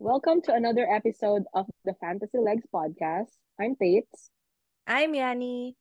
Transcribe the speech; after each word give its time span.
Welcome 0.00 0.40
to 0.48 0.54
another 0.54 0.88
episode 0.88 1.44
of 1.52 1.66
the 1.84 1.94
Fantasy 2.00 2.38
Legs 2.38 2.64
podcast. 2.72 3.28
I'm 3.60 3.76
Tates. 3.76 4.30
I'm 4.86 5.14
Yanni. 5.14 5.76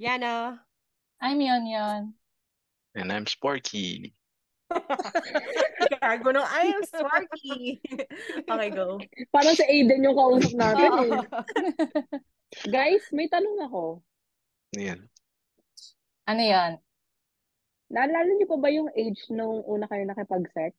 Yana. 0.00 0.58
I'm 1.22 1.40
Yon 1.40 1.66
Yon. 1.66 2.14
And 2.94 3.12
I'm 3.12 3.26
Sparky. 3.26 4.14
Gago 6.02 6.34
no, 6.34 6.42
I 6.42 6.74
am 6.74 6.82
Sparky. 6.82 7.80
okay, 8.50 8.70
go. 8.70 8.98
Parang 9.30 9.54
sa 9.54 9.64
Aiden 9.70 10.02
yung 10.02 10.18
kausap 10.18 10.54
natin 10.58 10.90
eh. 10.90 11.22
Guys, 12.74 13.06
may 13.14 13.30
tanong 13.30 13.62
ako. 13.70 14.02
Yan. 14.74 15.06
Ano 16.26 16.42
yan? 16.42 16.82
Naalala 17.90 18.30
niyo 18.38 18.46
pa 18.46 18.58
ba 18.62 18.70
yung 18.70 18.86
age 18.94 19.18
nung 19.34 19.66
una 19.66 19.90
kayo 19.90 20.06
nakipag-sex? 20.06 20.78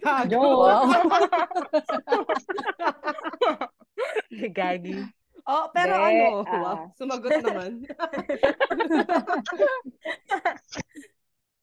Gago. 0.00 0.32
Joke! 0.32 0.96
Gagi. 4.56 4.96
Oh, 5.46 5.70
pero 5.70 5.94
Hindi, 5.94 6.24
ano? 6.24 6.42
Wow, 6.42 6.90
sumagot 6.98 7.30
naman. 7.44 7.86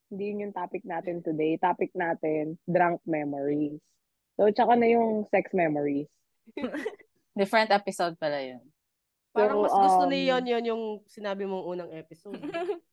Hindi 0.07 0.23
yun 0.29 0.43
yung 0.47 0.55
topic 0.55 0.85
natin 0.87 1.19
today. 1.25 1.59
Topic 1.59 1.91
natin, 1.97 2.55
drunk 2.63 3.03
memories. 3.03 3.81
So, 4.39 4.47
tsaka 4.53 4.79
na 4.79 4.87
yung 4.87 5.27
sex 5.33 5.51
memories. 5.51 6.07
Different 7.35 7.73
episode 7.73 8.15
pala 8.21 8.39
yun. 8.39 8.63
Parang 9.33 9.57
So, 9.57 9.61
mas 9.65 9.73
gusto 9.73 10.03
um, 10.05 10.11
ni 10.13 10.29
Yon 10.29 10.45
Yon 10.45 10.63
yung 10.63 10.83
sinabi 11.09 11.49
mong 11.49 11.65
unang 11.65 11.91
episode. 11.97 12.37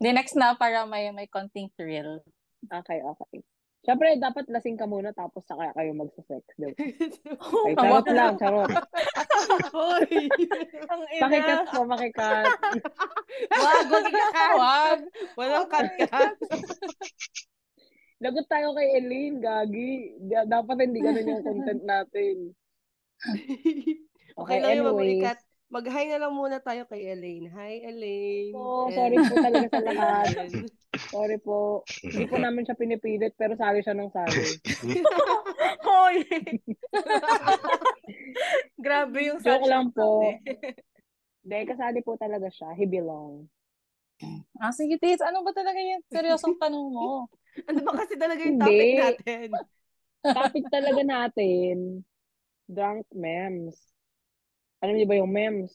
The 0.00 0.10
next 0.10 0.34
na 0.34 0.58
para 0.58 0.84
may 0.84 1.08
may 1.10 1.30
konting 1.30 1.70
thrill. 1.78 2.20
Okay, 2.66 2.98
okay. 2.98 3.40
Siyempre, 3.84 4.16
dapat 4.16 4.48
lasing 4.48 4.80
ka 4.80 4.88
muna 4.88 5.12
tapos 5.12 5.44
saka 5.44 5.68
kayo 5.76 5.92
magsa-sex. 5.92 6.40
Diba? 6.56 6.72
Oh, 7.36 7.68
Okay, 7.68 7.76
charot 7.76 8.06
lang, 8.08 8.34
charot. 8.40 8.72
Hoy! 9.76 10.08
Ang 10.88 11.02
Pakikat 11.20 11.68
po, 11.68 11.84
pakikat. 11.84 12.48
Wag, 13.60 13.86
wag 13.92 14.06
ikakat. 14.08 14.52
Wag! 14.56 14.98
Walang 15.36 15.68
kat-kat. 15.68 16.32
Lagot 18.24 18.46
tayo 18.48 18.72
kay 18.72 18.88
Elaine, 18.96 19.36
gagi. 19.44 20.16
Da- 20.32 20.48
Dapat 20.48 20.88
hindi 20.88 21.04
ganun 21.04 21.28
yung 21.28 21.44
content 21.44 21.82
natin. 21.84 22.36
Okay 24.40 24.58
lang 24.64 24.80
yung 24.80 24.96
anyways. 24.96 25.44
Mag-hi 25.74 26.06
na 26.06 26.22
lang 26.22 26.30
muna 26.30 26.62
tayo 26.62 26.86
kay 26.86 27.02
Elaine. 27.10 27.50
Hi, 27.50 27.82
Elaine. 27.82 28.54
Po, 28.54 28.86
And- 28.86 28.94
sorry 28.94 29.16
po 29.18 29.34
talaga 29.42 29.66
sa 29.66 29.80
lahat. 29.82 30.26
Sorry 31.10 31.42
po. 31.42 31.82
Hindi 32.06 32.30
po 32.30 32.38
namin 32.38 32.62
siya 32.62 32.78
pinipilit, 32.78 33.34
pero 33.34 33.58
sali 33.58 33.82
siya 33.82 33.98
ng 33.98 34.14
sali. 34.14 34.46
Hoy! 35.90 36.22
Grabe 38.86 39.18
yung 39.26 39.42
Joke 39.42 39.66
lang 39.66 39.90
po. 39.90 40.22
sabi. 40.22 40.54
Hindi, 41.42 41.58
kasali 41.66 41.98
po 42.06 42.14
talaga 42.14 42.46
siya. 42.46 42.70
He 42.78 42.86
belong. 42.86 43.50
Ah, 44.62 44.70
sige, 44.70 45.02
Tits. 45.02 45.18
Ano 45.26 45.42
ba 45.42 45.50
talaga 45.50 45.82
yung 45.82 46.06
seryosong 46.06 46.62
tanong 46.62 46.86
mo? 46.86 47.26
Ano 47.66 47.78
ba 47.82 47.92
kasi 47.98 48.14
talaga 48.14 48.46
yung 48.46 48.62
Hindi. 48.62 48.70
topic 48.70 48.94
natin? 48.94 49.48
Topic 50.22 50.64
talaga 50.70 51.00
natin, 51.02 51.76
drunk 52.70 53.06
memes. 53.10 53.93
Alam 54.84 55.00
niyo 55.00 55.08
ba 55.08 55.16
yung 55.16 55.32
memes? 55.32 55.72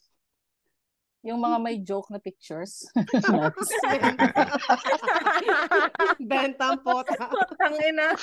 Yung 1.26 1.42
mga 1.42 1.58
may 1.58 1.82
joke 1.82 2.14
na 2.14 2.22
pictures. 2.22 2.86
Bentang 6.30 6.78
pota. 6.86 7.34
Ang 7.58 7.76
ina. 7.82 8.14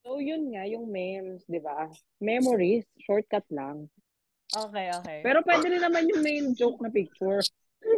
So, 0.00 0.24
yun 0.24 0.56
nga, 0.56 0.64
yung 0.64 0.88
memes, 0.88 1.44
di 1.44 1.60
ba? 1.60 1.92
Memories, 2.16 2.88
shortcut 3.04 3.44
lang. 3.52 3.92
Okay, 4.56 4.88
okay. 4.88 5.20
Pero 5.20 5.44
pwede 5.44 5.68
rin 5.68 5.84
naman 5.84 6.08
yung 6.08 6.24
main 6.24 6.56
joke 6.56 6.80
na 6.80 6.88
picture. 6.88 7.44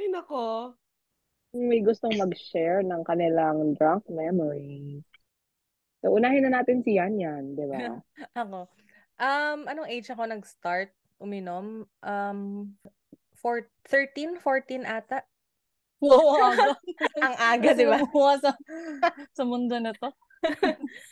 Ay, 0.00 0.08
nako. 0.08 0.72
May 1.52 1.84
gustong 1.84 2.16
mag-share 2.16 2.80
ng 2.80 3.04
kanilang 3.04 3.76
drunk 3.76 4.08
memory. 4.08 5.04
So, 6.06 6.14
unahin 6.14 6.46
na 6.46 6.62
natin 6.62 6.86
si 6.86 6.94
Yan 7.02 7.18
Yan, 7.18 7.58
di 7.58 7.66
ba? 7.66 7.98
Ako. 8.46 8.70
Um, 9.18 9.66
anong 9.66 9.90
age 9.90 10.06
ako 10.06 10.22
nag-start 10.30 10.94
uminom? 11.18 11.82
Um, 11.98 12.70
for 13.34 13.66
13, 13.90 14.38
14 14.38 14.86
ata. 14.86 15.26
wow, 15.98 16.54
aga. 16.54 16.78
Ang 17.26 17.34
aga, 17.42 17.70
di 17.74 17.90
ba? 17.90 17.98
Sa, 18.38 18.54
sa 19.34 19.42
mundo 19.42 19.74
na 19.82 19.98
to. 19.98 20.14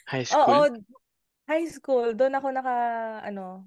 High 0.07 0.31
Oo, 0.31 0.71
school? 0.71 0.75
high 1.51 1.67
school. 1.67 2.15
Doon 2.15 2.39
ako 2.39 2.55
naka, 2.55 2.77
ano, 3.27 3.67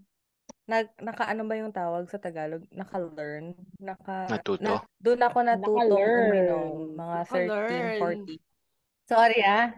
nag, 0.63 0.95
naka, 1.03 1.27
ano 1.27 1.43
ba 1.43 1.59
yung 1.59 1.75
tawag 1.75 2.07
sa 2.07 2.23
Tagalog? 2.23 2.63
Naka-learn. 2.71 3.51
Naka, 3.83 4.31
Natuto? 4.31 4.63
na, 4.63 4.79
doon 5.03 5.21
ako 5.27 5.37
Naka-learn. 5.43 6.23
uminom. 6.31 6.71
Mga 6.95 7.15
Naka-learn. 7.19 7.99
13, 7.99 8.39
40. 8.39 9.11
Sorry 9.11 9.39
ah. 9.43 9.75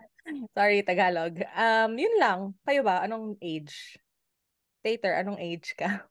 Sorry, 0.53 0.85
Tagalog. 0.85 1.41
Um, 1.53 1.97
yun 1.97 2.15
lang. 2.19 2.39
Kayo 2.63 2.81
ba? 2.85 3.01
Anong 3.03 3.37
age? 3.41 3.97
Tater, 4.85 5.17
anong 5.19 5.39
age 5.41 5.75
ka? 5.75 6.07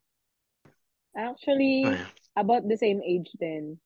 Actually, 1.17 1.89
about 2.37 2.62
the 2.69 2.77
same 2.78 3.03
age 3.03 3.33
din. 3.41 3.81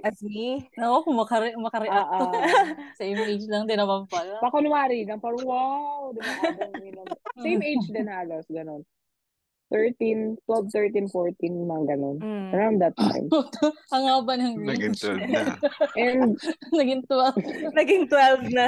As 0.00 0.18
me? 0.24 0.64
Oo, 0.80 1.04
kung 1.04 1.20
makare 1.20 1.52
makareact. 1.52 2.08
Ah, 2.08 2.32
ah. 2.32 2.32
Same 3.00 3.20
age 3.20 3.44
lang 3.44 3.68
din 3.68 3.76
naman 3.76 4.08
pala. 4.08 4.40
Pakunwari 4.40 5.04
lang, 5.04 5.20
parang 5.20 5.44
wow, 5.44 6.16
di 6.16 6.20
ba? 6.24 6.32
Habang 6.32 6.72
uminom. 6.80 7.06
Same 7.44 7.60
age 7.60 7.86
din 7.92 8.08
halos, 8.08 8.48
ganun. 8.48 8.82
13, 9.70 10.38
12, 10.46 10.70
13, 10.70 11.10
14, 11.10 11.42
mga 11.66 11.84
ganun. 11.90 12.16
Mm. 12.22 12.48
Around 12.54 12.76
that 12.78 12.94
time. 12.94 13.26
Ang 13.94 14.04
haba 14.06 14.32
ng 14.38 14.62
Naging 14.62 14.94
range. 14.94 15.02
12 15.02 15.34
na. 15.34 15.42
And, 15.98 16.30
Naging 16.70 17.02
12. 17.10 17.74
Naging 17.74 18.04
12 18.06 18.54
na. 18.54 18.66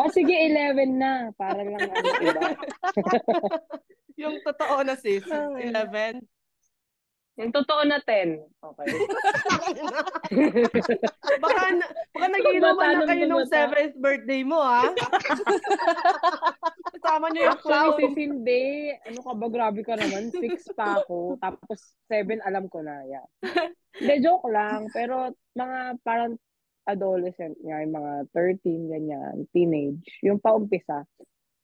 oh 0.00 0.08
sige, 0.16 0.32
11 0.32 0.96
na. 0.96 1.28
Para 1.36 1.60
lang 1.60 1.76
ano, 1.76 2.08
iba. 2.24 2.48
Yung 4.16 4.40
totoo 4.42 4.80
na 4.80 4.96
sis. 4.96 5.22
Ay. 5.28 5.68
11. 5.70 6.24
Yung 7.38 7.54
totoo 7.54 7.86
na 7.86 8.02
10. 8.02 8.34
Okay. 8.58 8.86
baka, 11.44 11.62
na, 11.70 11.86
baka 12.10 12.26
nagiinuman 12.34 12.94
na 12.98 13.06
kayo 13.06 13.24
nung 13.30 13.46
bata. 13.46 13.70
7th 13.70 13.94
birthday 14.02 14.42
mo, 14.42 14.58
ha? 14.58 14.90
Kasama 16.98 17.30
niyo 17.30 17.46
yung 17.46 17.54
Actually, 17.54 17.70
clown. 17.70 17.94
sis, 17.94 18.14
hindi. 18.18 18.64
Ano 19.06 19.18
ka 19.22 19.32
ba? 19.38 19.46
Grabe 19.54 19.80
ka 19.86 19.94
naman. 19.94 20.34
6 20.34 20.74
pa 20.74 20.98
ako. 20.98 21.38
Tapos 21.38 21.94
7, 22.10 22.42
alam 22.42 22.66
ko 22.66 22.82
na. 22.82 23.06
Yeah. 23.06 23.26
Hindi, 23.94 24.14
joke 24.18 24.50
lang. 24.50 24.90
Pero 24.90 25.30
mga 25.54 26.02
parang 26.02 26.34
adolescent 26.90 27.54
nga, 27.62 27.86
yung 27.86 27.94
mga 27.94 28.12
13, 28.34 28.90
ganyan, 28.90 29.36
teenage. 29.54 30.02
Yung 30.26 30.42
paumpisa. 30.42 31.06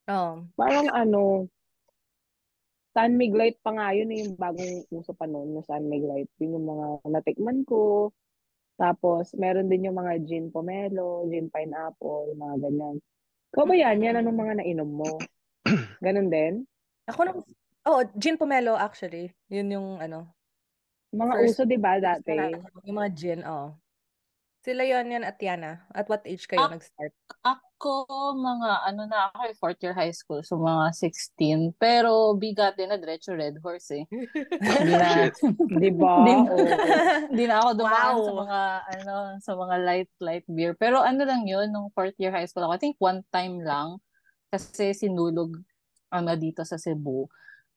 Oh. 0.07 0.45
Parang 0.55 0.87
ano, 0.95 1.51
San 2.95 3.19
Light 3.19 3.59
pa 3.59 3.75
nga 3.75 3.91
yun, 3.91 4.15
eh, 4.15 4.23
yung 4.23 4.39
bagong 4.39 4.87
uso 4.95 5.11
pa 5.19 5.27
noon, 5.27 5.59
yung 5.59 5.67
San 5.67 5.91
Light. 5.91 6.31
Yun 6.39 6.55
yung 6.55 6.67
mga 6.71 6.87
natikman 7.11 7.67
ko. 7.67 8.15
Tapos, 8.79 9.35
meron 9.35 9.67
din 9.67 9.91
yung 9.91 9.99
mga 9.99 10.23
gin 10.23 10.55
pomelo, 10.55 11.27
gin 11.27 11.51
pineapple, 11.51 12.39
mga 12.39 12.55
ganyan. 12.63 12.97
Ikaw 13.51 13.65
ba 13.67 13.75
yan? 13.75 13.99
Yan 13.99 14.19
anong 14.23 14.39
mga 14.39 14.55
nainom 14.63 14.91
mo? 14.91 15.11
Ganon 15.99 16.31
din? 16.31 16.63
Ako 17.11 17.21
nung, 17.27 17.41
oh, 17.87 18.03
gin 18.15 18.39
pomelo 18.39 18.79
actually. 18.79 19.35
Yun 19.51 19.75
yung 19.75 19.89
ano. 19.99 20.31
Mga 21.15 21.33
First- 21.35 21.47
uso, 21.59 21.63
di 21.67 21.79
ba, 21.79 21.99
dati? 21.99 22.31
Yung 22.87 22.99
mga 22.99 23.11
gin, 23.15 23.41
oh. 23.43 23.75
Sila 24.65 24.83
yon 24.83 25.13
yan 25.13 25.29
at 25.29 25.37
Yana. 25.39 25.85
At 25.93 26.09
what 26.09 26.25
age 26.25 26.47
kayo 26.49 26.67
Ah. 26.67 26.73
nag-start? 26.73 27.13
Ako, 27.85 28.33
mga 28.33 28.71
ano 28.89 29.05
na 29.05 29.29
ako, 29.29 29.39
eh, 29.45 29.57
fourth 29.61 29.81
year 29.85 29.93
high 29.93 30.17
school, 30.17 30.41
so 30.41 30.57
mga 30.57 30.89
16. 30.97 31.77
Pero 31.77 32.33
bigat 32.33 32.81
din 32.81 32.89
na 32.89 32.97
diretso 32.97 33.37
Red 33.37 33.61
Horse 33.61 34.01
eh. 34.01 34.05
Hindi 34.09 34.93
na. 34.97 35.29
Di 35.85 35.93
ba? 35.93 36.25
Hindi 37.29 37.45
na 37.45 37.61
ako 37.61 37.71
dumaan 37.77 38.17
Wow. 38.17 38.25
sa 38.25 38.33
mga 38.41 38.61
ano, 38.89 39.15
sa 39.45 39.53
mga 39.53 39.75
light 39.85 40.11
light 40.17 40.47
beer. 40.49 40.73
Pero 40.81 41.05
ano 41.05 41.29
lang 41.29 41.45
yun, 41.45 41.69
nung 41.69 41.93
fourth 41.93 42.17
year 42.17 42.33
high 42.33 42.49
school 42.49 42.65
ako, 42.65 42.73
I 42.73 42.81
think 42.81 42.97
one 43.05 43.21
time 43.29 43.61
lang 43.61 44.01
kasi 44.49 44.97
sinulog 44.97 45.53
ano 46.09 46.33
dito 46.41 46.65
sa 46.65 46.81
Cebu. 46.81 47.29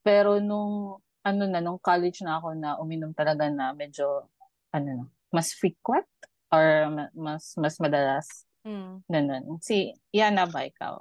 Pero 0.07 0.39
nung 0.39 1.03
ano 1.19 1.44
na, 1.51 1.60
nung 1.60 1.83
college 1.83 2.24
na 2.24 2.39
ako 2.39 2.56
na 2.56 2.80
uminom 2.80 3.12
talaga 3.12 3.51
na 3.51 3.75
medyo 3.75 4.24
ano 4.71 5.03
na, 5.03 5.06
mas 5.36 5.51
frequent 5.51 6.07
or 6.48 6.63
ma- 6.95 7.12
mas 7.12 7.60
mas 7.60 7.75
madalas 7.75 8.47
Mm. 8.68 8.94
ganun. 9.08 9.44
Si 9.64 9.96
Yana 10.12 10.44
ba 10.44 10.68
ikaw? 10.68 11.00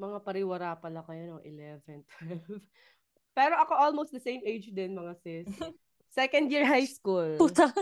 Mga 0.00 0.18
pariwara 0.24 0.72
pala 0.80 1.04
kayo 1.04 1.36
no 1.36 1.44
11, 1.44 2.00
12. 2.24 2.48
Pero 3.36 3.54
ako 3.60 3.72
almost 3.76 4.10
the 4.10 4.20
same 4.20 4.40
age 4.42 4.72
din, 4.72 4.96
mga 4.96 5.12
sis. 5.20 5.48
Second 6.12 6.52
year 6.52 6.68
high 6.68 6.84
school. 6.84 7.40
Puta. 7.40 7.72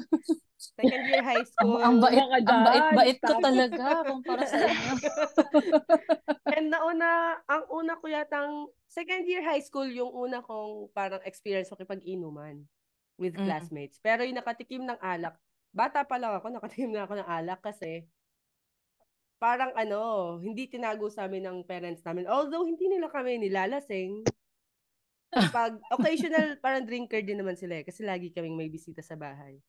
Second 0.80 1.02
year 1.04 1.20
high 1.20 1.44
school. 1.44 1.76
ang 1.76 2.00
bait, 2.00 2.16
ang 2.16 2.64
bait-bait 2.64 3.20
ko 3.20 3.36
talaga 3.36 4.00
kumpara 4.08 4.44
sa 4.48 4.56
inyo. 4.64 4.92
And 6.48 6.72
nauna, 6.72 7.36
ang 7.44 7.68
una 7.68 8.00
ko 8.00 8.08
yatang, 8.08 8.72
second 8.88 9.28
year 9.28 9.44
high 9.44 9.60
school, 9.60 9.84
yung 9.84 10.08
una 10.08 10.40
kong 10.40 10.88
parang 10.96 11.20
experience 11.28 11.68
ko 11.68 11.76
kipag-inuman 11.76 12.64
with 13.20 13.36
Mm. 13.36 13.44
classmates. 13.44 14.00
Pero 14.00 14.24
yung 14.24 14.40
nakatikim 14.40 14.80
ng 14.80 14.96
alak, 14.96 15.36
bata 15.68 16.00
pa 16.00 16.16
lang 16.16 16.32
ako, 16.32 16.48
nakatikim 16.48 16.88
na 16.88 17.04
ako 17.04 17.20
ng 17.20 17.28
alak 17.28 17.60
kasi 17.60 18.08
parang 19.36 19.72
ano, 19.76 20.36
hindi 20.40 20.66
tinago 20.66 21.08
sa 21.08 21.28
amin 21.28 21.44
ng 21.44 21.58
parents 21.64 22.00
namin. 22.02 22.24
Although 22.26 22.64
hindi 22.64 22.88
nila 22.88 23.12
kami 23.12 23.36
nilalasing. 23.40 24.24
Pag 25.52 25.76
occasional, 25.92 26.56
parang 26.64 26.86
drinker 26.88 27.20
din 27.20 27.36
naman 27.40 27.58
sila 27.58 27.80
eh, 27.80 27.84
kasi 27.84 28.00
lagi 28.00 28.32
kaming 28.32 28.56
may 28.56 28.72
bisita 28.72 29.04
sa 29.04 29.14
bahay. 29.14 29.60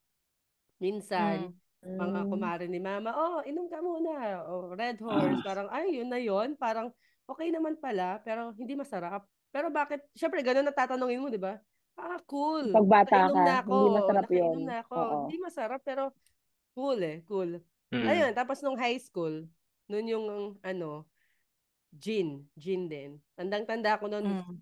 Minsan, 0.79 1.51
Mm. 1.77 1.93
mga 1.93 2.21
kumare 2.25 2.65
ni 2.65 2.81
mama, 2.81 3.13
oh, 3.13 3.37
inom 3.45 3.69
ka 3.69 3.77
muna. 3.77 4.41
Oh, 4.49 4.73
Red 4.73 4.97
Horse. 4.97 5.45
Parang, 5.45 5.69
ay, 5.69 6.01
yun 6.01 6.09
na 6.09 6.17
yun. 6.17 6.57
Parang, 6.57 6.89
okay 7.29 7.53
naman 7.53 7.77
pala, 7.77 8.17
pero 8.25 8.49
hindi 8.57 8.73
masarap. 8.73 9.21
Pero 9.53 9.69
bakit, 9.69 10.01
syempre, 10.17 10.41
ganun 10.41 10.65
na 10.65 10.73
tatanungin 10.73 11.21
mo, 11.21 11.29
di 11.29 11.37
ba? 11.37 11.53
Ah, 11.93 12.17
cool. 12.25 12.73
Pag 12.73 12.89
bata 12.89 13.29
Nakainom 13.29 13.37
ka, 13.37 13.43
na 13.45 13.55
ako. 13.61 13.73
hindi 13.77 13.93
masarap 13.93 14.27
yun. 14.33 14.55
na 14.65 14.75
ako. 14.81 14.95
Oo. 14.97 15.17
Hindi 15.29 15.37
masarap, 15.37 15.81
pero 15.85 16.03
cool 16.73 16.99
eh, 17.05 17.17
cool. 17.29 17.51
Mm. 17.93 18.05
Ayun, 18.09 18.31
tapos 18.33 18.57
nung 18.65 18.75
high 18.81 18.97
school, 18.99 19.45
nun 19.89 20.05
yung, 20.07 20.25
ano, 20.61 21.07
gin. 21.95 22.45
Gin 22.59 22.87
din. 22.91 23.19
Tandang-tanda 23.35 23.99
ko 23.99 24.07
nun, 24.11 24.25
Mm. 24.25 24.55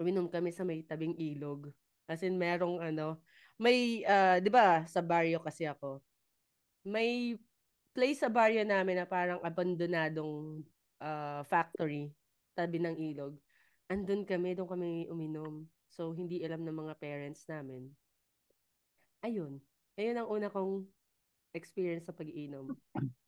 uminom 0.00 0.26
kami 0.32 0.50
sa 0.54 0.64
may 0.64 0.80
tabing 0.82 1.14
ilog. 1.18 1.68
As 2.08 2.22
in, 2.24 2.38
merong 2.40 2.80
ano, 2.80 3.20
may, 3.60 4.02
ah, 4.08 4.40
di 4.40 4.48
ba, 4.48 4.86
sa 4.88 5.04
barrio 5.04 5.38
kasi 5.44 5.68
ako, 5.68 6.00
may 6.86 7.36
place 7.92 8.22
sa 8.24 8.32
barrio 8.32 8.64
namin 8.64 9.02
na 9.02 9.06
parang 9.06 9.42
abandonadong 9.44 10.64
ah, 11.02 11.44
factory, 11.44 12.12
tabi 12.56 12.80
ng 12.80 12.96
ilog. 13.12 13.36
Andun 13.90 14.24
kami, 14.24 14.54
doon 14.56 14.70
kami 14.70 14.90
uminom. 15.10 15.66
So, 15.90 16.14
hindi 16.14 16.40
alam 16.46 16.62
ng 16.62 16.76
mga 16.86 16.94
parents 17.02 17.44
namin. 17.50 17.90
Ayun. 19.20 19.60
Ayun 19.98 20.16
ang 20.16 20.28
una 20.30 20.48
kong 20.48 20.86
experience 21.52 22.06
sa 22.08 22.14
pag-iinom. 22.16 22.72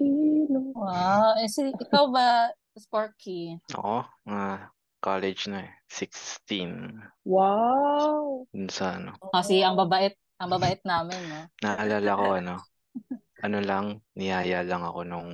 Inom. 0.00 0.76
Wow. 0.76 1.40
Eh, 1.40 1.48
si, 1.48 1.72
ikaw 1.72 2.12
ba, 2.12 2.52
Sparky? 2.76 3.56
Ako, 3.72 4.04
ah, 4.28 4.68
college 5.00 5.48
na 5.48 5.64
eh. 5.64 5.72
16. 5.88 7.00
Wow! 7.24 8.44
Dun 8.52 8.68
sa 8.68 9.00
ano. 9.00 9.16
Kasi 9.32 9.64
ang 9.64 9.78
babait, 9.78 10.12
ang 10.36 10.52
babait 10.52 10.80
namin, 10.84 11.20
no? 11.30 11.40
Naalala 11.64 12.10
ko 12.12 12.24
ano. 12.36 12.54
Ano 13.40 13.58
lang, 13.60 14.00
niyaya 14.16 14.64
lang 14.64 14.84
ako 14.84 15.00
nung 15.08 15.30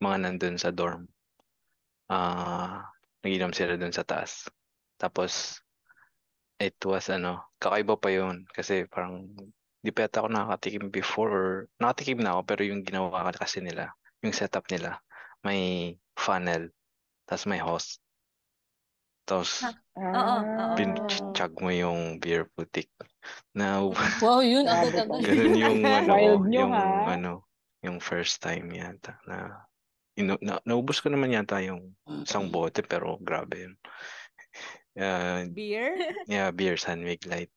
mga 0.00 0.16
nandun 0.24 0.56
sa 0.56 0.72
dorm. 0.72 1.04
Ah, 2.08 2.88
naginom 3.20 3.52
sila 3.52 3.76
dun 3.76 3.92
sa 3.92 4.04
taas. 4.04 4.48
Tapos, 4.96 5.60
it 6.60 6.76
was 6.84 7.08
ano, 7.12 7.44
kakaiba 7.60 7.96
pa 8.00 8.08
yun. 8.08 8.48
Kasi 8.48 8.88
parang, 8.88 9.28
di 9.80 9.90
pa 9.90 10.04
yata 10.04 10.20
ako 10.20 10.28
nakatikim 10.28 10.92
before 10.92 11.30
or 11.32 11.48
nakatikim 11.80 12.20
na 12.20 12.36
ako 12.36 12.40
pero 12.44 12.62
yung 12.68 12.84
ginawa 12.84 13.32
kasi 13.32 13.64
nila, 13.64 13.92
yung 14.20 14.36
setup 14.36 14.68
nila, 14.68 15.00
may 15.40 15.96
funnel, 16.16 16.68
tapos 17.24 17.44
may 17.48 17.60
hose. 17.60 17.96
Tapos, 19.24 19.62
Oo, 19.94 20.04
oo. 20.04 20.12
Ah. 20.12 20.74
pinchag 20.74 21.54
mo 21.62 21.70
yung 21.70 22.18
beer 22.18 22.44
putik. 22.52 22.90
Na, 23.54 23.80
Wow, 24.24 24.42
yun, 24.44 24.66
Grabe 24.66 24.90
agad-agad. 24.92 25.22
ganun 25.22 25.54
yung 25.56 25.78
ano, 26.02 26.12
Wild 26.12 26.44
nyo, 26.50 26.60
yung 26.60 26.72
ha? 26.74 26.86
ano, 27.16 27.32
yung 27.80 27.98
first 28.02 28.42
time 28.44 28.68
yata 28.74 29.16
na, 29.24 29.64
inu 30.18 30.36
na 30.44 30.60
naubos 30.68 31.00
ko 31.00 31.08
naman 31.08 31.32
yata 31.32 31.62
yung 31.64 31.94
isang 32.26 32.52
bote 32.52 32.84
pero 32.84 33.16
grabe 33.22 33.64
yun. 33.70 33.74
Uh, 34.98 35.46
Beer? 35.54 35.94
yeah, 36.26 36.50
beer 36.50 36.74
San 36.76 37.00
Mig 37.00 37.22
Light. 37.24 37.48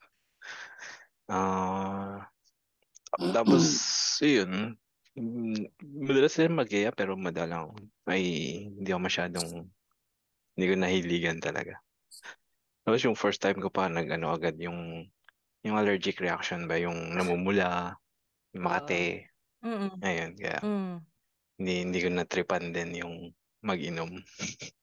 Ah, 1.32 2.28
tapos 3.32 3.64
yun, 4.20 4.76
mm, 5.16 5.72
madalas 6.04 6.36
din 6.36 6.52
mag 6.52 6.68
pero 6.98 7.16
madalang 7.16 7.72
ay 8.10 8.24
hindi 8.68 8.90
ako 8.92 9.02
masyadong 9.02 9.50
hindi 10.54 10.66
ko 10.68 10.76
nahiligan 10.76 11.40
talaga. 11.40 11.80
Tapos 12.84 13.00
yung 13.08 13.16
first 13.16 13.40
time 13.40 13.64
ko 13.64 13.72
pa 13.72 13.88
nag 13.88 14.12
ano 14.12 14.36
agad 14.36 14.60
yung 14.60 15.08
yung 15.64 15.80
allergic 15.80 16.20
reaction 16.20 16.68
ba 16.68 16.76
yung 16.76 17.16
namumula, 17.16 17.96
yung 18.52 18.68
makate. 18.68 19.32
Mm. 19.64 19.96
Ayun, 20.04 20.32
kaya 20.36 20.60
Mm. 20.60 20.96
hindi 21.56 21.74
hindi 21.88 21.98
ko 22.04 22.08
natripan 22.12 22.76
din 22.76 23.00
yung 23.00 23.16
mag-inom. 23.64 24.12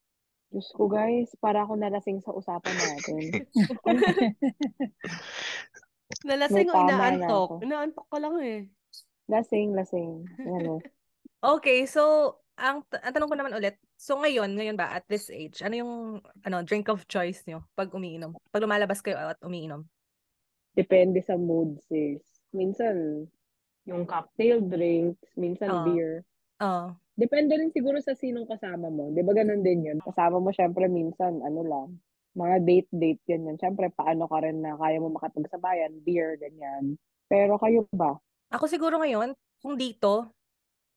Diyos 0.50 0.66
ko 0.74 0.90
guys, 0.90 1.30
para 1.38 1.62
ako 1.62 1.78
nalasing 1.78 2.18
sa 2.24 2.34
usapan 2.34 2.74
natin. 2.74 3.22
Nalasing 6.26 6.68
o 6.68 6.74
na 6.74 6.80
inaantok? 6.86 7.50
Inaantok 7.64 8.06
ka 8.10 8.18
lang 8.18 8.34
eh. 8.42 8.60
Lasing, 9.30 9.74
lasing. 9.74 10.26
Ano? 10.46 10.78
Okay, 11.40 11.88
so 11.88 12.36
ang, 12.52 12.84
ang 13.00 13.12
tanong 13.16 13.32
ko 13.32 13.36
naman 13.40 13.56
ulit, 13.56 13.80
so 13.96 14.20
ngayon, 14.20 14.52
ngayon 14.52 14.76
ba 14.76 14.92
at 14.92 15.08
this 15.08 15.32
age, 15.32 15.64
ano 15.64 15.72
yung 15.72 15.92
ano 16.44 16.60
drink 16.60 16.92
of 16.92 17.08
choice 17.08 17.40
nyo 17.48 17.64
pag 17.72 17.88
umiinom? 17.88 18.36
Pag 18.52 18.68
lumalabas 18.68 19.00
kayo 19.00 19.16
at 19.16 19.40
umiinom? 19.40 19.88
Depende 20.76 21.24
sa 21.24 21.40
mood, 21.40 21.80
sis. 21.88 22.20
Minsan, 22.52 23.24
yung 23.88 24.04
cocktail 24.04 24.60
drinks, 24.68 25.32
minsan 25.40 25.72
Oo. 25.72 25.84
beer. 25.88 26.28
Oo. 26.60 26.92
Depende 27.16 27.56
rin 27.56 27.72
siguro 27.72 27.96
sa 28.04 28.12
sinong 28.12 28.44
kasama 28.44 28.92
mo. 28.92 29.08
Di 29.16 29.24
ba 29.24 29.32
ganun 29.32 29.64
din 29.64 29.88
yun? 29.88 29.98
Kasama 30.04 30.44
mo 30.44 30.52
syempre 30.52 30.92
minsan, 30.92 31.40
ano 31.40 31.64
lang, 31.64 31.88
mga 32.34 32.56
date-date, 32.62 33.22
ganyan. 33.26 33.56
Syempre, 33.58 33.90
paano 33.90 34.30
ka 34.30 34.38
rin 34.42 34.62
na 34.62 34.78
kaya 34.78 35.02
mo 35.02 35.10
makapagsabayan, 35.14 35.98
beer, 36.06 36.38
ganyan. 36.38 36.94
Pero 37.26 37.58
kayo 37.58 37.86
ba? 37.90 38.18
Ako 38.54 38.66
siguro 38.66 38.98
ngayon, 39.02 39.34
kung 39.62 39.74
dito, 39.74 40.30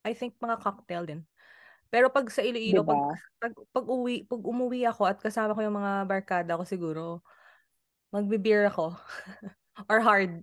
I 0.06 0.14
think 0.14 0.38
mga 0.38 0.60
cocktail 0.62 1.04
din. 1.06 1.20
Pero 1.90 2.10
pag 2.10 2.26
sa 2.30 2.42
Iloilo, 2.42 2.82
Diba? 2.82 2.90
pag, 2.90 3.02
pag, 3.38 3.52
pag, 3.70 3.86
uwi, 3.86 4.26
pag 4.26 4.42
umuwi 4.42 4.82
ako 4.86 5.02
at 5.06 5.18
kasama 5.22 5.54
ko 5.54 5.62
yung 5.62 5.78
mga 5.78 5.92
barkada 6.10 6.58
ko 6.58 6.64
siguro, 6.66 7.22
magbe-beer 8.10 8.66
ako. 8.66 8.94
or 9.90 10.02
hard. 10.02 10.42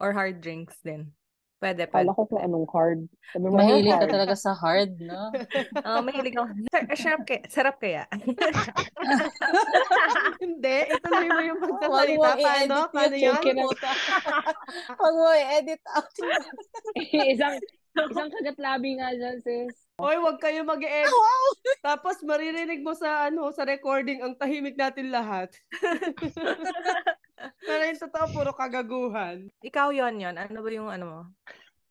Or 0.00 0.12
hard 0.12 0.40
drinks 0.40 0.80
din. 0.80 1.12
Pwede, 1.60 1.84
pwede. 1.92 2.08
Kala 2.08 2.16
ko 2.16 2.24
kung 2.24 2.40
anong 2.40 2.64
hard. 2.72 3.00
Sabi 3.36 3.46
mo, 3.52 3.60
Mahilig 3.60 3.92
ka 3.92 4.00
hard. 4.00 4.12
talaga 4.16 4.32
sa 4.32 4.56
hard, 4.56 4.96
no? 4.96 5.28
Ah, 5.84 6.00
mahilig 6.00 6.32
ako. 6.32 6.48
Sar- 6.72 6.88
Sarap 6.96 7.22
kaya. 7.28 7.42
Sarap 7.52 7.76
kaya. 7.76 8.02
Hindi, 10.42 10.76
ituloy 10.88 11.28
mo 11.28 11.40
yung 11.44 11.60
pagsasalita. 11.60 12.16
mo 12.16 12.40
Paano? 12.40 12.76
Paano 12.88 13.14
yun. 13.14 13.36
Huwag 15.00 15.14
mo 15.14 15.28
i-edit 15.36 15.82
out. 15.92 16.14
isang, 17.12 17.56
isang 18.08 18.28
kagatlabi 18.32 18.96
nga 18.96 19.12
dyan, 19.12 19.36
sis. 19.44 19.76
Hoy, 20.00 20.16
wag 20.16 20.40
kayo 20.40 20.64
mag-edit. 20.64 21.12
Tapos 21.84 22.24
maririnig 22.24 22.80
mo 22.80 22.96
sa 22.96 23.28
ano 23.28 23.52
sa 23.52 23.68
recording 23.68 24.24
ang 24.24 24.32
tahimik 24.32 24.72
natin 24.72 25.12
lahat. 25.12 25.52
Pero 27.64 27.82
yung 27.88 28.00
totoo, 28.00 28.26
puro 28.32 28.50
kagaguhan. 28.52 29.48
Ikaw 29.64 29.92
yon 29.92 30.20
yon 30.20 30.36
Ano 30.36 30.60
ba 30.60 30.68
yung 30.72 30.90
ano 30.92 31.04
mo? 31.06 31.20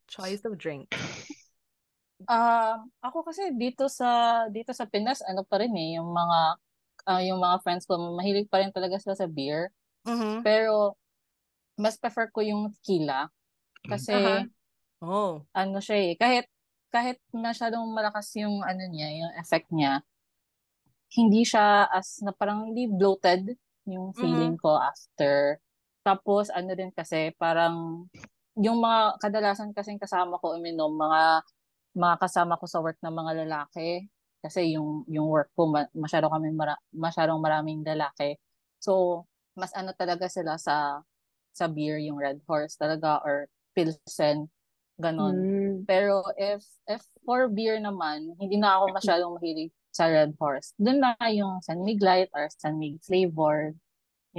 Choice 0.10 0.46
of 0.46 0.58
drink. 0.58 0.90
Ah, 2.28 2.84
ako 3.00 3.32
kasi 3.32 3.56
dito 3.56 3.88
sa 3.88 4.44
dito 4.52 4.76
sa 4.76 4.84
Pinas, 4.84 5.24
ano 5.24 5.48
pa 5.48 5.62
rin 5.64 5.72
eh, 5.78 5.96
yung 5.96 6.12
mga 6.12 6.40
ah, 7.08 7.22
yung 7.24 7.40
mga 7.40 7.64
friends 7.64 7.88
ko, 7.88 7.96
mahilig 7.96 8.52
pa 8.52 8.60
rin 8.60 8.76
talaga 8.76 9.00
sila 9.00 9.16
sa 9.16 9.30
beer. 9.30 9.72
Mhm. 10.04 10.44
Pero 10.44 11.00
mas 11.80 11.96
prefer 11.96 12.28
ko 12.36 12.44
yung 12.44 12.76
tequila 12.76 13.32
kasi 13.88 14.12
Aha. 14.12 14.44
Oh. 15.00 15.40
ano 15.56 15.80
siya 15.80 16.12
eh, 16.12 16.14
kahit 16.20 16.46
kahit 16.92 17.24
masyadong 17.32 17.88
malakas 17.96 18.36
yung 18.36 18.60
ano 18.66 18.84
niya, 18.92 19.08
yung 19.16 19.32
effect 19.40 19.72
niya, 19.72 20.04
hindi 21.16 21.48
siya 21.48 21.88
as 21.88 22.20
na 22.20 22.36
parang 22.36 22.74
hindi 22.74 22.90
bloated 22.90 23.56
yung 23.90 24.14
feeling 24.14 24.56
ko 24.58 24.78
after. 24.78 25.58
Tapos 26.06 26.50
ano 26.54 26.72
din 26.74 26.94
kasi 26.94 27.34
parang 27.36 28.08
yung 28.60 28.80
mga 28.82 29.20
kadalasan 29.22 29.76
kasing 29.76 30.00
kasama 30.00 30.40
ko 30.40 30.56
uminom, 30.56 30.94
mga 30.94 31.44
mga 31.98 32.16
kasama 32.22 32.60
ko 32.60 32.66
sa 32.70 32.80
work 32.84 32.98
na 33.02 33.12
mga 33.12 33.46
lalaki 33.46 34.06
kasi 34.40 34.76
yung 34.78 35.04
yung 35.12 35.28
work 35.28 35.52
ko 35.56 35.68
ma- 35.68 35.92
masyado 35.92 36.32
kami 36.32 36.54
mara, 36.56 36.80
masyadong 36.96 37.44
maraming 37.44 37.84
lalaki. 37.84 38.40
So, 38.80 39.26
mas 39.60 39.76
ano 39.76 39.92
talaga 39.98 40.32
sila 40.32 40.56
sa 40.56 41.04
sa 41.52 41.66
beer, 41.68 42.00
yung 42.00 42.16
Red 42.16 42.40
Horse 42.48 42.80
talaga 42.80 43.20
or 43.26 43.52
Pilsen, 43.76 44.48
ganon. 44.96 45.36
Mm. 45.36 45.76
Pero 45.84 46.24
if 46.40 46.64
if 46.88 47.04
for 47.28 47.52
beer 47.52 47.80
naman, 47.84 48.36
hindi 48.40 48.56
na 48.56 48.80
ako 48.80 48.96
masyadong 48.96 49.36
mahilig 49.36 49.74
sa 50.00 50.08
Red 50.08 50.40
Horse. 50.40 50.72
Doon 50.80 51.04
na 51.04 51.20
yung 51.28 51.60
San 51.60 51.84
Light 51.84 52.32
or 52.32 52.48
San 52.56 52.80
flavor. 53.04 53.76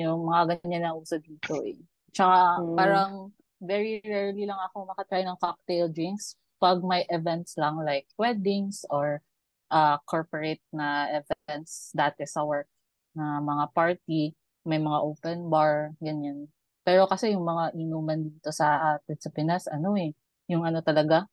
Yung 0.01 0.25
mga 0.25 0.65
ganyan 0.65 0.89
na 0.89 0.97
uso 0.97 1.21
dito 1.21 1.61
eh. 1.61 1.77
Tsaka 2.17 2.65
Mm. 2.65 2.77
parang 2.81 3.13
very 3.61 4.01
rarely 4.01 4.49
lang 4.49 4.57
ako 4.57 4.89
makatry 4.89 5.21
ng 5.21 5.37
cocktail 5.37 5.93
drinks 5.93 6.33
pag 6.57 6.81
may 6.81 7.05
events 7.13 7.57
lang 7.61 7.77
like 7.85 8.09
weddings 8.17 8.85
or 8.89 9.21
uh, 9.73 9.97
corporate 10.05 10.61
na 10.73 11.09
events 11.21 11.93
dati 11.97 12.29
sa 12.29 12.45
work 12.45 12.69
na 13.17 13.41
mga 13.41 13.65
party, 13.73 14.23
may 14.69 14.77
mga 14.77 14.99
open 15.01 15.49
bar, 15.49 15.97
ganyan. 15.99 16.47
Pero 16.85 17.09
kasi 17.09 17.33
yung 17.33 17.49
mga 17.49 17.73
inuman 17.75 18.29
dito 18.29 18.53
sa 18.53 18.97
atin 18.97 19.17
sa 19.19 19.31
Pinas, 19.33 19.65
ano 19.73 19.97
eh, 19.97 20.13
yung 20.53 20.69
ano 20.69 20.85
talaga, 20.85 21.25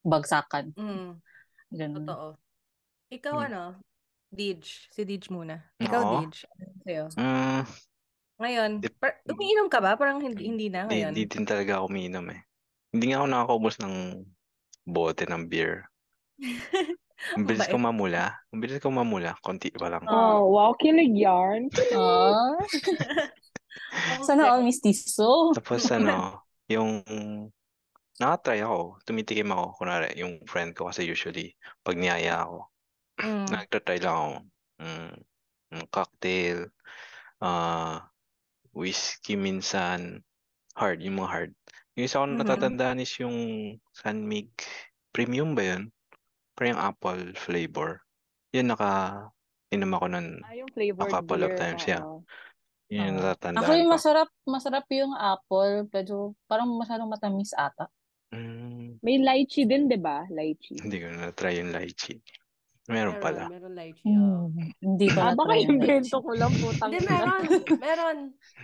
bagsakan. 0.00 0.72
Mm, 0.74 1.12
Ganun. 1.70 2.04
totoo. 2.08 2.39
Ikaw 3.10 3.34
Hmm. 3.34 3.46
ano? 3.50 3.62
Dij. 4.30 4.62
Si 4.62 5.02
Dij 5.02 5.26
muna. 5.34 5.58
Ikaw, 5.82 6.00
Oo. 6.00 6.12
Dij. 6.22 6.46
Ano 6.46 6.72
sa'yo? 6.86 7.04
Mm, 7.18 7.62
Ngayon, 8.40 8.70
Dep- 8.80 8.96
par- 8.96 9.20
umiinom 9.28 9.68
ka 9.68 9.84
ba? 9.84 10.00
Parang 10.00 10.16
hindi, 10.22 10.48
hindi 10.48 10.66
na 10.72 10.88
di, 10.88 10.96
ngayon. 10.96 11.12
di 11.12 11.28
din 11.28 11.44
talaga 11.44 11.76
ako 11.76 11.92
umiinom 11.92 12.24
eh. 12.32 12.40
Hindi 12.94 13.12
nga 13.12 13.20
ako 13.20 13.26
nakakaubos 13.28 13.76
ng 13.84 13.94
bote 14.88 15.28
ng 15.28 15.44
beer. 15.44 15.84
Ang 17.36 17.44
bilis 17.44 17.68
ko 17.68 17.76
mamula. 17.76 18.32
Ang 18.48 18.64
bilis 18.64 18.80
ko 18.80 18.88
mamula. 18.88 19.36
Konti 19.44 19.68
pa 19.76 19.92
lang. 19.92 20.08
Oh, 20.08 20.56
wow, 20.56 20.72
kilig 20.72 21.12
yarn. 21.12 21.68
Ah, 21.92 22.56
sana 24.24 24.48
all 24.56 24.64
mistiso. 24.64 25.52
Tapos 25.52 25.84
ano, 25.92 26.40
yung 26.64 27.04
nakatry 28.16 28.64
ako, 28.64 29.04
tumitikim 29.04 29.52
ako. 29.52 29.76
Kunwari, 29.76 30.16
yung 30.16 30.40
friend 30.48 30.72
ko 30.72 30.88
kasi 30.88 31.04
usually, 31.04 31.52
pag 31.84 32.00
niyaya 32.00 32.48
ako, 32.48 32.72
Mm. 33.20 33.46
nagtatry 33.48 33.98
lang 34.00 34.14
ako. 34.14 34.30
Mm, 34.80 35.12
mm, 35.70 35.84
cocktail, 35.92 36.58
ah 37.40 38.08
whiskey 38.70 39.34
minsan, 39.34 40.22
hard, 40.74 41.02
yung 41.02 41.18
mga 41.18 41.30
hard. 41.30 41.52
Yung 41.98 42.06
isa 42.06 42.22
ko 42.22 42.26
Mhm. 42.26 42.38
natatandaan 42.38 43.02
is 43.02 43.12
yung 43.18 43.36
San 43.92 44.22
Mig 44.24 44.48
Premium 45.10 45.52
ba 45.52 45.74
yun? 45.74 45.90
Parang 46.54 46.78
yung 46.78 46.84
apple 46.86 47.22
flavor. 47.34 47.98
Yun 48.54 48.70
naka, 48.70 49.26
inom 49.68 49.90
ako 49.90 50.06
nun. 50.06 50.38
Ah, 50.46 50.54
yung 50.54 50.70
A 51.02 51.06
couple 51.10 51.42
of 51.42 51.52
times, 51.58 51.82
yeah. 51.84 51.98
ano. 51.98 52.22
Yun 52.86 53.06
yung 53.06 53.18
natatandaan 53.18 53.62
Ako 53.62 53.72
yung 53.74 53.90
ko. 53.90 53.94
masarap, 53.98 54.28
masarap 54.44 54.86
yung 54.90 55.14
apple, 55.14 55.74
pero 55.90 56.14
parang 56.46 56.70
masyadong 56.70 57.10
matamis 57.10 57.50
ata. 57.54 57.90
Mm, 58.30 59.02
May 59.02 59.18
lychee 59.18 59.66
din, 59.66 59.90
di 59.90 59.98
ba? 59.98 60.22
Lychee. 60.30 60.78
hindi 60.78 61.02
ko 61.02 61.10
na-try 61.10 61.58
yung 61.58 61.74
lychee. 61.74 62.22
Meron 62.90 63.16
pala. 63.18 63.46
Meron, 63.46 63.72
lychee. 63.72 64.10
oo. 64.10 64.50
Hmm, 64.50 64.70
hindi 64.80 65.06
ko 65.06 65.18
Ah, 65.18 65.26
na 65.26 65.38
baka 65.38 65.52
yung 65.54 65.70
invento 65.76 66.16
ko 66.18 66.30
lang, 66.34 66.52
putang 66.52 66.90
Hindi, 66.90 67.06
meron. 67.06 67.42
Meron. 67.78 68.18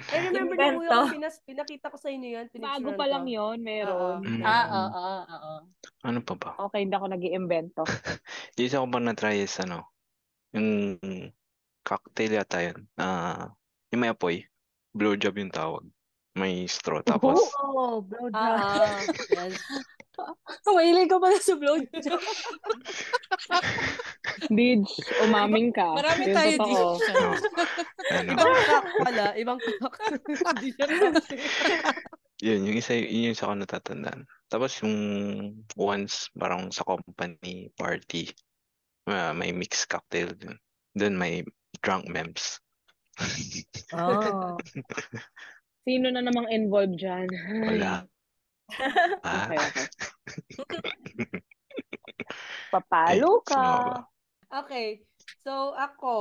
I 0.06 0.16
remember 0.20 0.54
Invento. 0.56 0.78
uyo 0.78 0.90
ko, 0.90 1.02
pinas, 1.08 1.36
pinakita 1.40 1.86
ko 1.88 1.96
sa 1.96 2.08
inyo 2.08 2.28
yun. 2.28 2.46
Bago 2.56 2.88
pa 2.92 3.06
lang 3.06 3.24
yun, 3.24 3.58
meron. 3.60 4.20
Oo. 4.20 4.42
Ah, 4.42 4.64
Mm, 4.66 4.74
oo, 4.74 4.88
oo, 4.90 5.16
oo. 5.30 5.54
ano 6.02 6.18
pa 6.20 6.34
ba? 6.34 6.50
Okay, 6.66 6.80
hindi 6.82 6.94
ako 6.94 7.06
nag 7.08 7.22
iimbento 7.22 7.82
Yung 8.54 8.66
isa 8.66 8.78
ko 8.78 8.86
pa 8.86 8.98
na-try 8.98 9.38
is 9.38 9.54
ano, 9.58 9.86
yung 10.50 10.98
cocktail 11.80 12.32
yata 12.34 12.58
yun. 12.60 12.78
Ah, 12.94 13.54
yung 13.88 14.00
may 14.00 14.10
apoy. 14.10 14.42
Blowjob 14.90 15.36
yung 15.36 15.50
tawag. 15.50 15.84
May 16.34 16.66
straw. 16.66 17.00
Tapos, 17.00 17.38
Oh, 17.56 18.02
blowjob. 18.02 18.34
Ah, 18.34 19.00
yes. 19.32 19.56
Mahilig 20.76 21.08
ka 21.10 21.18
pala 21.20 21.38
sa 21.40 21.54
blowjob. 21.56 22.20
Dij, 24.56 24.84
umaming 25.24 25.72
ka. 25.72 25.94
Marami 25.96 26.24
Yun 26.28 26.34
tayo 26.36 26.50
totoo. 26.60 26.92
dito. 26.96 27.12
oh, 27.16 27.34
Ibang 28.24 28.54
cock 28.66 28.86
pala. 29.04 29.26
Ibang 29.36 29.58
cock. 29.60 29.94
Yun, 32.44 32.68
yung 32.68 32.76
isa, 32.76 32.92
yun 32.92 33.32
yung 33.32 33.32
isa 33.32 33.48
ko 33.48 33.56
natatandaan. 33.56 34.28
Tapos 34.52 34.76
yung 34.84 34.92
once, 35.72 36.28
parang 36.36 36.68
sa 36.68 36.84
company 36.84 37.72
party, 37.80 38.28
ah, 39.08 39.32
may 39.32 39.56
mixed 39.56 39.88
cocktail 39.88 40.36
dun. 40.36 40.60
Doon 40.92 41.16
may 41.16 41.40
drunk 41.80 42.04
memes. 42.12 42.60
Oh. 43.96 44.60
Sino 45.88 46.12
na 46.12 46.20
namang 46.20 46.52
involved 46.52 47.00
dyan? 47.00 47.24
Wala. 47.64 48.04
Ah, 49.22 49.50
Okay, 49.50 49.64
okay. 49.66 49.86
Papalo 52.70 53.32
ka. 53.48 53.62
Okay. 54.50 55.06
So, 55.46 55.74
ako, 55.78 56.16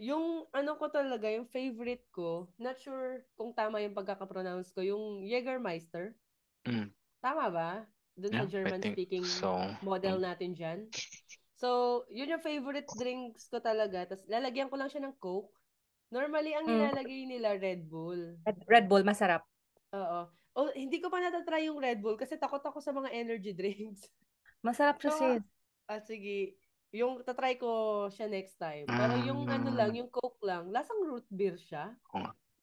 yung 0.00 0.48
ano 0.56 0.72
ko 0.80 0.88
talaga, 0.88 1.28
yung 1.28 1.48
favorite 1.52 2.04
ko, 2.12 2.48
not 2.56 2.80
sure 2.80 3.24
kung 3.36 3.52
tama 3.52 3.84
yung 3.84 3.92
pagkakapronounce 3.96 4.72
ko, 4.72 4.80
yung 4.80 5.24
Jägermeister. 5.28 6.16
Mm, 6.66 6.90
Tama 7.24 7.46
ba? 7.56 7.70
Doon 8.20 8.34
sa 8.36 8.44
yeah, 8.44 8.46
I 8.54 8.54
German-speaking 8.54 9.28
so. 9.40 9.76
model 9.80 10.16
Mm. 10.16 10.24
natin 10.26 10.50
dyan. 10.58 10.80
So, 11.60 11.68
yun 12.18 12.32
yung 12.32 12.44
favorite 12.44 12.90
drinks 12.96 13.48
ko 13.52 13.58
talaga. 13.60 13.98
Tapos, 14.08 14.24
lalagyan 14.28 14.68
ko 14.72 14.76
lang 14.80 14.90
siya 14.92 15.04
ng 15.04 15.16
Coke. 15.24 15.52
Normally, 16.16 16.52
ang 16.56 16.66
Mm. 16.66 16.70
nilalagay 16.70 17.20
nila 17.28 17.56
Red 17.60 17.88
Bull. 17.92 18.22
Red, 18.46 18.58
Red 18.68 18.88
Bull, 18.88 19.04
masarap. 19.04 19.44
Oo. 19.92 20.30
Oh, 20.52 20.68
hindi 20.72 20.98
ko 20.98 21.06
pa 21.06 21.18
natatry 21.18 21.66
yung 21.66 21.78
Red 21.78 22.00
Bull 22.00 22.14
kasi 22.14 22.34
takot 22.34 22.60
ako 22.60 22.78
sa 22.78 22.90
mga 22.90 23.10
energy 23.12 23.54
drinks. 23.58 24.10
Masarap 24.60 24.98
siya, 24.98 25.10
So, 25.10 25.18
sis. 25.18 25.44
Ah, 25.86 26.00
sige. 26.00 26.58
Yung 26.90 27.22
tatry 27.22 27.54
ko 27.54 27.70
siya 28.08 28.26
next 28.26 28.58
time. 28.58 28.82
Pero 28.84 29.14
yung 29.22 29.46
ano 29.46 29.70
lang, 29.70 29.94
yung 29.94 30.10
Coke 30.10 30.42
lang, 30.42 30.68
lasang 30.68 30.98
root 31.00 31.22
beer 31.28 31.54
siya. 31.56 31.94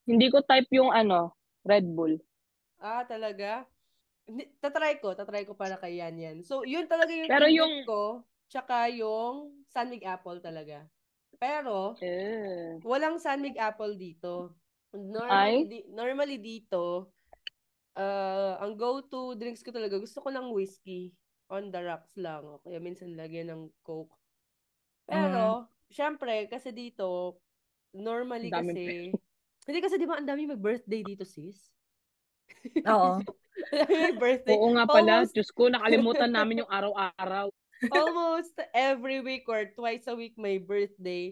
Hindi 0.04 0.28
ko 0.28 0.44
type 0.44 0.68
yung 0.72 0.92
ano, 0.92 1.32
Red 1.64 1.88
Bull. 1.88 2.20
Ah, 2.78 3.04
talaga? 3.04 3.64
Tatry 4.60 5.00
ko, 5.00 5.16
tatry 5.16 5.48
ko 5.48 5.56
para 5.56 5.80
kay 5.80 5.98
Yan 5.98 6.20
Yan. 6.20 6.38
So, 6.44 6.68
yun 6.68 6.84
talaga 6.86 7.10
yung 7.10 7.32
Pero 7.32 7.48
yung- 7.48 7.84
ko. 7.84 8.02
Tsaka 8.48 8.88
yung 8.92 9.64
Sunmig 9.66 10.04
Apple 10.04 10.40
talaga. 10.40 10.84
Pero, 11.36 11.96
Eh. 12.00 12.80
walang 12.84 13.20
Sunmig 13.20 13.56
Apple 13.56 13.96
dito. 13.96 14.56
Normally, 14.92 15.64
di- 15.66 15.88
normally 15.90 16.38
dito, 16.38 17.12
uh, 17.98 18.62
ang 18.62 18.78
go-to 18.78 19.34
drinks 19.36 19.66
ko 19.66 19.74
talaga, 19.74 19.98
gusto 19.98 20.22
ko 20.22 20.30
ng 20.30 20.54
whiskey 20.54 21.12
on 21.50 21.74
the 21.74 21.82
rocks 21.82 22.14
lang. 22.16 22.46
O 22.46 22.62
kaya 22.62 22.78
minsan 22.78 23.18
lagyan 23.18 23.50
ng 23.52 23.62
Coke. 23.82 24.14
Pero, 25.08 25.66
syempre, 25.90 26.46
kasi 26.52 26.76
dito, 26.76 27.40
normally 27.96 28.52
kasi, 28.52 29.12
hindi 29.68 29.80
kasi 29.80 29.96
di 29.98 30.08
ba 30.08 30.20
ang 30.20 30.28
dami 30.28 30.46
mag-birthday 30.48 31.02
dito, 31.02 31.24
sis? 31.24 31.72
Oo. 32.84 33.24
Mag-birthday. 34.12 34.56
Oo 34.56 34.76
nga 34.76 34.86
pala. 34.86 35.24
Almost- 35.24 35.34
Diyos 35.34 35.50
ko, 35.52 35.72
nakalimutan 35.72 36.32
namin 36.32 36.64
yung 36.64 36.72
araw-araw. 36.72 37.50
Almost 37.94 38.58
every 38.74 39.22
week 39.22 39.46
or 39.46 39.70
twice 39.78 40.10
a 40.10 40.16
week 40.18 40.34
may 40.36 40.58
birthday. 40.58 41.30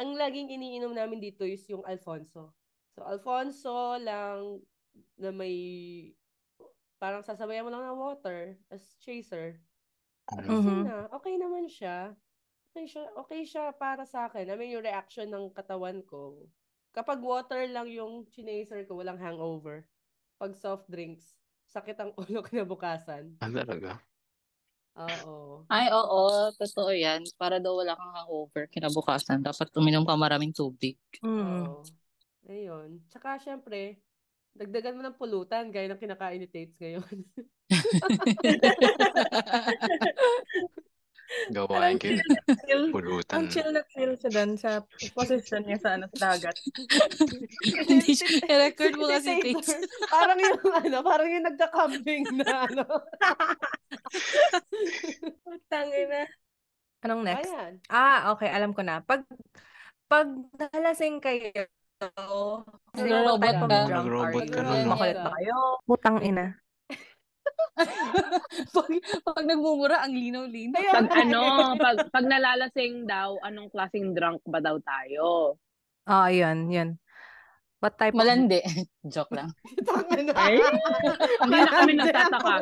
Ang 0.00 0.16
laging 0.16 0.48
iniinom 0.48 0.96
namin 0.96 1.20
dito 1.20 1.44
is 1.44 1.62
yung 1.68 1.84
Alfonso. 1.84 2.56
So, 2.96 3.04
Alfonso 3.04 4.00
lang 4.00 4.64
na 5.16 5.30
may 5.32 5.54
parang 7.02 7.24
sasabayan 7.26 7.66
mo 7.66 7.70
lang 7.74 7.82
ng 7.82 7.98
water 7.98 8.54
as 8.70 8.94
chaser. 9.02 9.58
Yun 10.46 10.62
Mhm. 10.62 10.86
na. 10.86 10.96
Okay 11.18 11.34
naman 11.36 11.66
siya. 11.66 12.14
Okay 12.72 12.86
siya, 12.88 13.04
okay 13.20 13.42
siya 13.44 13.64
para 13.76 14.06
sa 14.08 14.30
akin. 14.30 14.48
I 14.48 14.56
mean, 14.56 14.72
yung 14.72 14.86
reaction 14.86 15.28
ng 15.28 15.52
katawan 15.52 16.00
ko. 16.08 16.40
Kapag 16.96 17.20
water 17.20 17.68
lang 17.68 17.88
yung 17.92 18.24
chinaser 18.32 18.84
ko, 18.88 19.00
walang 19.00 19.20
hangover. 19.20 19.84
Pag 20.40 20.56
soft 20.56 20.88
drinks, 20.88 21.36
sakit 21.68 21.96
ang 22.00 22.12
ulo 22.20 22.40
kinabukasan. 22.44 23.32
Ah, 23.40 23.50
talaga? 23.52 24.00
Oo. 24.96 25.64
Ay, 25.72 25.88
oo, 25.88 26.52
totoo 26.60 26.92
yan. 26.92 27.24
Para 27.40 27.56
daw 27.56 27.80
wala 27.80 27.96
kang 27.96 28.12
hangover 28.12 28.68
kinabukasan. 28.68 29.40
Dapat 29.40 29.72
uminom 29.76 30.04
ka 30.04 30.14
maraming 30.16 30.52
tubig. 30.52 31.00
Mm. 31.24 31.64
Oo. 31.64 31.84
Ayun. 32.48 33.00
Tsaka, 33.08 33.40
syempre, 33.40 33.96
dagdagan 34.52 34.96
mo 34.96 35.02
ng 35.02 35.18
pulutan 35.18 35.72
gaya 35.72 35.88
ng 35.88 36.00
kinakain 36.00 36.40
ni 36.40 36.48
Tates 36.48 36.76
ngayon. 36.78 37.24
Gawain. 41.48 41.96
Chill. 41.96 42.20
Pulutan. 42.92 43.32
Ang 43.32 43.46
chill 43.48 43.72
na 43.72 43.80
chill 43.88 44.12
siya 44.20 44.30
dun 44.30 44.52
sa 44.60 44.84
position 45.16 45.64
niya 45.64 45.80
sa 45.80 45.96
ano, 45.96 46.04
sa 46.12 46.36
dagat. 46.36 46.56
Hindi 47.88 48.12
siya- 48.12 48.44
i-record 48.52 48.94
mo 49.00 49.08
Si 49.08 49.12
kasi, 49.16 49.30
Tates, 49.40 49.68
Tates. 49.72 49.88
parang 50.12 50.38
yung 50.38 50.60
ano, 50.60 50.96
parang 51.00 51.28
yung 51.32 51.46
nagka-camping 51.48 52.24
na 52.36 52.68
ano. 52.68 52.84
Tangina. 55.72 56.28
Anong 57.02 57.22
next? 57.24 57.50
Ayan. 57.50 57.72
Ah, 57.88 58.30
okay. 58.36 58.52
Alam 58.52 58.76
ko 58.76 58.84
na. 58.84 59.00
Pag 59.02 59.24
pag 60.06 60.28
nalasing 60.60 61.18
kayo, 61.24 61.48
Type 62.02 63.62
of 63.62 63.70
ka. 63.70 63.80
Nagrobot 63.86 64.46
ka 64.50 64.60
nun, 64.66 64.78
no? 64.82 64.90
Makulit 64.96 65.18
ba 65.22 65.30
kayo? 65.38 65.56
Putang 65.86 66.18
ina. 66.26 66.46
pag, 68.74 68.90
pag 69.24 69.44
nagmumura, 69.48 70.04
ang 70.04 70.12
linaw-linaw. 70.12 70.82
Pag 70.92 71.08
nga 71.08 71.22
ano, 71.24 71.40
eh. 71.40 71.78
pag, 71.80 71.96
pag 72.10 72.26
nalalasing 72.26 73.08
daw, 73.08 73.38
anong 73.40 73.72
klaseng 73.72 74.12
drunk 74.12 74.42
ba 74.44 74.60
daw 74.60 74.76
tayo? 74.82 75.56
Ah, 76.04 76.28
yun, 76.28 76.68
yun. 76.68 76.98
What 77.82 77.98
type 77.98 78.14
of... 78.14 78.22
Malandi. 78.22 78.62
Joke 79.14 79.34
lang. 79.34 79.50
Tanga 79.86 80.18
na. 80.22 80.32
Ay, 80.38 80.62
hindi 81.42 81.58
na 81.58 81.70
kami 81.70 81.92
nagtataka. 81.98 82.56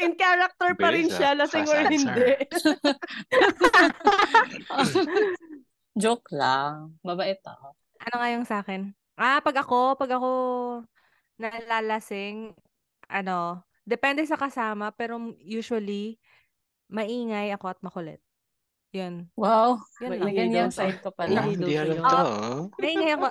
In 0.00 0.12
character 0.16 0.70
pa 0.80 0.88
rin 0.88 1.08
siya, 1.12 1.36
ah. 1.36 1.44
lasing 1.44 1.68
or 1.68 1.84
hindi. 1.84 2.32
Joke 5.92 6.32
lang. 6.32 6.96
Mabait 7.04 7.44
ako. 7.44 7.76
Ano 8.02 8.14
nga 8.18 8.28
yung 8.34 8.46
sa 8.46 8.60
akin? 8.62 8.90
Ah, 9.14 9.38
pag 9.38 9.56
ako, 9.62 9.94
pag 9.94 10.10
ako 10.10 10.30
nalalasing, 11.38 12.54
ano, 13.06 13.62
depende 13.84 14.22
sa 14.26 14.38
kasama, 14.38 14.90
pero 14.90 15.18
usually, 15.38 16.18
maingay 16.90 17.54
ako 17.54 17.66
at 17.70 17.78
makulit. 17.80 18.20
Yun. 18.92 19.30
Wow. 19.38 19.80
Yun 20.02 20.10
May 20.12 20.18
lang. 20.20 20.34
Ganyang 20.36 20.70
daw 20.70 20.76
siya. 20.76 20.84
side 20.92 20.98
ko 21.00 21.08
pala. 21.14 21.40
Hindi 21.46 21.56
daw 21.56 21.68
Hindi 21.68 21.72
siya 21.72 21.82
halata. 21.86 21.96
yun. 21.96 22.04
ah. 22.04 22.60
Maingay 22.76 23.12
ako. 23.16 23.26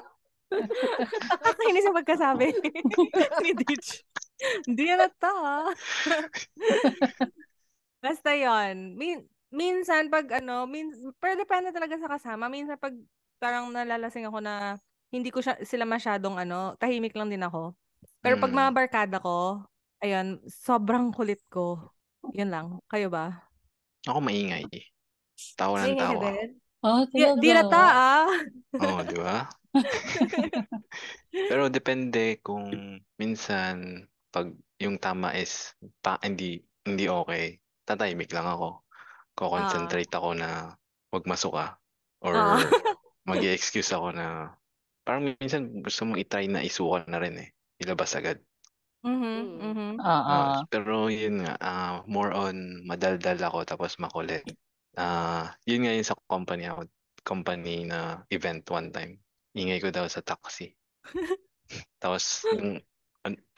Nakakainis 1.32 1.86
yung 1.88 1.98
pagkasabi 2.02 2.46
ni 3.46 3.52
Ditch. 3.56 3.90
Hindi 4.68 4.84
yan 4.90 5.00
ata. 5.06 5.32
Basta 8.02 8.34
yon. 8.34 8.98
Min 8.98 9.24
minsan 9.52 10.10
pag 10.10 10.28
ano, 10.42 10.66
min 10.66 10.90
pero 11.22 11.38
depende 11.38 11.70
talaga 11.72 11.96
sa 12.02 12.10
kasama. 12.10 12.50
Minsan 12.50 12.76
pag 12.82 12.96
parang 13.42 13.74
nalalasing 13.74 14.30
ako 14.30 14.38
na 14.38 14.78
hindi 15.10 15.34
ko 15.34 15.42
siya, 15.42 15.58
sila 15.66 15.84
masyadong 15.84 16.38
ano, 16.38 16.78
tahimik 16.78 17.18
lang 17.18 17.34
din 17.34 17.42
ako. 17.42 17.74
Pero 18.22 18.38
pag 18.38 18.54
Mm. 18.54 18.58
mga 18.62 18.72
barkada 18.72 19.18
ko, 19.18 19.66
ayun, 20.00 20.38
sobrang 20.46 21.10
kulit 21.10 21.42
ko. 21.50 21.90
Yun 22.38 22.54
lang. 22.54 22.68
Kayo 22.86 23.10
ba? 23.10 23.34
Ako 24.06 24.22
maingay. 24.22 24.70
Tawa 25.58 25.84
ng 25.84 25.98
tawa. 25.98 26.38
din? 26.38 26.50
Oh, 26.82 27.02
Di, 27.10 27.22
talaga. 27.22 27.42
di 27.42 27.50
nata 27.54 27.84
ah. 27.90 28.30
Oo, 28.78 29.02
di 29.06 29.18
ba? 29.18 29.46
Pero 31.50 31.70
depende 31.70 32.38
kung 32.42 32.70
minsan 33.18 34.06
pag 34.32 34.50
yung 34.82 34.98
tama 34.98 35.34
is 35.38 35.74
pa, 36.02 36.18
hindi 36.26 36.62
hindi 36.86 37.06
okay, 37.06 37.58
tatahimik 37.86 38.34
lang 38.34 38.48
ako. 38.50 38.82
Ko-concentrate 39.38 40.10
ako 40.14 40.30
na 40.38 40.74
wag 41.14 41.26
masuka 41.30 41.78
or 42.22 42.34
Ah. 43.26 43.38
mag-excuse 43.38 43.92
ako 43.94 44.14
na 44.16 44.56
parang 45.06 45.34
minsan 45.38 45.82
gusto 45.82 46.06
mong 46.06 46.22
i-try 46.22 46.46
na 46.50 46.62
isuka 46.66 47.06
na 47.10 47.18
rin 47.22 47.38
eh. 47.42 47.50
Ilabas 47.82 48.14
agad. 48.18 48.38
Mhm. 49.02 49.18
Mm. 49.18 49.58
Mhm. 49.62 49.90
Oo. 49.98 50.34
Ah, 50.38 50.62
pero 50.70 51.10
yun 51.10 51.42
nga, 51.42 51.58
ah, 51.58 51.94
more 52.06 52.32
on 52.38 52.86
madaldal 52.86 53.38
ako 53.42 53.66
tapos 53.66 53.98
makulit. 53.98 54.46
Ah, 54.94 55.58
yun 55.66 55.86
nga 55.86 55.94
yun 55.98 56.06
sa 56.06 56.14
company 56.30 56.70
ako, 56.70 56.86
company 57.26 57.86
na 57.90 58.22
event 58.30 58.62
one 58.70 58.94
time. 58.94 59.18
Ingay 59.58 59.82
ko 59.82 59.90
daw 59.90 60.06
sa 60.08 60.22
taxi. 60.24 60.72
Tapos 62.04 62.44
yung 62.52 62.80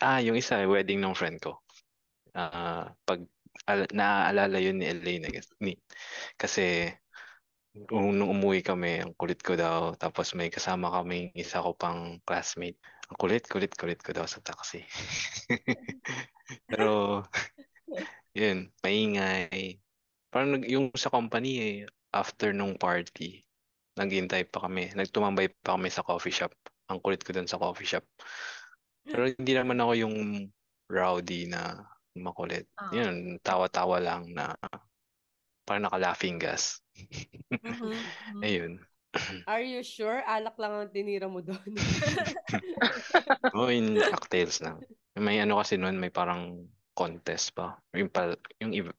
ah, 0.01 0.19
yung 0.21 0.37
isa 0.37 0.61
wedding 0.65 1.01
ng 1.01 1.13
friend 1.17 1.37
ko. 1.41 1.59
Ah, 2.33 2.93
pag 3.05 3.21
al- 3.69 3.89
naaalala 3.93 4.57
yun 4.57 4.79
ni 4.81 4.89
Elaine 4.89 5.29
ni, 5.61 5.73
kasi 6.39 6.89
nung 7.73 8.13
nung 8.13 8.29
umuwi 8.29 8.61
kami, 8.61 9.01
ang 9.01 9.13
kulit 9.17 9.41
ko 9.41 9.57
daw. 9.57 9.97
Tapos 9.97 10.37
may 10.37 10.53
kasama 10.53 10.93
kaming 10.93 11.33
isa 11.33 11.61
ko 11.61 11.73
pang 11.73 12.21
classmate. 12.21 12.77
Ang 13.09 13.17
kulit, 13.17 13.43
kulit, 13.49 13.73
kulit 13.73 13.99
ko 13.99 14.13
daw 14.13 14.25
sa 14.29 14.39
taxi. 14.45 14.85
Pero, 16.69 17.21
yun, 18.37 18.69
maingay. 18.85 19.81
Parang 20.29 20.57
nag, 20.57 20.63
yung 20.69 20.93
sa 20.93 21.09
company 21.09 21.51
eh, 21.61 21.77
after 22.13 22.53
nung 22.53 22.77
party, 22.77 23.41
naghintay 23.97 24.49
pa 24.49 24.65
kami. 24.69 24.93
Nagtumambay 24.93 25.49
pa 25.61 25.77
kami 25.77 25.89
sa 25.89 26.05
coffee 26.05 26.33
shop. 26.33 26.53
Ang 26.89 27.01
kulit 27.01 27.25
ko 27.25 27.33
dun 27.33 27.49
sa 27.49 27.57
coffee 27.57 27.89
shop. 27.89 28.05
Pero 29.03 29.27
hindi 29.27 29.53
naman 29.57 29.81
ako 29.81 29.93
yung 29.97 30.15
rowdy 30.87 31.49
na 31.49 31.81
makulit. 32.13 32.69
Ah. 32.77 32.93
Yun, 32.93 33.41
tawa-tawa 33.41 33.97
lang 33.97 34.29
na 34.31 34.53
parang 35.63 35.87
naka-laughing 35.87 36.37
gas. 36.39 36.79
Mhm. 37.63 37.91
Mhm. 38.33 38.43
Ayun. 38.43 38.73
Are 39.47 39.61
you 39.63 39.83
sure? 39.83 40.23
Alak 40.25 40.55
lang 40.59 40.73
ang 40.73 40.89
tinira 40.91 41.27
mo 41.29 41.39
doon. 41.43 41.75
Oo, 43.55 43.69
in 43.69 44.01
cocktails 44.01 44.59
lang. 44.63 44.81
May 45.15 45.37
ano 45.39 45.61
kasi 45.61 45.77
noon, 45.77 45.99
may 46.01 46.09
parang 46.09 46.65
contest 46.97 47.53
pa. 47.53 47.77
Yung, 47.93 48.09
pa, 48.09 48.33
yung 48.57 48.73
ev- 48.73 48.97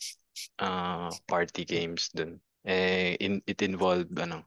ah, 0.63 1.11
party 1.27 1.67
games 1.67 2.11
dun. 2.15 2.39
Eh, 2.65 3.19
in, 3.21 3.43
it 3.45 3.61
involved, 3.61 4.15
ano, 4.17 4.47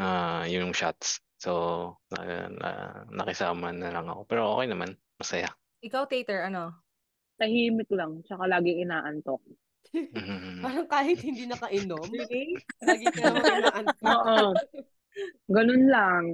ah, 0.00 0.44
yung 0.50 0.74
shots. 0.74 1.22
So, 1.38 1.94
na, 2.10 2.50
na- 2.50 3.04
nakisama 3.14 3.70
na 3.72 3.94
lang 3.94 4.06
ako. 4.10 4.26
Pero 4.26 4.42
okay 4.58 4.66
naman, 4.68 4.90
masaya. 5.16 5.52
Ikaw, 5.84 6.04
Tater, 6.10 6.50
ano? 6.50 6.74
Tahimik 7.38 7.90
lang, 7.94 8.22
tsaka 8.26 8.50
laging 8.50 8.82
inaantok. 8.88 9.38
Mhm. 9.94 10.60
Parang 10.60 10.86
kahit 10.88 11.18
hindi 11.24 11.48
nakainom, 11.48 12.04
lagi 12.88 13.06
ka 13.08 13.20
naman 13.24 13.44
inaantok. 13.64 14.04
Oo. 14.04 14.38
Ganun 15.48 15.84
lang. 15.88 16.24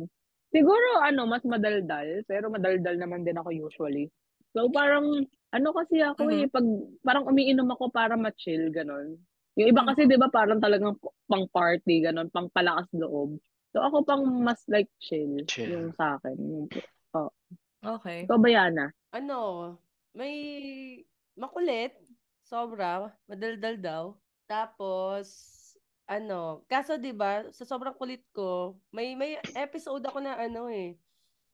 Siguro, 0.55 1.03
ano, 1.03 1.27
mas 1.27 1.43
madaldal, 1.47 2.23
pero 2.27 2.51
madaldal 2.51 2.95
naman 2.99 3.23
din 3.27 3.39
ako 3.39 3.51
usually. 3.51 4.11
So, 4.55 4.71
parang, 4.71 5.27
ano 5.51 5.69
kasi 5.75 5.99
ako 5.99 6.31
eh, 6.31 6.47
pag, 6.47 6.63
parang 7.03 7.27
umiinom 7.27 7.67
ako 7.75 7.91
para 7.91 8.15
ma-chill, 8.15 8.71
ganun. 8.71 9.19
Yung 9.59 9.69
iba 9.71 9.83
kasi, 9.87 10.07
di 10.07 10.15
ba, 10.19 10.31
parang 10.31 10.63
talagang 10.63 10.95
pang 11.27 11.47
party, 11.51 12.07
ganun, 12.07 12.31
pang 12.31 12.47
palakas 12.55 12.87
loob. 12.95 13.39
So, 13.75 13.83
ako 13.83 14.07
pang 14.07 14.23
mas 14.43 14.63
like 14.71 14.91
chill, 15.03 15.43
Chill. 15.51 15.71
yung 15.75 15.91
sa 15.99 16.19
akin. 16.19 16.39
Yung, 16.39 16.67
Okay. 17.85 18.25
ikaw, 18.25 18.41
Bayana? 18.41 18.89
Ano, 19.13 19.77
may 20.17 20.33
makulit, 21.37 21.93
sobra, 22.45 23.17
madaldal 23.27 23.77
daw. 23.81 24.05
Tapos, 24.47 25.29
ano, 26.05 26.63
kaso 26.69 27.01
'di 27.01 27.13
ba, 27.17 27.49
sa 27.57 27.65
sobrang 27.65 27.97
kulit 27.97 28.23
ko, 28.31 28.77
may 28.93 29.17
may 29.17 29.41
episode 29.57 30.05
ako 30.05 30.21
na 30.21 30.37
ano 30.37 30.69
eh. 30.69 31.01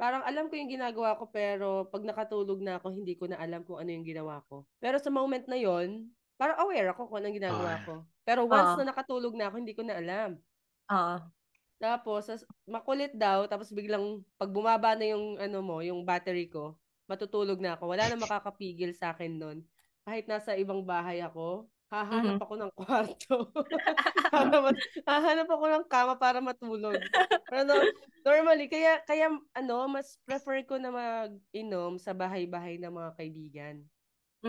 Parang 0.00 0.24
alam 0.24 0.48
ko 0.50 0.56
yung 0.56 0.72
ginagawa 0.72 1.14
ko 1.20 1.28
pero 1.30 1.86
pag 1.92 2.02
nakatulog 2.02 2.58
na 2.64 2.80
ako, 2.80 2.88
hindi 2.90 3.14
ko 3.14 3.28
na 3.30 3.36
alam 3.38 3.62
kung 3.62 3.78
ano 3.78 3.90
yung 3.92 4.06
ginawa 4.06 4.42
ko. 4.48 4.64
Pero 4.82 4.96
sa 4.98 5.12
moment 5.12 5.44
na 5.46 5.60
yon, 5.60 6.08
parang 6.40 6.58
aware 6.64 6.90
ako 6.90 7.12
kung 7.12 7.20
anong 7.22 7.36
ginagawa 7.38 7.72
Ay. 7.76 7.84
ko. 7.86 7.94
Pero 8.24 8.48
once 8.48 8.72
Ah. 8.74 8.78
na 8.80 8.90
nakatulog 8.90 9.34
na 9.36 9.52
ako, 9.52 9.56
hindi 9.60 9.76
ko 9.76 9.82
na 9.84 10.00
alam. 10.00 10.30
Oo. 10.90 11.16
Tapos, 11.80 12.28
as- 12.28 12.46
makulit 12.68 13.12
daw, 13.16 13.48
tapos 13.48 13.72
biglang, 13.72 14.20
pag 14.36 14.52
bumaba 14.52 14.92
na 14.96 15.06
yung, 15.16 15.40
ano 15.40 15.58
mo, 15.64 15.80
yung 15.80 16.04
battery 16.04 16.48
ko, 16.52 16.76
matutulog 17.08 17.56
na 17.60 17.76
ako. 17.76 17.88
Wala 17.92 18.04
na 18.08 18.20
makakapigil 18.20 18.92
sa 18.92 19.16
akin 19.16 19.32
nun. 19.40 19.58
Kahit 20.10 20.26
nasa 20.26 20.58
ibang 20.58 20.82
bahay 20.82 21.22
ako, 21.22 21.70
hahanap 21.86 22.34
Mhm. 22.34 22.42
ako 22.42 22.54
ng 22.58 22.72
kwarto. 22.74 23.36
para 24.34 24.58
mat- 24.58 24.82
hahanap 25.06 25.46
ako 25.46 25.64
ng 25.70 25.84
kama 25.86 26.18
para 26.18 26.42
matulog. 26.42 27.06
Pero 27.46 27.62
no, 27.62 27.78
normally, 28.26 28.66
kaya, 28.66 29.02
kaya, 29.06 29.30
ano, 29.54 29.78
mas 29.86 30.18
prefer 30.26 30.66
ko 30.66 30.82
na 30.82 30.90
mag-inom 30.90 31.94
sa 32.02 32.10
bahay-bahay 32.10 32.74
ng 32.82 32.90
mga 32.90 33.10
kaibigan. 33.14 33.76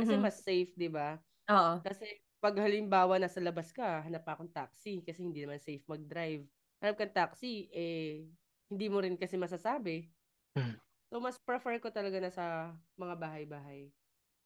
Kasi 0.01 0.17
Mhm. 0.17 0.21
mas 0.21 0.41
safe, 0.41 0.73
di 0.77 0.89
ba? 0.89 1.21
Oo. 1.49 1.85
Kasi 1.85 2.05
pag 2.41 2.57
halimbawa 2.57 3.17
nasa 3.21 3.41
labas 3.41 3.69
ka, 3.73 4.01
hanap 4.05 4.25
pa 4.25 4.33
akong 4.37 4.53
taxi 4.53 5.01
kasi 5.05 5.21
hindi 5.25 5.45
naman 5.45 5.61
safe 5.61 5.85
mag-drive. 5.85 6.45
Hanap 6.81 6.95
kang 6.97 7.13
taxi, 7.15 7.69
eh, 7.73 8.25
hindi 8.71 8.87
mo 8.89 9.01
rin 9.01 9.17
kasi 9.17 9.37
masasabi. 9.37 10.09
Hmm. 10.55 10.75
So, 11.11 11.19
mas 11.19 11.37
prefer 11.37 11.77
ko 11.83 11.91
talaga 11.91 12.17
na 12.23 12.31
sa 12.31 12.45
mga 12.95 13.15
bahay-bahay. 13.19 13.91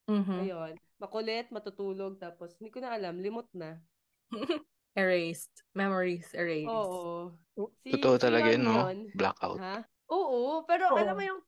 Mhm. 0.06 0.38
Ayun. 0.42 0.74
Makulit, 0.96 1.50
matutulog, 1.50 2.16
tapos 2.16 2.56
hindi 2.56 2.70
ko 2.70 2.80
na 2.80 2.94
alam, 2.94 3.18
limot 3.18 3.50
na. 3.52 3.82
Erased. 4.96 5.52
Memories 5.74 6.32
erased. 6.32 6.72
Oo. 6.72 7.36
Si, 7.84 7.92
Totoo 7.92 8.16
talaga 8.16 8.48
yun, 8.48 8.64
no? 8.64 8.88
yun. 8.88 9.12
Blackout. 9.12 9.60
Ha? 9.60 9.84
Oo, 10.08 10.64
pero 10.64 10.96
Oo. 10.96 10.98
alam 10.98 11.14
mo 11.14 11.24
yung, 11.26 11.42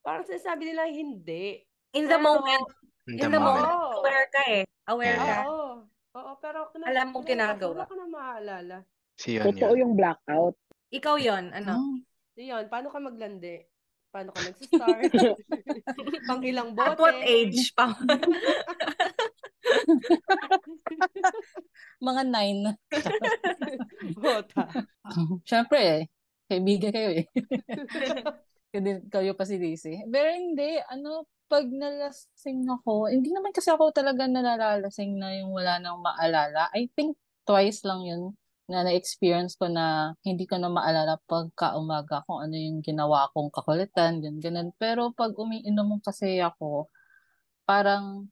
parang 0.00 0.24
sinasabi 0.24 0.72
nila 0.72 0.88
hindi. 0.88 1.60
In 1.92 2.08
the 2.08 2.16
Pero- 2.16 2.24
moment. 2.24 2.66
In 3.06 3.20
In 3.20 3.28
the 3.28 3.28
the 3.28 3.38
moment. 3.38 3.68
moment. 3.68 3.96
Aware 4.00 4.26
ka 4.32 4.42
eh. 4.48 4.62
Aware 4.86 5.12
Yeah. 5.12 5.26
ka. 5.26 5.36
Oo. 5.44 5.68
Oo, 6.16 6.32
pero 6.40 6.58
kina- 6.72 6.88
Alam 6.88 7.06
mong 7.12 7.24
kina- 7.24 7.52
ginagawa. 7.52 7.74
Wala 7.76 7.84
ko 7.84 7.94
na 7.94 8.06
maalala. 8.08 8.76
Si 9.14 9.36
Yon 9.36 9.44
Totoo 9.46 9.72
yun. 9.76 9.80
yung 9.84 9.92
blackout. 9.94 10.56
Ikaw 10.88 11.16
yon 11.18 11.44
ano? 11.52 11.72
Hmm. 11.76 11.98
Yun, 12.34 12.64
paano 12.66 12.88
ka 12.88 12.96
maglandi? 12.96 13.60
Paano 14.16 14.32
ka 14.32 14.40
nagsistart? 14.48 15.12
Pang 16.32 16.40
ilang 16.40 16.72
bote? 16.72 16.88
At 16.88 16.96
what 16.96 17.20
age 17.20 17.68
pa? 17.76 17.92
Mga 22.08 22.22
nine. 22.24 22.80
Bota. 24.24 24.72
Siyempre 25.44 25.80
eh. 25.84 26.02
Kaibigan 26.48 26.96
kayo 26.96 27.10
eh. 27.20 27.28
Kayo, 28.72 29.04
kayo 29.12 29.32
pa 29.36 29.44
si 29.44 29.60
Daisy. 29.60 30.00
Pero 30.08 30.32
hindi, 30.32 30.80
ano, 30.88 31.28
pag 31.44 31.68
nalasing 31.68 32.64
ako, 32.72 33.12
hindi 33.12 33.36
naman 33.36 33.52
kasi 33.52 33.68
ako 33.68 33.92
talaga 33.92 34.24
nalalalasing 34.24 35.20
na 35.20 35.36
yung 35.44 35.52
wala 35.52 35.76
nang 35.76 36.00
maalala. 36.00 36.72
I 36.72 36.88
think 36.96 37.20
twice 37.44 37.84
lang 37.84 38.00
yun 38.00 38.32
na 38.70 38.82
na-experience 38.86 39.54
ko 39.58 39.70
na 39.70 40.14
hindi 40.26 40.44
ko 40.48 40.58
na 40.58 40.68
maalala 40.72 41.18
pagka 41.30 41.74
umaga 41.78 42.22
kung 42.26 42.42
ano 42.42 42.54
yung 42.58 42.80
ginawa 42.82 43.30
kong 43.34 43.50
kakulitan, 43.54 44.18
ganun, 44.24 44.40
ganun. 44.42 44.68
Pero 44.80 45.10
pag 45.14 45.32
umiinom 45.38 46.00
kasi 46.02 46.38
ako, 46.42 46.90
parang, 47.68 48.28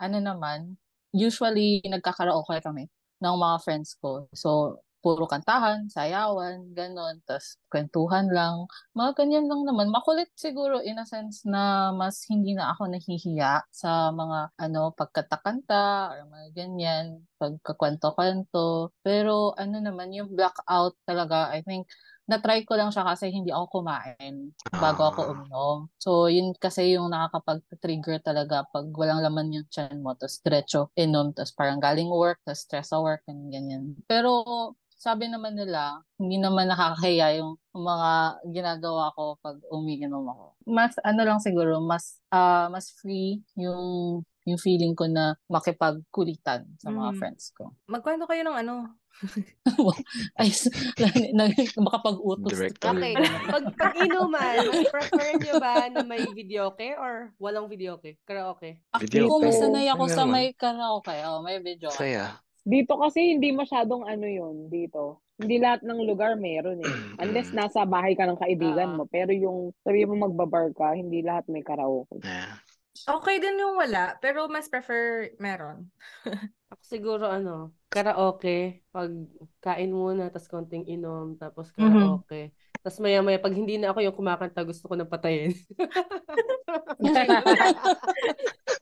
ano 0.00 0.18
naman, 0.22 0.76
usually 1.14 1.80
nagkakaraoke 1.86 2.58
kami 2.64 2.88
ng 3.22 3.36
mga 3.38 3.56
friends 3.64 3.96
ko. 4.02 4.26
So, 4.34 4.80
puro 5.02 5.24
kantahan, 5.30 5.86
sayawan, 5.92 6.74
ganon, 6.74 7.22
tas 7.26 7.56
kwentuhan 7.70 8.28
lang. 8.32 8.66
Mga 8.96 9.10
ganyan 9.24 9.46
lang 9.50 9.62
naman. 9.68 9.88
Makulit 9.92 10.30
siguro 10.36 10.80
in 10.82 10.98
a 10.98 11.06
sense 11.06 11.44
na 11.46 11.92
mas 11.94 12.24
hindi 12.28 12.52
na 12.56 12.72
ako 12.74 12.90
nahihiya 12.90 13.64
sa 13.70 14.10
mga 14.12 14.52
ano 14.58 14.90
pagkatakanta 14.96 16.12
or 16.16 16.18
mga 16.32 16.46
ganyan, 16.56 17.06
pagkakwento-kwento. 17.38 18.90
Pero 19.04 19.54
ano 19.54 19.76
naman, 19.80 20.10
yung 20.16 20.34
blackout 20.34 20.96
talaga, 21.06 21.52
I 21.54 21.62
think, 21.62 21.86
na-try 22.28 22.60
ko 22.68 22.76
lang 22.76 22.92
siya 22.92 23.08
kasi 23.08 23.32
hindi 23.32 23.48
ako 23.48 23.80
kumain 23.80 24.52
bago 24.76 25.00
ako 25.08 25.20
Ah. 25.20 25.32
uminom. 25.32 25.88
So, 25.96 26.28
yun 26.28 26.52
kasi 26.60 26.92
yung 26.92 27.08
nakakapag-trigger 27.08 28.20
talaga 28.20 28.68
pag 28.68 28.84
walang 28.92 29.24
laman 29.24 29.48
yung 29.56 29.66
chan 29.72 29.96
mo, 30.04 30.12
tapos 30.12 30.36
diretso 30.44 30.92
inom, 30.92 31.32
tapos 31.32 31.56
parang 31.56 31.80
galing 31.80 32.12
work, 32.12 32.36
tapos 32.44 32.68
stress 32.68 32.92
sa 32.92 33.00
work, 33.00 33.24
and 33.32 33.48
ganyan. 33.48 33.96
Pero, 34.04 34.44
sabi 34.98 35.30
naman 35.30 35.54
nila, 35.54 36.02
hindi 36.18 36.36
naman 36.36 36.66
nakakahiya 36.66 37.38
yung 37.38 37.54
mga 37.70 38.10
ginagawa 38.44 39.14
ko 39.14 39.38
pag 39.38 39.56
umiinom 39.70 40.26
ako. 40.26 40.44
Mas, 40.66 40.98
ano 41.00 41.22
lang 41.22 41.38
siguro, 41.38 41.78
mas, 41.80 42.18
ah 42.28 42.66
mas 42.68 42.90
free 42.92 43.40
yung 43.54 44.20
yung 44.42 44.56
feeling 44.56 44.96
ko 44.96 45.04
na 45.04 45.36
makipagkulitan 45.46 46.64
sa 46.76 46.88
mga 46.88 47.12
Mhm. 47.12 47.18
friends 47.20 47.52
ko. 47.52 47.68
Magkwento 47.84 48.24
kayo 48.24 48.40
ng 48.42 48.56
ano. 48.58 48.74
Ay, 50.40 50.48
s- 50.48 50.72
na, 51.36 51.52
makapag-utos. 51.76 52.48
Director. 52.48 52.96
Okay. 52.96 53.12
Pag, 53.44 53.64
pag 53.76 53.94
inuman, 53.98 54.56
prefer 54.88 55.36
nyo 55.36 55.54
ba 55.58 55.90
na 55.90 56.00
may 56.00 56.24
videoke 56.32 56.96
or 56.96 57.28
walang 57.36 57.68
videoke? 57.68 58.16
Karaoke? 58.24 58.80
Video 58.98 59.28
Kung 59.28 59.44
ko. 59.44 59.52
sanay 59.52 59.90
ako 59.90 60.04
sa 60.08 60.24
may 60.24 60.54
karaoke, 60.54 61.12
oh, 61.28 61.44
may 61.44 61.60
video. 61.60 61.92
Saya. 61.92 62.40
Dito 62.68 63.00
kasi 63.00 63.32
hindi 63.32 63.48
masyadong 63.48 64.04
ano 64.04 64.28
yun 64.28 64.68
dito. 64.68 65.24
Hindi 65.40 65.56
lahat 65.56 65.80
ng 65.88 66.04
lugar 66.04 66.36
meron 66.36 66.84
eh. 66.84 66.84
Unless 67.24 67.56
nasa 67.56 67.88
bahay 67.88 68.12
ka 68.12 68.28
ng 68.28 68.36
kaibigan 68.36 68.92
Ah. 68.92 68.96
mo. 69.00 69.04
Pero 69.08 69.32
yung 69.32 69.72
sabi 69.80 70.04
mo 70.04 70.28
magbabar 70.28 70.68
ka, 70.76 70.92
hindi 70.92 71.24
lahat 71.24 71.48
may 71.48 71.64
karaoke. 71.64 72.20
Yeah. 72.20 72.60
Okay 73.08 73.40
din 73.40 73.56
yung 73.62 73.78
wala, 73.80 74.20
pero 74.20 74.50
mas 74.52 74.68
prefer 74.68 75.32
meron. 75.40 75.88
Ako 76.74 76.82
siguro 76.84 77.24
ano, 77.30 77.72
karaoke, 77.88 78.84
pag 78.92 79.08
kain 79.64 79.88
muna, 79.94 80.28
tapos 80.28 80.50
konting 80.52 80.84
inom, 80.84 81.40
tapos 81.40 81.72
karaoke. 81.72 82.52
Tapos 82.78 82.98
maya 82.98 83.20
maya, 83.20 83.36
pag 83.36 83.52
hindi 83.52 83.74
na 83.74 83.90
ako 83.90 83.98
yung 84.00 84.14
kumakanta, 84.14 84.62
gusto 84.62 84.86
ko 84.86 84.94
nang 84.94 85.06
patayin. 85.06 85.50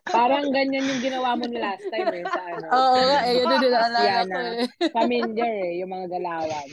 Parang 0.07 0.49
ganyan 0.49 0.87
yung 0.87 1.03
ginawa 1.03 1.35
mo 1.35 1.45
ni 1.45 1.59
last 1.59 1.83
time 1.91 2.07
eh 2.15 2.23
sa 2.25 2.41
ano. 2.47 2.67
Oo 2.69 2.95
nga, 2.97 3.19
eh, 3.27 3.33
yun 3.35 3.47
din 3.51 3.61
naalala 3.69 4.23
ko 4.23 4.39
eh. 4.39 4.65
Familiar 4.95 5.51
eh, 5.61 5.73
yung 5.83 5.91
mga 5.91 6.07
galawan. 6.09 6.67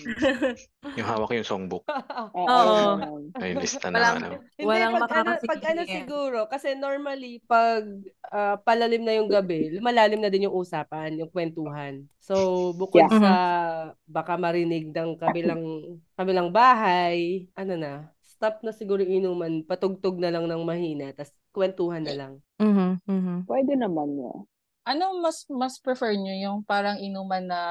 Yung 0.93 1.07
hawak 1.07 1.33
yung 1.33 1.43
songbook. 1.43 1.81
Oo. 1.89 2.45
Oo. 2.45 2.77
ganun. 2.95 3.23
Ay, 3.35 3.57
lista 3.57 3.89
na 3.89 3.97
Walang- 3.97 4.15
ano. 4.21 4.27
Hindi, 4.53 4.63
Walang 4.63 4.91
pag 4.93 5.01
ano, 5.01 5.09
pag 5.41 5.61
ano 5.65 5.81
makakasingit. 5.81 5.97
siguro, 5.97 6.39
kasi 6.45 6.67
normally, 6.77 7.41
pag 7.43 7.81
ah, 8.29 8.55
palalim 8.61 9.01
na 9.01 9.17
yung 9.17 9.27
gabi, 9.27 9.73
lumalalim 9.73 10.21
na 10.21 10.29
din 10.29 10.45
yung 10.45 10.53
usapan, 10.55 11.17
yung 11.17 11.27
kwentuhan. 11.27 12.05
So, 12.21 12.71
bukod 12.71 13.03
Yeah. 13.03 13.19
sa 13.19 13.33
baka 14.05 14.37
marinig 14.37 14.89
ng 14.89 15.17
kabilang, 15.17 15.61
kabilang 16.13 16.49
bahay, 16.53 17.49
ano 17.57 17.73
na, 17.77 17.93
stop 18.21 18.59
na 18.65 18.75
siguro 18.75 19.01
inuman, 19.01 19.63
patugtog 19.63 20.19
na 20.19 20.33
lang 20.33 20.45
ng 20.49 20.63
mahina, 20.67 21.15
tas 21.15 21.31
kwentuhan 21.53 22.03
na 22.03 22.13
lang. 22.13 22.33
Mhm, 22.59 22.99
mhm. 23.05 23.37
Pwede 23.47 23.73
naman 23.77 24.17
yun. 24.17 24.43
Ano 24.83 25.23
mas 25.23 25.47
mas 25.47 25.79
prefer 25.79 26.19
nyo? 26.19 26.33
Yung 26.35 26.59
parang 26.67 26.99
inuman 26.99 27.47
na 27.47 27.61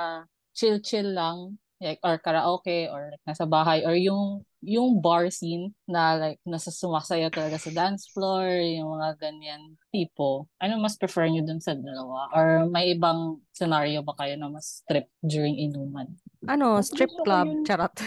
chill-chill 0.56 1.12
lang? 1.12 1.60
Like, 1.82 1.98
or 2.06 2.14
karaoke, 2.22 2.86
or 2.86 3.10
like, 3.10 3.24
nasa 3.26 3.42
bahay, 3.42 3.82
or 3.82 3.98
yung 3.98 4.46
yung 4.62 5.02
bar 5.02 5.26
scene 5.34 5.74
na 5.90 6.14
like 6.14 6.38
nasa 6.46 6.70
sumasayaw 6.70 7.34
talaga 7.34 7.58
sa 7.58 7.74
dance 7.74 8.06
floor, 8.14 8.46
yung 8.62 8.94
mga 8.94 9.18
ganyan 9.18 9.74
tipo. 9.90 10.46
Ano 10.62 10.78
mas 10.78 10.94
prefer 10.94 11.26
nyo 11.26 11.42
dun 11.42 11.58
sa 11.58 11.74
dalawa? 11.74 12.30
Or 12.30 12.70
may 12.70 12.94
ibang 12.94 13.42
scenario 13.50 14.06
ba 14.06 14.14
kayo 14.14 14.38
na 14.38 14.46
mas 14.46 14.86
trip 14.86 15.10
during 15.26 15.58
inuman? 15.58 16.06
Ano, 16.42 16.82
strip 16.82 17.06
club, 17.22 17.46
yun. 17.46 17.62
charot. 17.62 17.94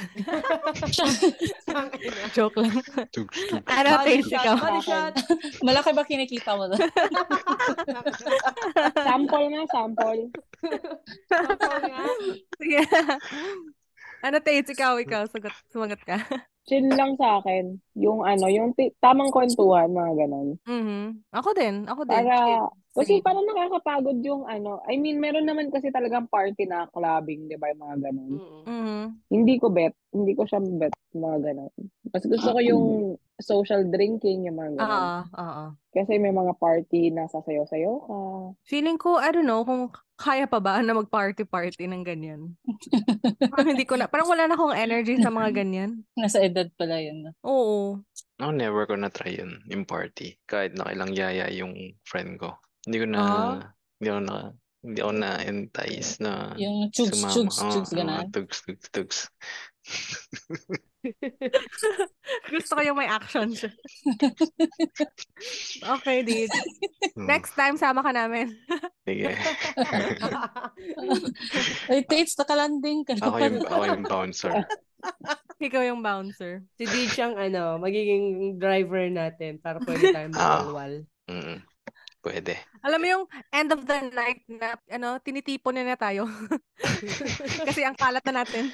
Joke 2.35 2.59
lang. 2.59 2.83
Ano, 3.63 3.89
Body 3.95 4.19
taste 4.19 4.27
shot, 4.27 4.43
ikaw? 4.43 4.55
body 4.59 4.81
shot. 4.83 5.15
Malaki 5.63 5.95
ba 5.95 6.03
kinikita 6.03 6.51
mo 6.59 6.67
doon? 6.67 6.83
Sample 9.07 9.45
nga, 9.55 9.63
sample. 9.71 10.21
Sample 11.31 11.79
nga. 11.87 12.03
Sige. 12.59 12.83
Ano, 14.19 14.35
Tates, 14.43 14.75
ikaw, 14.75 14.99
ikaw, 14.99 15.23
sagot, 15.31 15.55
sumagot 15.71 16.03
ka. 16.03 16.19
Chill 16.65 16.89
lang 16.89 17.13
sa 17.13 17.37
akin. 17.39 17.77
Yung 17.93 18.25
ano, 18.25 18.49
yung 18.49 18.73
ti- 18.73 18.89
tamang 18.97 19.29
kwentuhan, 19.29 19.93
mga 19.93 20.25
ganon. 20.25 20.57
Mhm. 20.65 21.29
Ako 21.29 21.53
din, 21.53 21.85
ako 21.85 22.09
din. 22.09 22.17
Para, 22.17 22.35
Chill. 22.41 22.65
kasi 22.97 23.13
Sige. 23.17 23.21
parang 23.21 23.45
nakakapagod 23.45 24.17
yung 24.25 24.49
ano, 24.49 24.81
I 24.89 24.97
mean, 24.97 25.21
meron 25.21 25.45
naman 25.45 25.69
kasi 25.69 25.93
talagang 25.93 26.25
party 26.25 26.65
na 26.65 26.89
clubbing, 26.89 27.45
di 27.45 27.53
ba, 27.61 27.69
yung 27.69 27.81
mga 27.85 27.97
ganon. 28.09 28.31
Mm-mm. 28.41 28.63
Mhm. 28.65 29.03
Hindi 29.29 29.53
ko 29.61 29.69
bet, 29.69 29.93
hindi 30.09 30.33
ko 30.33 30.41
siya 30.49 30.57
bet, 30.61 30.93
mga 31.13 31.37
ganon. 31.53 31.73
Mas 32.09 32.25
gusto 32.25 32.49
ko 32.49 32.59
yung 32.59 32.85
social 33.37 33.83
drinking, 33.85 34.47
yung 34.47 34.55
mga 34.55 34.71
ganon. 34.77 34.85
Oo, 34.85 35.15
oo. 35.35 35.65
Kasi 35.91 36.15
may 36.15 36.31
mga 36.31 36.55
party 36.55 37.11
na 37.11 37.27
sasayaw-sayaw 37.27 37.95
ka. 38.01 38.17
Feeling 38.63 38.95
ko, 38.95 39.15
I 39.15 39.31
don't 39.31 39.43
know, 39.43 39.63
kung 39.63 39.89
kaya 40.15 40.47
pa 40.47 40.59
ba 40.59 40.79
na 40.79 40.95
mag-party-party 40.95 41.85
ng 41.85 42.03
ganyan. 42.03 42.55
parang 43.51 43.67
hindi 43.67 43.83
ko 43.83 43.99
na, 43.99 44.07
parang 44.07 44.31
wala 44.31 44.47
na 44.47 44.55
akong 44.55 44.71
energy 44.71 45.19
sa 45.19 45.27
mga 45.27 45.51
ganyan. 45.51 46.07
Nasa 46.15 46.39
edad 46.39 46.71
pala 46.75 46.99
yun. 46.99 47.27
no? 47.27 47.31
Oo. 47.43 47.99
Ako 48.39 48.51
never 48.51 48.87
ko 48.87 48.95
na 48.95 49.11
try 49.11 49.35
yun, 49.35 49.59
yung 49.67 49.83
party. 49.83 50.39
Kahit 50.47 50.75
na 50.75 50.87
kailang 50.87 51.11
yaya 51.11 51.51
yung 51.51 51.75
friend 52.03 52.39
ko. 52.39 52.55
Hindi 52.87 52.97
ko 53.03 53.07
na, 53.07 53.19
Ah. 53.19 53.55
hindi 53.99 54.07
ako 54.11 54.21
na, 54.23 54.35
hindi 54.85 55.01
ako 55.01 55.13
na 55.13 55.29
entice 55.41 56.21
na 56.21 56.53
Yung 56.55 56.87
chugs, 56.89 57.17
sumama. 57.17 57.33
chugs, 57.33 57.57
Oo, 57.57 57.71
chugs, 57.73 57.89
oo, 57.89 57.97
ganun. 57.97 58.29
tugs, 58.29 58.57
tugs, 58.61 58.85
tugs. 58.89 59.17
Gusto 62.49 62.71
ko 62.73 62.81
yung 62.81 62.97
may 62.97 63.05
action 63.05 63.53
siya. 63.53 63.69
okay, 65.95 66.21
dude. 66.21 66.49
Hmm, 67.13 67.29
Next 67.29 67.53
time, 67.53 67.77
sama 67.77 68.01
ka 68.01 68.09
namin. 68.09 68.49
Sige. 69.03 69.29
Ay, 71.89 72.01
Tates, 72.03 72.33
nakalanding 72.35 73.05
ka 73.05 73.13
na 73.13 73.21
Ako 73.21 73.31
pala. 73.31 73.45
yung, 73.45 73.57
ako 73.61 73.83
yung 73.85 74.05
bouncer. 74.05 74.53
Ikaw 75.57 75.81
yung 75.85 76.01
bouncer. 76.01 76.65
Si 76.73 76.83
Dee 76.83 77.05
siyang 77.07 77.37
ano, 77.37 77.77
magiging 77.77 78.57
driver 78.57 79.05
natin 79.07 79.61
para 79.61 79.77
pwede 79.79 80.09
tayong 80.09 80.33
Ah. 80.33 80.65
mawalwal. 80.65 80.93
Mm, 81.29 81.61
pwede. 82.21 82.57
Alam 82.81 82.99
mo 82.99 83.07
yung 83.07 83.23
end 83.49 83.69
of 83.71 83.81
the 83.83 83.97
night 84.11 84.41
na, 84.47 84.75
ano, 84.89 85.15
tinitipon 85.19 85.75
na 85.75 85.85
na 85.85 85.97
tayo. 85.97 86.27
Kasi 87.67 87.85
ang 87.85 87.95
kalat 87.95 88.23
na 88.27 88.43
natin. 88.43 88.73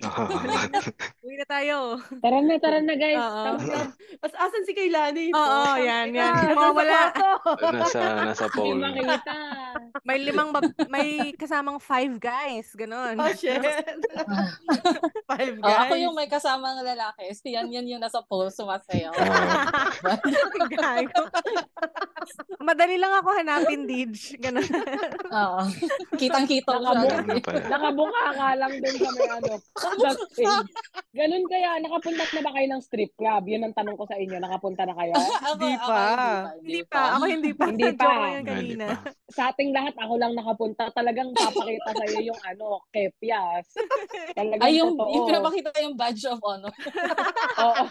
Uwi 1.24 1.34
na 1.38 1.46
tayo. 1.46 1.96
Tara 2.20 2.38
na, 2.42 2.54
tara 2.60 2.78
na 2.82 2.94
guys. 2.94 3.16
As 4.20 4.34
asan 4.36 4.66
si 4.66 4.74
Kailani? 4.74 5.32
Oo, 5.32 5.62
yan, 5.78 6.12
yan. 6.12 6.52
Mawawala. 6.52 7.00
nasa, 7.72 8.00
nasa 8.26 8.46
pole. 8.50 8.82
May 10.04 10.18
limang, 10.20 10.52
may 10.90 11.32
kasamang 11.34 11.80
five 11.80 12.18
guys. 12.18 12.68
Ganon. 12.74 13.16
Oh, 13.16 13.32
shit. 13.32 13.56
Five 15.32 15.56
Oh, 15.62 15.64
guys. 15.64 15.80
ako 15.88 15.94
yung 15.96 16.14
may 16.16 16.28
kasamang 16.28 16.80
lalaki. 16.82 17.30
Si 17.32 17.54
yan, 17.54 17.72
yan 17.72 17.86
yung 17.88 18.02
nasa 18.02 18.20
pole, 18.24 18.52
sumasayaw. 18.52 19.12
Ah. 19.16 21.00
Madali 22.60 22.96
lang 22.96 23.12
ako 23.16 23.30
hanapin, 23.38 23.88
Dij. 23.88 24.36
Ganon. 24.40 24.62
Oo. 25.42 25.60
Kitang-kita 26.16 26.72
ko 26.76 26.86
ano 26.92 27.06
ka 28.42 28.48
lang 28.58 28.72
dun 28.80 28.96
sa 28.98 29.10
may 29.14 29.28
ano. 29.30 29.52
sa 29.76 30.10
stage. 30.12 30.68
Ganun 31.12 31.44
kaya, 31.44 31.70
nakapunta 31.84 32.24
na 32.24 32.40
ba 32.40 32.50
kayo 32.56 32.66
ng 32.72 32.82
strip 32.82 33.12
club? 33.16 33.42
Yun 33.44 33.62
ang 33.68 33.74
tanong 33.76 33.96
ko 33.96 34.04
sa 34.08 34.16
inyo. 34.16 34.36
Nakapunta 34.40 34.82
na 34.88 34.94
kayo? 34.96 35.14
Ako, 35.52 35.60
Di 35.60 35.72
ako, 35.76 35.88
pa. 35.88 36.02
Hindi 36.58 36.80
pa. 36.88 37.02
Ako 37.16 37.24
hindi 37.28 37.52
pa. 37.52 37.64
Hindi 37.68 37.90
pa. 38.00 38.12
Hindi 38.40 38.74
pa. 38.76 38.96
Sa 39.32 39.42
ating 39.52 39.70
lahat, 39.72 39.94
ako 39.96 40.14
lang 40.20 40.32
nakapunta. 40.36 40.92
Talagang 40.92 41.32
papakita 41.32 41.90
sa'yo 41.96 42.32
yung 42.32 42.40
ano, 42.44 42.84
kepias. 42.92 43.66
Talagang 44.36 44.64
Ay, 44.64 44.80
yung, 44.80 44.96
yung 44.96 45.24
pinapakita 45.28 45.72
yung 45.80 45.96
badge 45.96 46.24
of 46.28 46.40
honor. 46.44 46.72
Oo. 47.60 47.84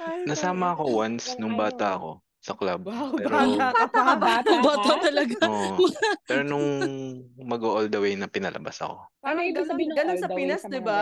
Ay, 0.00 0.24
Nasama 0.24 0.72
ako 0.72 0.84
once 0.96 1.34
Parang 1.34 1.40
nung 1.42 1.56
bata 1.58 1.86
ako 1.98 2.10
sa 2.40 2.52
club. 2.56 2.80
Wow, 2.88 3.12
Pero, 3.20 3.36
bata 3.36 3.68
ka 3.76 3.86
pa. 3.92 4.02
Bata 4.16 4.52
Bata 4.64 4.92
talaga. 4.96 5.36
oo. 5.44 5.76
pero 6.28 6.40
nung 6.40 6.68
mag-go 7.36 7.76
all 7.76 7.88
the 7.92 8.00
way 8.00 8.16
na 8.16 8.30
pinalabas 8.30 8.80
ako, 8.80 9.04
Ano 9.20 9.20
Parang 9.20 9.44
ibig 9.44 9.66
sabihin 9.68 9.92
ng 9.92 10.08
all 10.08 10.16
sa 10.16 10.30
Pinas, 10.32 10.62
di 10.64 10.80
ba? 10.80 11.00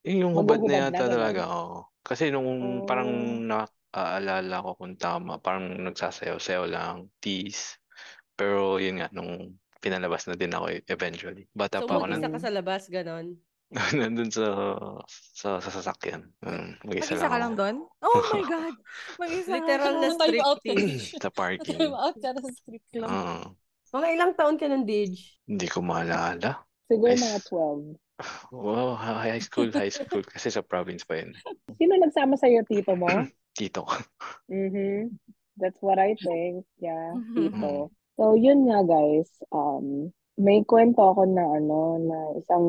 yun 0.00 0.22
yung 0.24 0.32
hubad 0.32 0.64
na 0.64 0.88
yata 0.88 1.04
talaga, 1.04 1.42
oo. 1.52 1.78
Kasi 2.00 2.32
nung 2.32 2.48
parang 2.88 3.10
Oh. 3.12 3.68
naaalala 3.92 4.64
ko 4.64 4.70
kung 4.80 4.96
tama, 4.96 5.36
parang 5.36 5.76
nagsasayaw-sayaw 5.84 6.64
lang, 6.64 7.12
tease. 7.20 7.76
Pero 8.32 8.80
yun 8.80 9.04
nga, 9.04 9.12
nung 9.12 9.60
pinalabas 9.84 10.24
na 10.24 10.36
din 10.36 10.52
ako 10.52 10.72
e- 10.72 10.84
eventually. 10.88 11.44
Bata 11.52 11.80
So, 11.80 11.88
pa 11.88 12.00
ako 12.00 12.08
mag-isa 12.08 12.24
nun. 12.24 12.34
ka 12.36 12.40
sa 12.40 12.52
labas, 12.52 12.88
ganon. 12.88 13.36
Nandun 13.94 14.30
sa, 14.30 14.46
sa, 15.06 15.62
sa 15.62 15.70
sasakyan. 15.70 16.26
Um, 16.42 16.74
mag-isa 16.82 17.14
Mag-isa 17.14 17.30
ka 17.30 17.38
lang 17.38 17.38
lang 17.38 17.52
ako. 17.54 17.60
doon? 17.62 17.76
Oh 18.02 18.20
my 18.34 18.42
God! 18.42 18.74
Mag-isa 19.16 19.46
ka 19.46 19.54
Literal 19.56 19.92
lang. 19.94 20.00
na 20.00 20.08
ka. 20.10 20.16
striptease. 20.18 21.06
sa 21.22 21.30
parking. 21.30 21.78
Time 21.78 21.94
out 21.94 22.16
ka 22.18 22.28
sa 22.34 22.50
strip 22.50 22.84
club. 22.90 23.06
Oo. 23.06 23.38
Mga 23.90 24.06
ilang 24.14 24.32
taon 24.34 24.54
ka 24.54 24.66
nun, 24.66 24.86
Dij? 24.86 25.14
hindi 25.46 25.66
ko 25.66 25.82
maalala. 25.82 26.62
Siguro 26.86 27.10
Ay, 27.10 27.18
mga 27.18 27.38
s- 27.38 27.46
12. 27.46 27.94
Wow, 28.52 28.94
high 28.94 29.40
school, 29.40 29.70
high 29.72 29.88
school. 29.90 30.20
Kasi 30.20 30.50
sa 30.50 30.60
province 30.60 31.02
pa 31.02 31.18
yun. 31.18 31.32
Sino 31.74 31.94
nagsama 31.96 32.36
sa'yo, 32.36 32.62
tito 32.66 32.92
mo? 32.94 33.06
Tito. 33.58 33.82
Mm-hmm. 34.46 35.10
That's 35.58 35.78
what 35.82 35.98
I 35.98 36.14
think. 36.14 36.62
Yeah, 36.78 37.14
Mhm. 37.18 37.34
tito. 37.50 37.90
So, 38.14 38.34
yun 38.38 38.68
nga 38.68 38.84
guys. 38.84 39.26
Um, 39.50 40.14
may 40.40 40.64
kwento 40.64 41.12
ako 41.12 41.28
na 41.28 41.44
ano, 41.60 42.00
na 42.00 42.18
isang, 42.40 42.64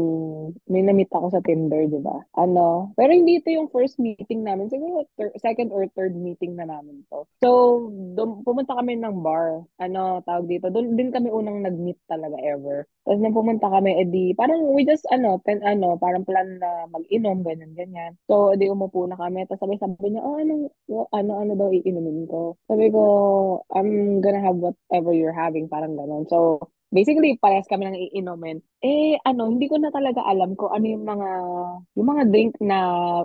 may 0.67 0.84
na-meet 0.84 1.07
ako 1.07 1.31
sa 1.31 1.39
Tinder, 1.39 1.88
di 1.88 2.03
ba? 2.03 2.19
Ano, 2.36 2.91
pero 2.99 3.15
hindi 3.15 3.39
ito 3.39 3.47
yung 3.47 3.71
first 3.71 3.95
meeting 3.95 4.43
namin. 4.43 4.67
Siguro 4.67 5.07
thir- 5.15 5.31
second 5.39 5.71
or 5.71 5.88
third 5.95 6.12
meeting 6.12 6.60
na 6.60 6.67
namin 6.67 7.07
to. 7.07 7.23
So, 7.39 7.49
dum- 8.19 8.43
pumunta 8.43 8.75
kami 8.75 8.99
ng 8.99 9.23
bar. 9.23 9.63
Ano, 9.79 10.19
tawag 10.27 10.51
dito. 10.51 10.67
Doon 10.67 10.99
din 10.99 11.15
kami 11.15 11.31
unang 11.31 11.63
nag-meet 11.63 11.97
talaga 12.12 12.36
ever. 12.43 12.84
Tapos 13.07 13.19
nang 13.23 13.34
pumunta 13.34 13.71
kami, 13.71 14.03
edi, 14.03 14.36
parang 14.36 14.75
we 14.75 14.84
just, 14.84 15.07
ano, 15.07 15.39
ten, 15.47 15.63
ano, 15.63 15.95
parang 15.95 16.27
plan 16.27 16.60
na 16.60 16.86
mag-inom, 16.91 17.41
ganyan, 17.41 17.71
ganyan. 17.71 18.19
So, 18.27 18.51
edi 18.51 18.67
umupo 18.67 19.07
na 19.07 19.15
kami. 19.15 19.47
Tapos 19.47 19.63
sabi, 19.63 19.79
sabi 19.79 20.12
niya, 20.12 20.21
oh, 20.27 20.36
anong, 20.38 20.67
ano, 21.15 21.31
ano 21.39 21.51
daw 21.55 21.71
iinumin 21.71 22.27
ko? 22.27 22.60
Sabi 22.67 22.91
ko, 22.91 23.01
I'm 23.71 24.19
gonna 24.19 24.43
have 24.43 24.60
whatever 24.60 25.15
you're 25.15 25.34
having, 25.34 25.71
parang 25.71 25.95
ganon. 25.95 26.27
So, 26.27 26.60
basically, 26.91 27.39
parehas 27.39 27.65
kami 27.71 27.88
ng 27.88 27.97
iinumin. 28.12 28.60
Eh, 28.84 29.15
ano, 29.23 29.47
hindi 29.47 29.71
ko 29.71 29.80
na 29.80 29.89
talaga 29.89 30.21
alam 30.27 30.54
kung 30.60 30.69
ano 30.75 30.86
yung 30.86 31.06
mga, 31.08 31.30
yung 31.95 32.08
mga 32.12 32.23
drink 32.30 32.54
na 32.60 32.77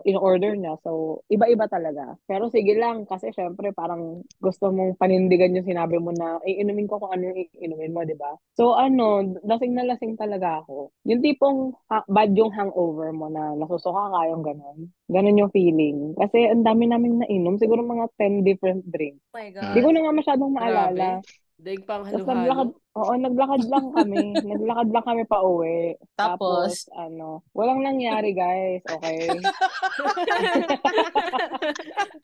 in-order 0.07 0.55
niya. 0.55 0.79
So, 0.87 1.20
iba-iba 1.29 1.66
talaga. 1.66 2.14
Pero 2.31 2.48
sige 2.48 2.79
lang, 2.79 3.05
kasi 3.11 3.35
syempre, 3.35 3.74
parang 3.74 4.22
gusto 4.38 4.70
mong 4.70 4.96
panindigan 4.96 5.52
yung 5.59 5.66
sinabi 5.66 5.98
mo 5.98 6.14
na, 6.14 6.38
iinumin 6.46 6.87
ko 6.87 7.02
kung 7.02 7.11
ano 7.12 7.35
yung 7.35 7.38
iinumin 7.59 7.92
mo, 7.92 8.07
di 8.07 8.14
ba? 8.14 8.38
So, 8.55 8.79
ano, 8.79 9.35
lasing 9.42 9.74
na 9.74 9.85
lasing 9.85 10.14
talaga 10.14 10.62
ako. 10.62 10.94
Yung 11.05 11.20
tipong 11.20 11.74
ha- 11.90 12.07
bad 12.07 12.33
yung 12.38 12.55
hangover 12.55 13.11
mo 13.11 13.26
na 13.26 13.59
nasusuka 13.59 14.14
ka, 14.14 14.20
yung 14.31 14.46
ganon. 14.46 14.79
Ganon 15.11 15.40
yung 15.42 15.52
feeling. 15.52 16.14
Kasi 16.14 16.46
ang 16.55 16.62
dami 16.62 16.87
namin 16.87 17.26
nainom, 17.26 17.59
siguro 17.59 17.83
mga 17.83 18.07
10 18.14 18.46
different 18.46 18.87
drinks. 18.87 19.20
Oh 19.35 19.42
my 19.42 19.50
Hindi 19.50 19.81
ko 19.83 19.90
God. 19.90 19.94
na 19.94 20.00
nga 20.07 20.14
masyadong 20.14 20.52
maalala. 20.55 21.09
Grabe. 21.18 21.44
Daig 21.57 21.83
pang 21.88 22.05
halo-halo. 22.05 22.76
Oo, 22.96 23.12
naglakad 23.14 23.62
lang 23.68 23.87
kami. 23.92 24.32
naglakad 24.50 24.88
lang 24.88 25.04
kami 25.04 25.22
pa 25.28 25.44
uwi. 25.44 26.00
Tapos? 26.16 26.88
ano, 26.96 27.44
walang 27.52 27.85
nangyari, 27.85 28.32
guys. 28.32 28.80
Okay. 28.88 29.28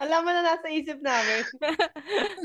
Alam 0.02 0.20
mo 0.24 0.30
na 0.32 0.42
nasa 0.42 0.66
isip 0.72 0.98
namin. 0.98 1.44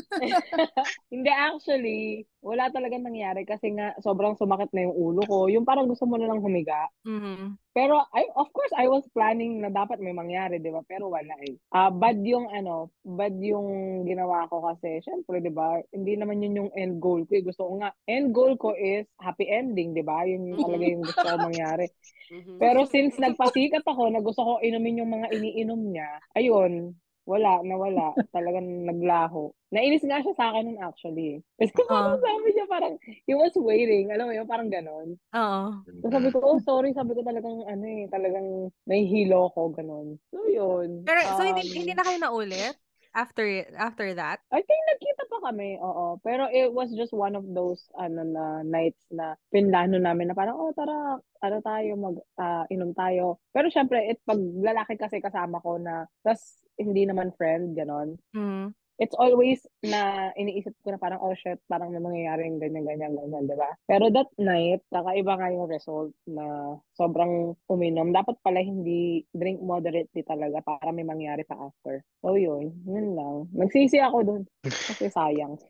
Hindi, 1.13 1.31
actually, 1.31 1.99
wala 2.43 2.69
talaga 2.69 2.95
nangyari 2.99 3.43
kasi 3.43 3.73
nga 3.73 3.97
sobrang 3.99 4.37
sumakit 4.37 4.69
na 4.71 4.87
yung 4.87 4.95
ulo 4.95 5.21
ko. 5.25 5.37
Yung 5.49 5.65
parang 5.65 5.89
gusto 5.89 6.05
mo 6.05 6.19
na 6.19 6.29
lang 6.29 6.43
humiga. 6.43 6.87
Mhm. 7.07 7.57
Pero, 7.77 8.01
I, 8.09 8.25
of 8.33 8.49
course, 8.49 8.73
I 8.73 8.89
was 8.89 9.05
planning 9.13 9.61
na 9.61 9.69
dapat 9.69 10.01
may 10.01 10.09
mangyari, 10.09 10.57
di 10.57 10.73
ba? 10.73 10.81
Pero 10.89 11.13
wala 11.13 11.37
eh. 11.45 11.61
Ah, 11.69 11.93
bad 11.93 12.17
yung, 12.25 12.49
ano, 12.49 12.89
bad 13.05 13.37
yung 13.37 13.69
ginawa 14.01 14.49
ko 14.49 14.65
kasi, 14.65 14.97
syempre, 15.05 15.45
di 15.45 15.53
ba? 15.53 15.77
Hindi 15.93 16.17
naman 16.17 16.41
yun 16.41 16.65
yung 16.65 16.71
end 16.73 16.97
goal 16.97 17.21
ko. 17.29 17.37
eh. 17.37 17.45
Gusto 17.45 17.69
ko 17.69 17.73
nga, 17.77 17.93
end 18.17 18.34
goal 18.34 18.58
ko 18.58 18.73
is 18.73 19.06
happy 19.21 19.45
ending, 19.45 19.93
di 19.93 20.01
ba? 20.01 20.25
Yun 20.25 20.58
yung 20.58 20.62
talaga 20.65 20.86
yung 20.89 21.06
gusto 21.06 21.21
ko 21.21 21.38
mangyari. 21.38 21.86
Mhm. 22.34 22.58
Pero 22.58 22.80
since 22.89 23.15
nagpasikat 23.21 23.86
ako 23.86 24.10
na 24.10 24.19
gusto 24.19 24.41
ko 24.41 24.53
inumin 24.60 25.06
yung 25.06 25.12
mga 25.13 25.30
iniinom 25.32 25.82
niya, 25.93 26.10
ayun, 26.34 26.97
wala, 27.27 27.60
nawala. 27.62 28.15
Talagang 28.32 28.88
naglaho. 28.88 29.51
Nainis 29.67 29.99
nga 30.08 30.23
siya 30.23 30.34
sa 30.34 30.49
akin 30.56 30.63
nun 30.73 30.80
actually. 30.80 31.43
Kasi 31.60 31.75
parang 31.75 32.15
Ah. 32.15 32.23
sabi 32.23 32.49
niya 32.56 32.65
parang, 32.71 32.93
he 33.27 33.36
was 33.36 33.51
waiting. 33.60 34.10
Alam 34.15 34.32
mo 34.32 34.34
yun, 34.34 34.47
parang 34.47 34.71
ganon. 34.71 35.19
Oo. 35.36 35.63
So 36.01 36.08
sabi 36.08 36.32
ko, 36.32 36.39
oh 36.39 36.60
sorry, 36.63 36.95
sabi 36.95 37.19
ko 37.19 37.21
talagang 37.27 37.67
ano 37.67 37.84
eh, 37.84 38.08
talagang 38.08 38.71
nahihilo 38.88 39.51
ko, 39.51 39.75
ganon. 39.75 40.15
So 40.32 40.47
yun. 40.47 41.03
Pero, 41.03 41.19
so 41.36 41.43
hindi, 41.43 41.67
Um, 41.67 41.75
hindi 41.84 41.93
na 41.93 42.03
kayo 42.08 42.19
naulit? 42.19 42.75
After 43.17 43.65
after 43.73 44.13
that? 44.13 44.45
I 44.53 44.62
think 44.62 44.82
nagkita 44.93 45.25
pa 45.25 45.49
kami, 45.49 45.82
oo. 45.82 46.21
Pero 46.21 46.45
it 46.53 46.69
was 46.69 46.93
just 46.93 47.17
one 47.17 47.34
of 47.34 47.41
those 47.49 47.82
ano 47.97 48.21
na 48.21 48.62
nights 48.62 49.01
na 49.10 49.34
pinlano 49.49 49.97
namin 49.97 50.30
na 50.30 50.38
parang, 50.38 50.53
oh 50.53 50.69
tara, 50.77 51.17
ano 51.41 51.58
tayo, 51.65 51.97
mag 51.97 52.17
ah, 52.38 52.69
inom 52.69 52.93
tayo. 52.93 53.41
Pero 53.49 53.73
syempre, 53.73 54.06
it, 54.06 54.21
pag 54.21 54.38
lalaki 54.38 55.01
kasi 55.01 55.17
kasama 55.17 55.58
ko 55.65 55.82
na, 55.82 56.06
tas 56.21 56.62
hindi 56.77 57.10
naman 57.10 57.34
friend, 57.34 57.73
ganon. 57.73 58.21
Mhm. 58.38 58.76
It's 58.97 59.13
always 59.13 59.62
na 59.86 60.33
iniisip 60.33 60.73
ko 60.81 60.93
na 60.93 60.99
parang, 60.99 61.21
oh 61.21 61.38
shit, 61.38 61.62
parang 61.69 61.93
may 61.93 62.01
mangyayaring 62.01 62.57
ganyan, 62.57 62.86
ganyan, 62.86 63.13
ganyan, 63.13 63.45
di 63.45 63.53
ba? 63.53 63.69
Pero 63.86 64.10
that 64.10 64.29
night, 64.41 64.81
kakaiba 64.89 65.38
nga 65.38 65.53
yung 65.53 65.69
result 65.69 66.13
na 66.25 66.77
sobrang 66.97 67.53
uminom. 67.69 68.10
Dapat 68.10 68.41
pala 68.41 68.57
hindi 68.57 69.21
drink 69.38 69.62
moderately 69.62 70.25
talaga 70.25 70.65
para 70.65 70.89
may 70.89 71.05
mangyari 71.05 71.45
pa 71.45 71.53
after. 71.57 72.01
So 72.25 72.41
yun, 72.41 72.73
yun 72.89 73.13
lang. 73.13 73.49
Nagsisi 73.53 74.01
ako 74.01 74.17
dun. 74.25 74.41
Kasi 74.65 75.13
sayang. 75.13 75.62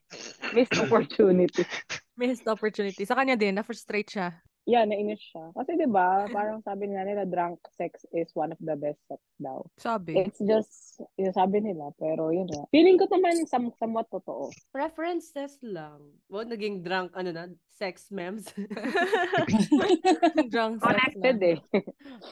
Missed 0.55 0.79
opportunity. 0.87 1.67
Missed 2.15 2.47
opportunity. 2.47 3.03
Sa 3.03 3.19
kanya 3.19 3.35
din, 3.35 3.59
na-frustrate 3.59 4.07
siya. 4.07 4.39
Yeah, 4.67 4.83
nainis 4.83 5.23
siya. 5.23 5.55
Kasi 5.55 5.79
'di 5.79 5.87
ba, 5.87 6.27
parang 6.35 6.59
sabi 6.59 6.91
nga 6.91 7.07
nila 7.07 7.23
drunk 7.23 7.63
sex 7.71 8.03
is 8.11 8.27
one 8.35 8.51
of 8.51 8.59
the 8.59 8.75
best 8.75 8.99
sex 9.07 9.23
daw. 9.39 9.63
Sabi. 9.79 10.19
It's 10.19 10.43
just 10.43 10.99
yung 11.15 11.31
sabi 11.31 11.63
nila, 11.63 11.95
pero 11.95 12.35
yun 12.35 12.51
nga. 12.51 12.67
Feeling 12.67 12.99
ko 12.99 13.07
naman 13.07 13.47
some, 13.47 13.71
somewhat 13.79 14.11
totoo. 14.11 14.51
Preferences 14.75 15.55
lang. 15.63 16.03
Wow, 16.27 16.43
naging 16.43 16.83
drunk, 16.83 17.15
ano 17.15 17.31
na, 17.31 17.47
sex 17.71 18.11
memes. 18.11 18.51
Drunk 20.51 20.81
sex 20.81 20.85
Connected 20.85 21.37
lang. 21.39 21.63
eh. 21.71 21.83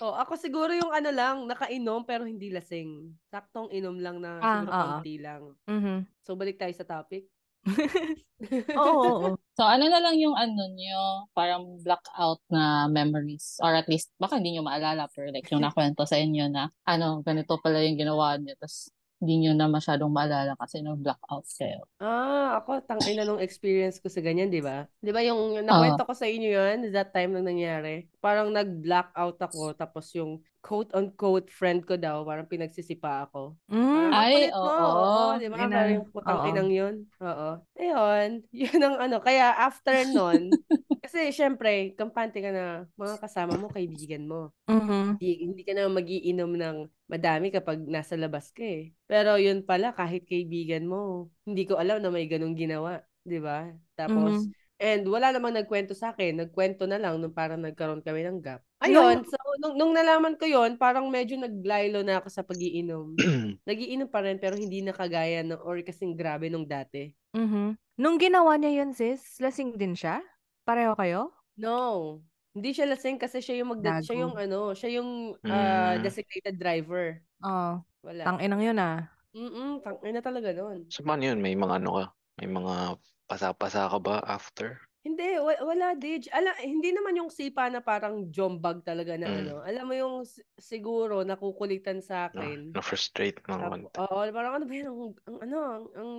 oh, 0.04 0.14
ako 0.18 0.36
siguro 0.36 0.76
yung 0.76 0.92
ano 0.92 1.10
lang, 1.14 1.46
nakainom 1.48 2.04
pero 2.04 2.28
hindi 2.28 2.52
lasing. 2.52 3.16
Saktong 3.30 3.72
inom 3.72 3.96
lang 4.02 4.20
na 4.20 4.42
Ah, 4.42 4.60
siguro 4.60 4.72
konti 4.76 5.16
lang. 5.22 5.44
Mhm. 5.70 5.98
So, 6.20 6.34
balik 6.36 6.58
tayo 6.58 6.74
sa 6.74 6.84
topic. 6.84 7.30
Oo, 8.80 9.02
oo. 9.10 9.30
So, 9.56 9.64
ano 9.64 9.88
na 9.88 10.04
lang 10.04 10.20
yung 10.20 10.36
ano 10.36 10.68
nyo, 10.76 11.32
parang 11.32 11.80
blackout 11.80 12.44
na 12.52 12.92
memories. 12.92 13.56
Or 13.64 13.72
at 13.72 13.88
least, 13.88 14.12
baka 14.20 14.36
hindi 14.36 14.52
nyo 14.52 14.68
maalala, 14.68 15.08
pero 15.08 15.32
like 15.32 15.48
yung 15.48 15.64
nakwento 15.64 16.04
sa 16.04 16.20
inyo 16.20 16.52
na, 16.52 16.68
ano, 16.84 17.24
ganito 17.24 17.56
pala 17.64 17.80
yung 17.80 17.96
ginawa 17.96 18.36
nyo. 18.36 18.52
Tapos, 18.60 18.92
hindi 19.24 19.48
nyo 19.48 19.56
na 19.56 19.72
masyadong 19.72 20.12
maalala 20.12 20.60
kasi 20.60 20.84
nag-blackout 20.84 21.48
kayo. 21.56 21.88
Ah, 22.04 22.60
ako, 22.60 22.84
tangay 22.84 23.16
na 23.16 23.24
nung 23.24 23.40
experience 23.40 24.04
ko 24.04 24.12
sa 24.12 24.20
ganyan, 24.20 24.52
di 24.52 24.60
ba? 24.60 24.92
Di 25.00 25.16
ba 25.16 25.24
yung 25.24 25.56
nakwento 25.64 26.04
ko 26.04 26.12
sa 26.12 26.28
inyo 26.28 26.50
yun, 26.52 26.92
that 26.92 27.16
time 27.16 27.32
nang 27.32 27.48
nangyari? 27.48 28.12
Parang 28.20 28.52
nag-blackout 28.52 29.40
ako, 29.40 29.72
tapos 29.72 30.12
yung 30.20 30.44
quote-unquote 30.66 31.54
friend 31.54 31.86
ko 31.86 31.94
daw, 31.94 32.26
parang 32.26 32.50
pinagsisipa 32.50 33.30
ako. 33.30 33.54
Mm. 33.70 33.86
Parang, 33.86 34.14
Ay, 34.18 34.50
oo. 34.50 34.66
Oo, 34.66 35.38
di 35.38 35.48
ba? 35.54 35.58
Parang 35.62 36.10
putang 36.10 36.40
Oo. 36.42 36.50
inang 36.50 36.70
yun. 36.74 36.96
Oo. 37.22 37.50
Ayun, 37.78 38.30
yun 38.66 38.82
ang 38.82 38.98
ano. 38.98 39.22
Kaya 39.22 39.54
after 39.62 40.10
nun, 40.10 40.50
kasi 41.06 41.30
syempre, 41.30 41.94
kampante 41.94 42.42
ka 42.42 42.50
na, 42.50 42.90
mga 42.98 43.22
kasama 43.22 43.62
mo, 43.62 43.70
kaibigan 43.70 44.26
mo. 44.26 44.50
Mhm. 44.66 45.22
Hindi, 45.22 45.30
hindi 45.46 45.62
ka 45.62 45.78
na 45.78 45.86
magiinom 45.86 46.52
ng 46.58 46.78
madami 47.06 47.54
kapag 47.54 47.86
nasa 47.86 48.18
labas 48.18 48.50
ka 48.50 48.66
eh. 48.66 48.90
Pero 49.06 49.38
yun 49.38 49.62
pala, 49.62 49.94
kahit 49.94 50.26
kaibigan 50.26 50.90
mo, 50.90 51.30
hindi 51.46 51.70
ko 51.70 51.78
alam 51.78 52.02
na 52.02 52.10
may 52.10 52.26
ganong 52.26 52.58
ginawa. 52.58 53.06
Di 53.22 53.38
ba? 53.38 53.70
Tapos, 53.94 54.50
and 54.78 55.08
wala 55.08 55.32
namang 55.32 55.56
nagkwento 55.56 55.96
sa 55.96 56.12
akin. 56.12 56.40
Nagkwento 56.44 56.84
na 56.86 57.00
lang 57.00 57.18
nung 57.20 57.32
parang 57.32 57.60
nagkaroon 57.60 58.04
kami 58.04 58.28
ng 58.28 58.40
gap. 58.44 58.62
Ayun, 58.84 59.24
so 59.24 59.36
nung, 59.64 59.76
nung 59.80 59.94
nalaman 59.96 60.36
ko 60.36 60.46
yon 60.46 60.76
parang 60.76 61.08
medyo 61.08 61.40
naglaylo 61.40 62.04
na 62.04 62.20
ako 62.20 62.28
sa 62.30 62.44
pagiinom. 62.44 63.16
Nagiinom 63.68 64.12
pa 64.12 64.22
rin 64.22 64.38
pero 64.38 64.60
hindi 64.60 64.84
na 64.84 64.92
kagaya 64.92 65.42
ng, 65.42 65.64
or 65.64 65.80
kasing 65.82 66.14
grabe 66.14 66.52
nung 66.52 66.68
dati. 66.68 67.10
Mhm. 67.34 67.80
Nung 67.96 68.20
ginawa 68.20 68.60
niya 68.60 68.84
yun, 68.84 68.92
sis, 68.92 69.40
lasing 69.40 69.80
din 69.80 69.96
siya? 69.96 70.20
Pareho 70.68 70.92
kayo? 71.00 71.32
No. 71.56 72.20
Hindi 72.52 72.72
siya 72.76 72.88
lasing 72.88 73.20
kasi 73.20 73.40
siya 73.40 73.64
yung 73.64 73.76
magda- 73.76 74.04
siya 74.04 74.16
yung 74.28 74.36
ano, 74.36 74.72
siya 74.76 75.00
yung 75.00 75.36
Mm. 75.44 76.04
designated 76.04 76.56
driver. 76.60 77.20
Oh, 77.44 77.80
Wala. 78.04 78.24
tang-inang 78.28 78.64
yun 78.64 78.80
ah. 78.80 79.08
Mm-mm, 79.36 79.84
tangina 79.84 80.24
talaga 80.24 80.56
nun. 80.56 80.88
So, 80.88 81.04
paano 81.04 81.28
yun? 81.28 81.44
May 81.44 81.60
mga 81.60 81.84
ano 81.84 81.90
ka? 82.00 82.06
May 82.36 82.52
mga 82.52 83.00
pasa-pasa 83.26 83.88
ka 83.88 83.98
ba 83.98 84.20
after? 84.22 84.76
Hindi, 85.06 85.38
wa- 85.38 85.62
wala, 85.62 85.94
Dij. 85.94 86.34
Ala, 86.34 86.58
hindi 86.66 86.90
naman 86.90 87.14
yung 87.14 87.30
sipa 87.30 87.70
na 87.70 87.78
parang 87.78 88.26
jombag 88.34 88.82
talaga 88.82 89.14
na 89.14 89.30
Mm. 89.30 89.38
ano. 89.38 89.54
Alam 89.62 89.86
mo 89.86 89.94
yung 89.94 90.16
siguro 90.58 91.22
nakukulitan 91.22 92.02
sa 92.02 92.26
akin. 92.28 92.74
na-frustrate 92.74 93.38
ng 93.46 93.54
Tap- 93.56 93.70
konti. 93.70 93.98
Oo, 94.02 94.18
parang 94.34 94.54
ano 94.58 94.66
ba 94.66 94.74
yan? 94.74 94.90
Ang, 94.90 95.00
ang 95.30 95.38
ano, 95.46 95.58
ang, 95.62 95.86
ang, 95.94 96.12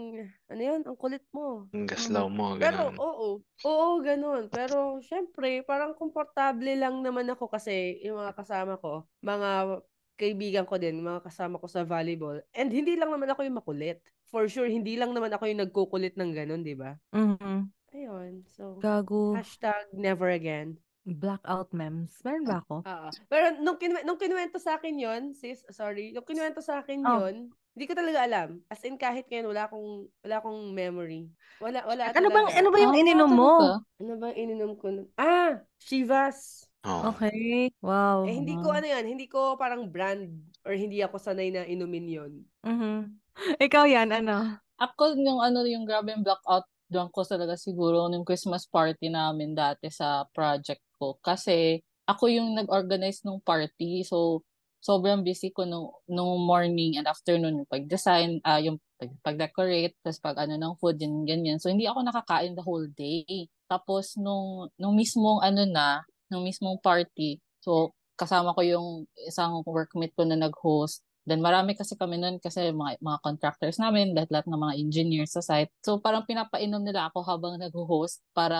ano 0.47 0.61
yan? 0.63 0.81
Ang 0.87 0.97
kulit 0.97 1.27
mo. 1.35 1.67
Ang 1.75 1.85
gaslaw 1.85 2.31
mo, 2.31 2.55
Pero, 2.57 2.95
ganun. 2.95 2.95
oo. 2.97 3.29
Oo, 3.67 3.87
ganun. 4.01 4.43
Pero, 4.49 5.03
syempre, 5.03 5.67
parang 5.67 5.91
komportable 5.93 6.79
lang 6.79 7.03
naman 7.03 7.27
ako 7.27 7.51
kasi 7.51 7.99
yung 8.07 8.23
mga 8.23 8.39
kasama 8.39 8.79
ko, 8.79 9.03
mga 9.19 9.83
kaibigan 10.15 10.65
ko 10.65 10.79
din, 10.79 11.03
mga 11.03 11.27
kasama 11.27 11.59
ko 11.59 11.67
sa 11.67 11.83
volleyball. 11.83 12.39
And 12.55 12.71
hindi 12.71 12.95
lang 12.95 13.11
naman 13.11 13.29
ako 13.29 13.43
yung 13.43 13.59
makulit. 13.59 13.99
For 14.29 14.51
sure, 14.51 14.67
hindi 14.67 14.99
lang 14.99 15.15
naman 15.15 15.31
ako 15.31 15.47
yung 15.47 15.63
nagkukulit 15.63 16.19
ng 16.19 16.31
ganun, 16.35 16.63
di 16.67 16.75
ba? 16.75 16.99
Mhm. 17.15 17.71
Ayun. 17.95 18.45
So, 18.53 18.77
Gago. 18.83 19.33
hashtag 19.33 19.89
never 19.95 20.29
again. 20.29 20.77
Blackout 21.07 21.71
memes. 21.71 22.19
Meron 22.27 22.45
ba 22.45 22.61
ako? 22.67 22.83
Oo. 22.83 23.09
Pero 23.31 23.55
nung, 23.63 23.79
kinwe- 23.79 24.03
nung 24.03 24.19
kinuwento 24.19 24.59
sa 24.59 24.75
akin 24.77 24.99
yon 24.99 25.23
sis, 25.33 25.63
sorry, 25.71 26.11
nung 26.11 26.27
kinuwento 26.27 26.59
sa 26.59 26.83
akin 26.83 26.99
Oh. 27.07 27.23
yon 27.23 27.55
hindi 27.77 27.85
ko 27.87 27.95
talaga 27.95 28.25
alam. 28.25 28.49
As 28.73 28.81
in, 28.89 28.97
kahit 28.97 29.29
ngayon, 29.29 29.53
wala 29.53 29.69
akong, 29.69 30.09
wala 30.25 30.37
akong 30.41 30.61
memory. 30.73 31.29
Wala, 31.61 31.85
wala 31.85 32.09
Ano 32.11 32.33
bang, 32.33 32.49
ano 32.57 32.69
ba 32.73 32.79
yung 32.81 32.97
Ah, 32.97 33.03
ininom 33.05 33.31
mo? 33.31 33.53
Ano 34.01 34.13
ba 34.17 34.33
yung 34.33 34.41
ininom 34.49 34.73
ko? 34.81 34.87
Ah! 35.15 35.61
Shivas! 35.77 36.65
Oo. 36.89 37.13
Okay. 37.13 37.69
Wow. 37.85 38.25
Eh, 38.25 38.33
hindi 38.33 38.57
ko 38.57 38.73
ano 38.73 38.87
yan, 38.89 39.05
hindi 39.05 39.29
ko 39.29 39.61
parang 39.61 39.87
brand 39.93 40.33
or 40.67 40.75
hindi 40.75 41.01
ako 41.01 41.17
sanay 41.23 41.55
na 41.55 41.63
inumin 41.63 42.07
yon 42.11 42.33
Mhm. 42.67 43.23
Ikaw 43.63 43.85
yan, 43.87 44.11
ano? 44.11 44.59
Ako 44.77 45.17
yung 45.17 45.41
ano 45.41 45.65
yung 45.65 45.87
grabe 45.89 46.13
yung 46.13 46.27
blackout 46.27 46.67
drunk 46.87 47.11
ko 47.11 47.27
talaga 47.27 47.59
siguro 47.59 48.07
nung 48.07 48.23
Christmas 48.23 48.67
party 48.67 49.11
namin 49.11 49.57
dati 49.57 49.91
sa 49.91 50.27
project 50.31 50.83
ko. 50.99 51.19
Kasi 51.19 51.83
ako 52.07 52.31
yung 52.31 52.55
nag-organize 52.55 53.27
ng 53.27 53.43
party. 53.43 54.07
So, 54.07 54.47
sobrang 54.79 55.27
busy 55.27 55.51
ko 55.51 55.67
nung, 55.67 55.91
nung 56.07 56.47
morning 56.47 56.95
and 56.95 57.11
afternoon 57.11 57.67
yung 57.67 57.71
pag-design, 57.71 58.39
ah 58.47 58.63
yung 58.63 58.79
pag- 58.95 59.19
pag-decorate, 59.27 59.99
tapos 60.01 60.21
pag 60.23 60.37
ano 60.47 60.55
ng 60.55 60.75
food, 60.79 60.97
yan, 61.03 61.27
ganyan. 61.27 61.59
So, 61.59 61.69
hindi 61.75 61.91
ako 61.91 62.07
nakakain 62.07 62.55
the 62.55 62.63
whole 62.63 62.87
day. 62.95 63.51
Tapos, 63.67 64.15
nung, 64.15 64.71
nung 64.79 64.95
mismong 64.95 65.43
ano 65.43 65.67
na, 65.67 66.07
nung 66.31 66.47
mismong 66.47 66.79
party, 66.79 67.43
so, 67.59 67.91
kasama 68.17 68.57
ko 68.57 68.61
yung 68.65 68.89
isang 69.29 69.63
workmate 69.63 70.17
ko 70.17 70.25
na 70.25 70.37
nag-host. 70.41 71.05
Then 71.27 71.43
marami 71.43 71.75
kasi 71.75 71.99
kami 71.99 72.23
nun 72.23 72.39
kasi 72.39 72.71
mga, 72.71 73.03
mga 73.03 73.19
contractors 73.19 73.83
namin, 73.83 74.15
lahat-lahat 74.15 74.47
ng 74.47 74.63
mga 74.63 74.75
engineers 74.79 75.35
sa 75.35 75.43
site. 75.43 75.75
So 75.83 75.99
parang 75.99 76.23
pinapainom 76.23 76.87
nila 76.87 77.11
ako 77.11 77.27
habang 77.27 77.59
nag-host 77.59 78.23
para 78.31 78.59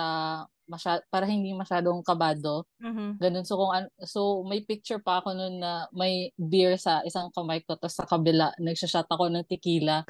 masya, 0.67 0.99
para 1.07 1.23
hindi 1.23 1.55
masyadong 1.55 2.03
kabado. 2.03 2.67
Mhm. 2.83 3.23
Ganun. 3.23 3.45
So 3.47 3.55
kung 3.55 3.71
so 4.03 4.43
may 4.43 4.67
picture 4.67 4.99
pa 4.99 5.23
ako 5.23 5.31
nun 5.31 5.63
na 5.63 5.87
may 5.95 6.35
beer 6.35 6.75
sa 6.75 6.99
isang 7.07 7.31
kamay 7.31 7.63
ko 7.63 7.79
tapos 7.79 7.95
sa 7.95 8.03
kabila 8.03 8.51
nagsashot 8.59 9.07
ako 9.07 9.31
ng 9.31 9.47
tequila. 9.47 10.03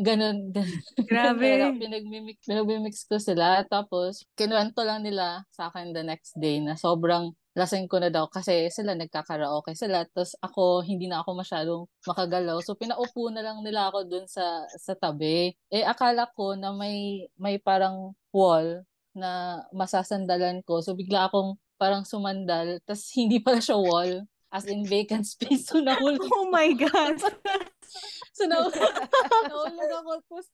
Ganun. 0.00 0.56
Grabe. 1.04 1.44
Kaya 1.60 1.76
pinagmimix, 1.76 2.48
pinagmimix 2.48 3.04
ko 3.04 3.20
sila. 3.20 3.60
Tapos, 3.68 4.24
kinuwento 4.32 4.80
lang 4.80 5.04
nila 5.04 5.44
sa 5.52 5.68
akin 5.68 5.92
the 5.92 6.00
next 6.00 6.40
day 6.40 6.56
na 6.56 6.72
sobrang 6.72 7.36
lasing 7.54 7.90
ko 7.90 7.98
na 7.98 8.10
daw 8.12 8.30
kasi 8.30 8.70
sila 8.70 8.94
nagkakaraoke 8.94 9.74
sila. 9.74 10.06
Tapos 10.06 10.38
ako, 10.38 10.86
hindi 10.86 11.10
na 11.10 11.22
ako 11.22 11.30
masyadong 11.34 11.82
makagalaw. 12.06 12.62
So, 12.62 12.78
pinaupo 12.78 13.30
na 13.34 13.42
lang 13.42 13.62
nila 13.66 13.90
ako 13.90 14.06
dun 14.06 14.26
sa, 14.30 14.66
sa 14.78 14.94
tabi. 14.94 15.54
Eh, 15.72 15.82
akala 15.82 16.30
ko 16.34 16.54
na 16.54 16.70
may, 16.70 17.26
may 17.34 17.58
parang 17.58 18.14
wall 18.30 18.86
na 19.14 19.62
masasandalan 19.74 20.62
ko. 20.62 20.78
So, 20.82 20.94
bigla 20.94 21.26
akong 21.26 21.58
parang 21.74 22.06
sumandal. 22.06 22.78
Tapos, 22.86 23.10
hindi 23.18 23.42
pala 23.42 23.58
siya 23.58 23.78
wall. 23.78 24.26
As 24.50 24.66
in 24.66 24.82
vacant 24.82 25.26
space. 25.26 25.70
So, 25.70 25.78
nahulog 25.86 26.26
Oh 26.34 26.50
my 26.50 26.74
God. 26.74 27.22
So, 28.40 28.48
na 28.48 28.62
nahulog 29.50 29.90
ako. 30.00 30.10
Tapos, 30.24 30.46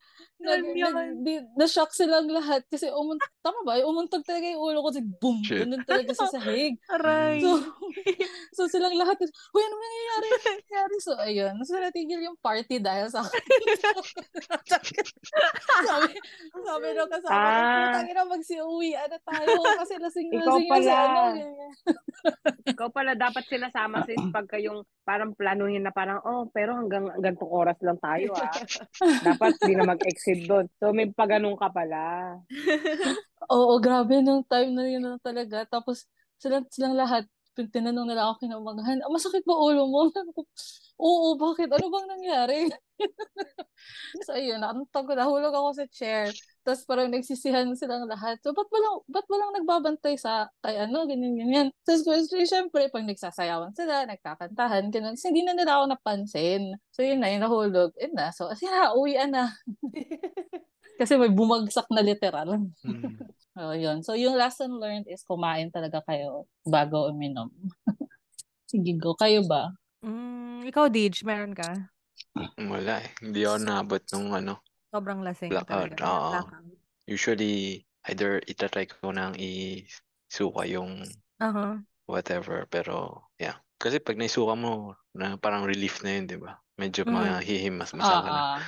na-shock 1.55 1.94
silang 1.94 2.27
lahat. 2.27 2.66
Kasi, 2.66 2.90
umun 2.90 3.20
tama 3.44 3.62
ba? 3.62 3.79
Umuntog 3.85 4.27
talaga 4.27 4.49
yung 4.49 4.59
ulo 4.59 4.83
ko. 4.83 4.90
Kasi, 4.90 5.03
boom! 5.05 5.38
Shit. 5.44 5.62
Ganun 5.62 5.85
talaga 5.87 6.11
sa 6.16 6.27
sahig. 6.27 6.75
Aray. 6.96 7.38
So, 7.44 7.62
so 8.57 8.62
silang 8.66 8.96
lahat, 8.99 9.20
Uy, 9.22 9.62
ano 9.62 9.75
nangyayari? 9.77 10.27
Ano 10.27 10.42
nangyayari? 10.51 10.96
So, 10.99 11.12
ayun. 11.20 11.55
So, 11.62 11.79
natigil 11.79 12.27
yung 12.27 12.38
party 12.42 12.83
dahil 12.83 13.07
sa 13.07 13.22
akin. 13.22 13.42
sabi, 15.87 16.16
sabi 16.51 16.87
nung 16.96 17.12
kasama 17.12 17.37
ko, 17.37 17.46
Ah. 17.46 17.79
putang 17.92 18.09
ina, 18.11 18.25
magsiuwi. 18.27 18.90
Ano 18.99 19.16
tayo? 19.22 19.53
Kasi 19.85 19.94
lasing-lasing 20.01 20.64
si 20.66 20.70
pala. 20.70 20.90
ano. 20.90 21.22
ganyan. 21.37 21.72
Ikaw 22.66 22.88
pala 22.90 23.14
dapat 23.14 23.46
sinasama 23.46 24.03
sis 24.03 24.18
pagka 24.35 24.59
yung 24.59 24.83
parang 25.07 25.33
planuhin 25.38 25.87
na 25.87 25.94
parang, 25.94 26.18
oh, 26.27 26.51
pero 26.51 26.75
hanggang 26.75 27.07
gantong 27.26 27.50
oras 27.50 27.78
lang 27.82 27.98
tayo 27.98 28.30
ah. 28.38 28.46
dapat 29.26 29.58
di 29.58 29.74
na 29.74 29.82
mag-exit 29.82 30.46
doon. 30.46 30.70
So 30.78 30.94
may 30.94 31.10
paganon 31.10 31.58
ka 31.58 31.68
pala. 31.74 32.38
Oo, 33.52 33.78
grabe 33.82 34.22
nung 34.22 34.46
time 34.46 34.70
na 34.74 34.84
yun 34.86 35.02
na 35.02 35.18
talaga. 35.22 35.66
Tapos, 35.66 36.06
silang, 36.38 36.66
silang 36.70 36.94
lahat, 36.94 37.26
tin- 37.56 37.72
tinanong 37.72 38.12
nila 38.12 38.28
ako 38.28 38.44
kinamagahan, 38.44 39.00
ah, 39.00 39.10
masakit 39.10 39.42
ba 39.48 39.56
ulo 39.56 39.88
mo? 39.88 40.12
Oo, 40.96 41.36
bakit? 41.36 41.68
Ano 41.72 41.92
bang 41.92 42.08
nangyari? 42.08 42.58
so, 44.24 44.32
ayun, 44.32 44.60
nakantag 44.60 45.04
ko, 45.04 45.12
nahulog 45.12 45.52
ako 45.52 45.68
sa 45.76 45.84
chair. 45.92 46.32
Tapos 46.64 46.88
parang 46.88 47.12
nagsisihan 47.12 47.68
silang 47.76 48.08
lahat. 48.08 48.40
So, 48.40 48.56
ba't 48.56 48.68
walang, 48.72 49.04
ba't 49.04 49.28
walang 49.28 49.52
nagbabantay 49.60 50.16
sa, 50.16 50.48
kay 50.64 50.80
ano, 50.80 51.04
ganyan, 51.04 51.36
ganyan. 51.36 51.68
Tapos, 51.84 52.04
syempre, 52.48 52.88
pag 52.88 53.04
nagsasayawan 53.04 53.76
sila, 53.76 54.08
nagkakantahan, 54.08 54.88
ganun. 54.88 55.20
So, 55.20 55.28
hindi 55.28 55.44
na 55.44 55.52
nila 55.52 55.80
ako 55.80 55.84
napansin. 55.92 56.80
So, 56.92 57.04
yun 57.04 57.20
na, 57.20 57.28
yung 57.28 57.44
nahulog. 57.44 57.92
Yun 58.00 58.16
na. 58.16 58.32
So, 58.32 58.48
siya, 58.56 58.96
uwian 58.96 59.36
na. 59.36 59.52
Kasi 61.00 61.20
may 61.20 61.28
bumagsak 61.28 61.92
na 61.92 62.00
literal. 62.00 62.72
Mm. 62.80 63.36
Oh, 63.56 63.72
yun. 63.72 64.04
So, 64.04 64.12
yung 64.12 64.36
lesson 64.36 64.76
learned 64.76 65.08
is 65.08 65.24
kumain 65.24 65.72
talaga 65.72 66.04
kayo 66.04 66.44
bago 66.68 67.08
uminom. 67.08 67.48
Sige, 68.70 68.92
go. 69.00 69.16
Kayo 69.16 69.48
ba? 69.48 69.72
Mm, 70.04 70.68
ikaw, 70.68 70.92
Dij, 70.92 71.24
meron 71.24 71.56
ka? 71.56 71.88
Wala 72.60 73.00
eh. 73.00 73.08
Hindi 73.24 73.48
ako 73.48 73.56
naabot 73.64 74.02
nung 74.12 74.36
ano. 74.36 74.60
Sobrang 74.92 75.24
lasing 75.24 75.56
Blackout, 75.56 75.96
talaga. 75.96 76.04
oo. 76.04 76.30
Blackout. 76.36 76.64
Usually, 77.08 77.80
either 78.12 78.44
itatry 78.44 78.84
ko 78.92 79.08
nang 79.08 79.32
isuka 79.40 80.68
yung 80.68 81.08
Aha. 81.40 81.80
whatever. 82.04 82.68
Pero, 82.68 83.24
yeah. 83.40 83.56
Kasi 83.80 84.04
pag 84.04 84.20
naisuka 84.20 84.52
mo, 84.52 84.92
na 85.16 85.40
parang 85.40 85.64
relief 85.64 86.04
na 86.04 86.12
yun, 86.12 86.28
di 86.28 86.36
ba? 86.36 86.60
Medyo 86.76 87.08
Mm. 87.08 87.12
mahihimas-masa 87.40 88.14
ka 88.20 88.28
na. 88.28 88.36
Ah, 88.36 88.52
ah. 88.60 88.62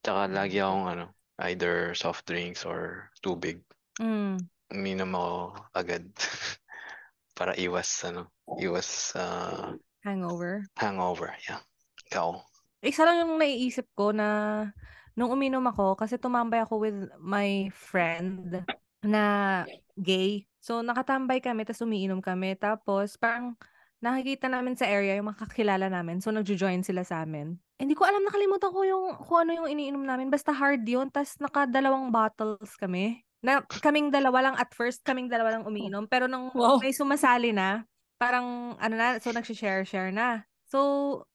Tsaka 0.00 0.20
lagi 0.32 0.56
akong 0.56 0.88
ano, 0.88 1.06
either 1.52 1.92
soft 1.92 2.24
drinks 2.24 2.64
or 2.64 3.12
tubig. 3.20 3.60
Mm. 4.00 4.40
Uminom 4.72 5.12
ako 5.12 5.32
agad. 5.76 6.04
Para 7.36 7.56
iwas, 7.56 7.88
ano, 8.04 8.28
iwas 8.60 9.16
ah, 9.16 9.72
Hangover. 10.04 10.66
hangover. 10.76 11.32
Yeah. 11.48 11.64
Ikaw. 12.12 12.38
Isa 12.82 13.06
lang 13.08 13.24
yung 13.24 13.40
naiisip 13.40 13.88
ko 13.96 14.12
na 14.12 14.68
nung 15.14 15.32
uminom 15.32 15.64
ako, 15.68 15.96
kasi 15.96 16.16
tumambay 16.16 16.64
ako 16.64 16.82
with 16.82 16.98
my 17.20 17.68
friend 17.72 18.64
na 19.04 19.62
gay. 20.00 20.44
So, 20.62 20.80
nakatambay 20.80 21.42
kami, 21.42 21.66
tapos 21.66 21.84
umiinom 21.84 22.22
kami. 22.22 22.54
Tapos, 22.56 23.18
parang 23.18 23.58
nakikita 24.02 24.50
namin 24.50 24.74
sa 24.74 24.88
area 24.90 25.18
yung 25.18 25.30
makakilala 25.30 25.90
namin. 25.90 26.18
So, 26.22 26.30
nagjo-join 26.34 26.82
sila 26.82 27.06
sa 27.06 27.22
amin. 27.22 27.58
Hindi 27.78 27.94
ko 27.98 28.06
alam, 28.06 28.22
nakalimutan 28.22 28.70
ko 28.70 28.80
yung 28.86 29.04
kung 29.18 29.46
ano 29.46 29.62
yung 29.62 29.68
iniinom 29.68 30.02
namin. 30.06 30.30
Basta 30.30 30.54
hard 30.54 30.86
yun. 30.86 31.10
Tapos, 31.10 31.38
nakadalawang 31.38 32.10
bottles 32.10 32.74
kami. 32.78 33.22
Na, 33.42 33.60
kaming 33.82 34.14
dalawa 34.14 34.50
lang 34.50 34.56
at 34.56 34.70
first, 34.70 35.02
kaming 35.02 35.26
dalawa 35.26 35.58
lang 35.58 35.66
umiinom. 35.66 36.06
Pero 36.06 36.30
nung 36.30 36.54
Wow. 36.54 36.78
may 36.78 36.94
sumasali 36.94 37.50
na, 37.50 37.82
parang 38.16 38.78
ano 38.78 38.94
na, 38.94 39.18
so 39.18 39.34
nagsishare-share 39.34 40.14
na. 40.14 40.46
So, 40.70 40.78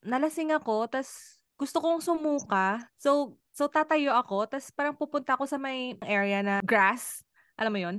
nalasing 0.02 0.56
ako, 0.56 0.88
tas 0.88 1.38
gusto 1.60 1.84
kong 1.84 2.00
sumuka. 2.00 2.80
So, 2.96 3.36
so 3.52 3.68
tatayo 3.68 4.16
ako, 4.16 4.48
tas 4.48 4.72
parang 4.72 4.96
pupunta 4.96 5.36
ako 5.36 5.46
sa 5.46 5.60
may 5.60 6.00
area 6.08 6.40
na 6.40 6.64
grass. 6.64 7.22
Alam 7.60 7.74
mo 7.76 7.80
yon 7.84 7.98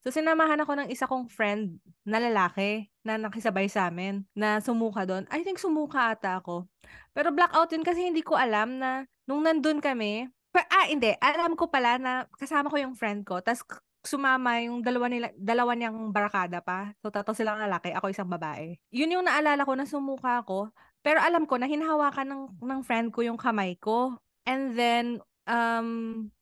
So, 0.00 0.08
sinamahan 0.08 0.56
ako 0.64 0.80
ng 0.80 0.88
isa 0.88 1.04
kong 1.04 1.28
friend 1.28 1.76
na 2.08 2.16
lalaki 2.16 2.88
na 3.04 3.20
nakisabay 3.20 3.68
sa 3.68 3.92
amin 3.92 4.24
na 4.32 4.56
sumuka 4.64 5.04
doon. 5.04 5.28
I 5.28 5.44
think 5.44 5.60
sumuka 5.60 6.16
ata 6.16 6.40
ako. 6.40 6.64
Pero 7.12 7.28
blackout 7.36 7.68
yun 7.76 7.84
kasi 7.84 8.08
hindi 8.08 8.24
ko 8.24 8.32
alam 8.32 8.80
na 8.80 9.04
nung 9.28 9.44
nandun 9.44 9.84
kami, 9.84 10.24
pa, 10.50 10.66
ah, 10.66 10.86
hindi. 10.90 11.14
Alam 11.22 11.54
ko 11.54 11.70
pala 11.70 11.96
na 11.98 12.12
kasama 12.34 12.70
ko 12.70 12.76
yung 12.78 12.98
friend 12.98 13.22
ko. 13.26 13.38
tas 13.40 13.62
sumama 14.00 14.56
yung 14.64 14.80
dalawa 14.80 15.12
nila 15.12 15.28
dalawa 15.36 15.76
niyang 15.76 16.08
barkada 16.12 16.64
pa. 16.64 16.92
So 17.04 17.12
tatlo 17.12 17.36
silang 17.36 17.60
lalaki, 17.60 17.92
ako 17.92 18.08
isang 18.08 18.32
babae. 18.32 18.80
Yun 18.92 19.20
yung 19.20 19.26
naalala 19.28 19.68
ko 19.68 19.76
na 19.76 19.84
sumuka 19.84 20.40
ako, 20.40 20.72
pero 21.04 21.20
alam 21.20 21.44
ko 21.44 21.60
na 21.60 21.68
hinahawakan 21.68 22.26
ng 22.28 22.42
ng 22.64 22.80
friend 22.84 23.12
ko 23.12 23.20
yung 23.24 23.36
kamay 23.36 23.76
ko. 23.76 24.16
And 24.48 24.72
then 24.72 25.20
um 25.44 25.88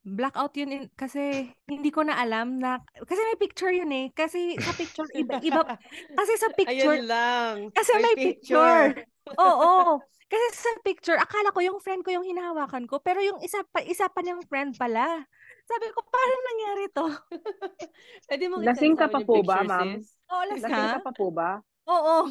blackout 0.07 0.55
yun 0.55 0.71
in, 0.71 0.83
kasi 0.95 1.51
hindi 1.67 1.91
ko 1.91 2.07
na 2.07 2.19
alam 2.19 2.63
na 2.63 2.79
kasi 3.03 3.19
may 3.27 3.39
picture 3.43 3.75
yun 3.75 3.91
eh. 3.91 4.07
Kasi 4.15 4.55
sa 4.59 4.73
picture 4.75 5.11
iba, 5.19 5.43
iba 5.43 5.63
kasi 6.19 6.33
sa 6.39 6.49
picture 6.55 6.95
Ayun 6.95 7.11
lang. 7.11 7.55
kasi 7.75 7.91
may 7.99 8.15
picture. 8.15 8.95
Oo. 9.37 10.01
Kasi 10.29 10.45
sa 10.61 10.73
picture, 10.85 11.17
akala 11.17 11.53
ko 11.57 11.61
yung 11.65 11.81
friend 11.81 12.05
ko 12.05 12.13
yung 12.13 12.25
hinahawakan 12.25 12.85
ko, 12.85 13.01
pero 13.01 13.25
yung 13.25 13.41
isa 13.41 13.65
pa 13.73 13.81
isa 13.81 14.13
pa 14.13 14.21
niyang 14.21 14.45
friend 14.45 14.77
pala. 14.77 15.25
Sabi 15.65 15.89
ko, 15.93 16.05
paano 16.05 16.35
nangyari 16.45 16.85
to? 16.93 17.07
Pwede 18.29 18.45
mo 18.49 18.61
Lasing 18.61 18.97
ka 18.97 19.09
pa 19.09 19.21
po 19.25 19.41
ba, 19.41 19.65
ma'am? 19.65 20.01
Oo, 20.05 20.43
las 20.53 20.61
Lasing 20.61 20.89
ka 20.97 21.01
pa 21.01 21.13
po 21.17 21.27
ba? 21.33 21.61
Oo. 21.89 22.29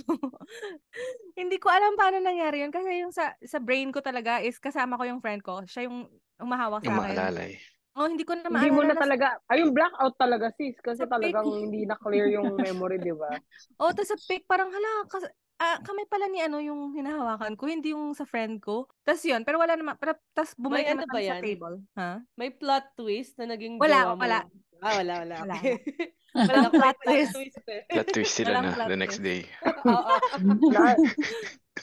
Hindi 1.39 1.57
ko 1.57 1.73
alam 1.73 1.97
paano 1.97 2.21
nangyari 2.21 2.61
yun 2.61 2.69
kasi 2.73 3.01
yung 3.01 3.09
sa 3.13 3.33
sa 3.41 3.57
brain 3.57 3.89
ko 3.89 4.01
talaga 4.05 4.41
is 4.45 4.61
kasama 4.61 4.97
ko 4.97 5.05
yung 5.09 5.21
friend 5.21 5.41
ko. 5.41 5.65
Siya 5.65 5.89
yung 5.89 6.05
umahawak 6.37 6.85
Yung 6.85 6.97
sa 6.97 7.01
akin. 7.01 7.17
maalala 7.17 7.41
eh. 7.49 7.57
Oh, 7.97 8.05
hindi 8.05 8.21
ko 8.21 8.37
na 8.37 8.45
Hindi 8.45 8.69
mo 8.69 8.85
maalala. 8.85 8.93
na 8.93 8.93
na- 8.93 9.03
talaga, 9.09 9.27
ay 9.49 9.65
yung 9.65 9.73
blackout 9.73 10.15
talaga 10.21 10.53
sis, 10.53 10.77
kasi 10.85 11.01
Sa 11.01 11.09
talagang 11.09 11.49
pic. 11.49 11.57
hindi 11.65 11.81
na 11.89 11.97
clear 11.97 12.29
yung 12.29 12.53
memory, 12.53 13.01
di 13.01 13.09
ba? 13.09 13.33
Oh, 13.81 13.89
tapos 13.89 14.13
sa 14.13 14.17
pic, 14.29 14.45
parang 14.45 14.69
hala, 14.69 15.09
kas, 15.09 15.25
ah, 15.57 15.77
kami 15.81 16.05
pala 16.05 16.29
ni 16.29 16.39
ano 16.41 16.61
yung 16.61 16.93
hinahawakan 16.93 17.57
ko, 17.57 17.69
hindi 17.69 17.91
yung 17.93 18.13
sa 18.13 18.25
friend 18.25 18.61
ko. 18.61 18.85
Tapos 19.01 19.21
yun, 19.25 19.41
pero 19.41 19.57
wala 19.57 19.73
naman, 19.73 19.97
pero, 19.97 20.13
tapos 20.33 20.53
bumalik 20.57 20.85
naman 20.89 21.05
ano 21.05 21.09
ba 21.09 21.13
kami 21.17 21.25
sa 21.25 21.29
yan? 21.33 21.41
table. 21.41 21.77
Ha? 21.97 22.11
May 22.37 22.49
plot 22.53 22.85
twist 22.93 23.33
na 23.41 23.45
naging 23.53 23.81
Wala, 23.81 24.17
mo. 24.17 24.21
Wala. 24.81 24.85
Ah, 24.85 24.93
wala, 25.01 25.13
wala. 25.21 25.35
Wala, 25.41 25.55
Okay. 25.57 25.75
Walang 26.37 26.69
Wala 26.69 26.93
plot 26.93 26.97
twist. 27.01 27.33
Plot 27.89 28.07
twist 28.13 28.33
sila 28.37 28.61
na 28.61 28.69
the 28.85 28.99
next 28.99 29.25
day. 29.25 29.41
Oo. 29.89 30.15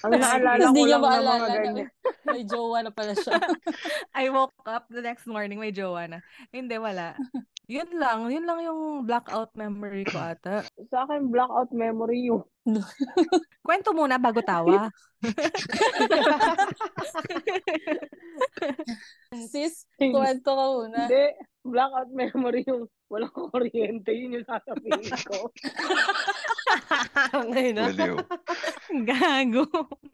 Ang 0.03 0.11
naalala 0.19 0.71
ko 0.71 0.79
lang 0.79 0.91
na 0.91 0.99
maalala 0.99 1.31
mga 1.43 1.59
ganyan. 1.59 1.89
may 2.27 2.43
jowa 2.47 2.79
na 2.83 2.91
pala 2.95 3.15
siya. 3.19 3.35
I 4.15 4.31
woke 4.31 4.55
up 4.67 4.87
the 4.91 5.03
next 5.03 5.27
morning, 5.27 5.59
may 5.59 5.75
jowa 5.75 6.07
na. 6.07 6.19
Hindi, 6.55 6.79
wala. 6.79 7.19
Yun 7.67 7.91
lang, 7.99 8.31
yun 8.31 8.45
lang 8.47 8.61
yung 8.63 9.07
blackout 9.07 9.55
memory 9.59 10.07
ko 10.07 10.19
ata. 10.19 10.67
Sa 10.91 11.07
akin, 11.07 11.31
blackout 11.31 11.71
memory 11.75 12.31
yung 12.31 12.47
Kwento 13.65 13.93
muna 13.93 14.17
bago 14.17 14.41
tawa. 14.41 14.89
Sis, 19.53 19.85
kwento 20.01 20.51
ka 20.53 20.65
muna. 20.73 20.99
Hindi, 21.05 21.25
blackout 21.65 22.13
memory 22.13 22.63
yung 22.69 22.85
walang 23.09 23.33
kuryente, 23.33 24.13
yun 24.13 24.37
yung 24.41 24.47
sasabihin 24.49 25.17
ko. 25.25 25.49
Ngayon 27.51 27.75
na. 27.75 27.85
Baliw. 27.89 28.17
Gago. 29.09 29.65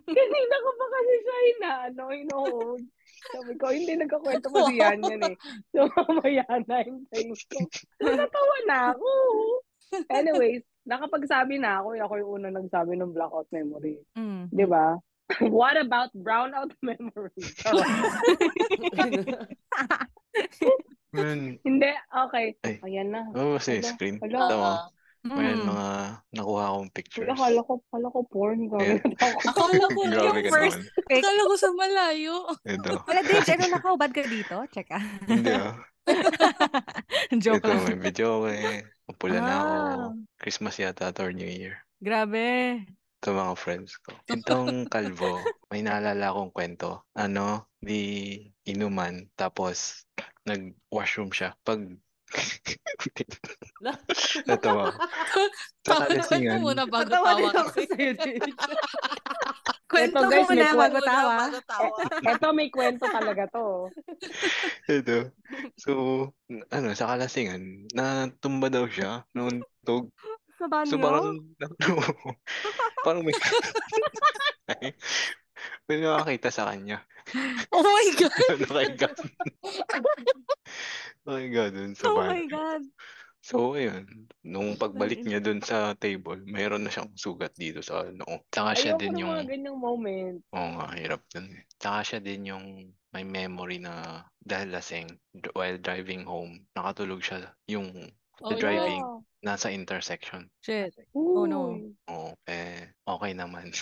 Kanina 0.06 0.56
ko 0.62 0.70
pa 0.78 0.86
kasi 0.86 1.14
siya 1.20 1.38
ina, 1.50 1.72
ano, 1.90 2.04
inood. 2.14 2.82
Sabi 3.20 3.52
ko, 3.60 3.66
hindi 3.68 3.92
nagkakwento 3.98 4.48
pa 4.48 4.58
si 4.70 4.80
Yan 4.80 5.04
yan 5.04 5.22
eh. 5.28 5.36
So, 5.74 5.90
mamaya 5.92 6.46
na 6.64 6.76
yung 6.86 7.04
time 7.12 7.34
ko. 7.36 7.58
So, 8.00 8.08
natawa 8.16 8.56
na 8.64 8.96
ako. 8.96 9.10
Anyways, 10.08 10.62
nakapagsabi 10.86 11.58
na 11.60 11.82
ako, 11.82 11.98
ako 12.00 12.14
yung 12.16 12.30
una 12.40 12.48
nagsabi 12.54 12.96
ng 12.96 13.12
blackout 13.12 13.50
memory. 13.52 14.00
Mm. 14.16 14.48
Di 14.48 14.64
ba? 14.64 14.96
What 15.46 15.78
about 15.78 16.10
brownout 16.14 16.74
memory? 16.82 17.30
Man, 21.10 21.58
hindi, 21.60 21.90
okay. 22.08 22.46
Ay. 22.62 22.74
Ayan 22.82 23.08
na. 23.10 23.20
oh, 23.34 23.58
kasi 23.58 23.78
Hala, 23.78 23.88
screen. 23.88 24.16
hala. 24.18 24.38
Tama. 24.46 24.70
Ah, 24.70 24.82
Ayan, 25.20 25.60
Mm. 25.60 25.68
mga 25.68 25.88
nakuha 26.32 26.62
akong 26.64 26.88
Uy, 26.88 26.94
pictures. 26.96 27.28
akala 27.28 27.60
ko, 27.60 27.72
akala 27.84 28.06
ko 28.08 28.20
porn. 28.24 28.58
Grabe 28.72 28.88
Yeah. 28.88 29.04
akala 29.52 29.84
ko 29.86 30.00
yung 30.00 30.48
first. 30.48 30.80
Pic. 31.04 31.20
Akala 31.20 31.42
ko 31.44 31.54
sa 31.54 31.70
malayo. 31.76 32.34
Ito. 32.64 32.90
Wala, 33.08 33.20
Dave, 33.20 33.44
ano 33.52 33.64
nakaubad 33.68 34.10
ka 34.10 34.22
dito? 34.24 34.56
Check 34.72 34.88
ah. 34.90 35.04
Hindi 35.28 35.52
ah. 35.52 35.76
Joke 37.44 37.60
Ito, 37.60 37.68
lang. 37.68 37.84
may 37.84 37.98
video 38.00 38.48
eh. 38.48 38.80
Mapula 39.04 39.38
na 39.38 39.52
ako. 39.52 39.68
Ah. 39.68 40.08
Christmas 40.40 40.80
yata 40.80 41.12
or 41.18 41.36
New 41.36 41.44
Year. 41.46 41.84
Grabe. 42.00 42.80
Ito 43.20 43.36
mga 43.36 43.54
friends 43.60 44.00
ko. 44.00 44.16
Itong 44.24 44.88
kalbo, 44.88 45.36
may 45.68 45.84
naalala 45.84 46.32
akong 46.32 46.48
kwento. 46.48 47.04
Ano, 47.12 47.68
di 47.80 48.02
inuman, 48.68 49.26
tapos 49.34 50.04
nag-washroom 50.44 51.32
siya. 51.32 51.56
Pag 51.64 51.96
Natawa. 54.46 54.94
Sa 55.82 56.06
kalasingan, 56.06 56.62
muna 56.62 56.86
bago 56.86 57.10
Natawa 57.10 57.30
din 57.34 57.50
tawa 57.50 57.66
ako 57.66 57.80
sa'yo. 57.82 58.12
Kwento 59.90 60.22
Ito, 60.22 60.30
guys, 60.30 60.46
mo 60.46 60.54
may 60.54 60.62
na 60.62 60.70
kwento 60.70 60.78
bago 60.78 60.98
tawa. 61.02 61.34
bago 61.34 61.60
tawa. 61.66 61.88
Eto, 62.30 62.46
may 62.54 62.68
kwento 62.70 63.04
talaga 63.10 63.44
to. 63.50 63.90
ito. 65.02 65.18
So, 65.74 65.90
ano, 66.70 66.94
sa 66.94 67.10
kalasingan, 67.10 67.90
natumba 67.90 68.70
daw 68.70 68.86
siya 68.86 69.26
noon 69.34 69.66
tug. 69.82 70.14
Sa 70.62 70.70
banyo? 70.70 70.94
So, 70.94 71.02
parang, 71.02 71.42
parang 73.04 73.22
may, 73.26 73.34
may 75.86 75.98
nakakita 76.00 76.48
sa 76.48 76.68
kanya. 76.70 77.02
Oh 77.70 77.82
my 77.84 78.06
God! 78.20 78.58
Nakahiga. 78.60 79.08
Nakahiga 81.24 81.64
dun 81.72 81.92
sa 81.94 82.10
oh 82.10 82.16
my 82.20 82.44
God. 82.48 82.82
So, 83.40 83.72
ayun. 83.72 84.04
Nung 84.44 84.76
pagbalik 84.76 85.24
niya 85.24 85.40
dun 85.40 85.64
sa 85.64 85.96
table, 85.96 86.44
mayroon 86.44 86.84
na 86.84 86.92
siyang 86.92 87.08
sugat 87.16 87.56
dito 87.56 87.80
sa 87.80 88.04
ano. 88.04 88.44
Tsaka 88.52 88.76
siya 88.76 88.92
Ayoko 88.94 89.00
din 89.00 89.10
ng 89.16 89.20
yung, 89.24 89.30
mga 89.32 89.46
ganyang 89.48 89.78
moment. 89.80 90.36
oo 90.52 90.68
nga, 90.76 90.86
hirap 90.92 91.22
dun 91.32 91.48
eh. 91.56 91.64
Tsaka 91.80 91.98
siya 92.04 92.20
din 92.20 92.42
yung 92.52 92.66
may 93.10 93.24
memory 93.24 93.80
na 93.80 94.20
dahil 94.38 94.76
lasing, 94.76 95.08
while 95.56 95.80
driving 95.80 96.28
home, 96.28 96.68
nakatulog 96.76 97.24
siya 97.24 97.48
yung 97.66 97.88
Oh, 98.40 98.48
the 98.48 98.56
driving 98.56 99.04
Yeah. 99.04 99.20
Nasa 99.40 99.72
intersection. 99.72 100.48
Shit. 100.60 100.92
Oh, 101.12 101.44
no. 101.44 101.80
Oo, 102.06 102.30
eh, 102.44 102.92
okay 103.02 103.32
naman. 103.32 103.72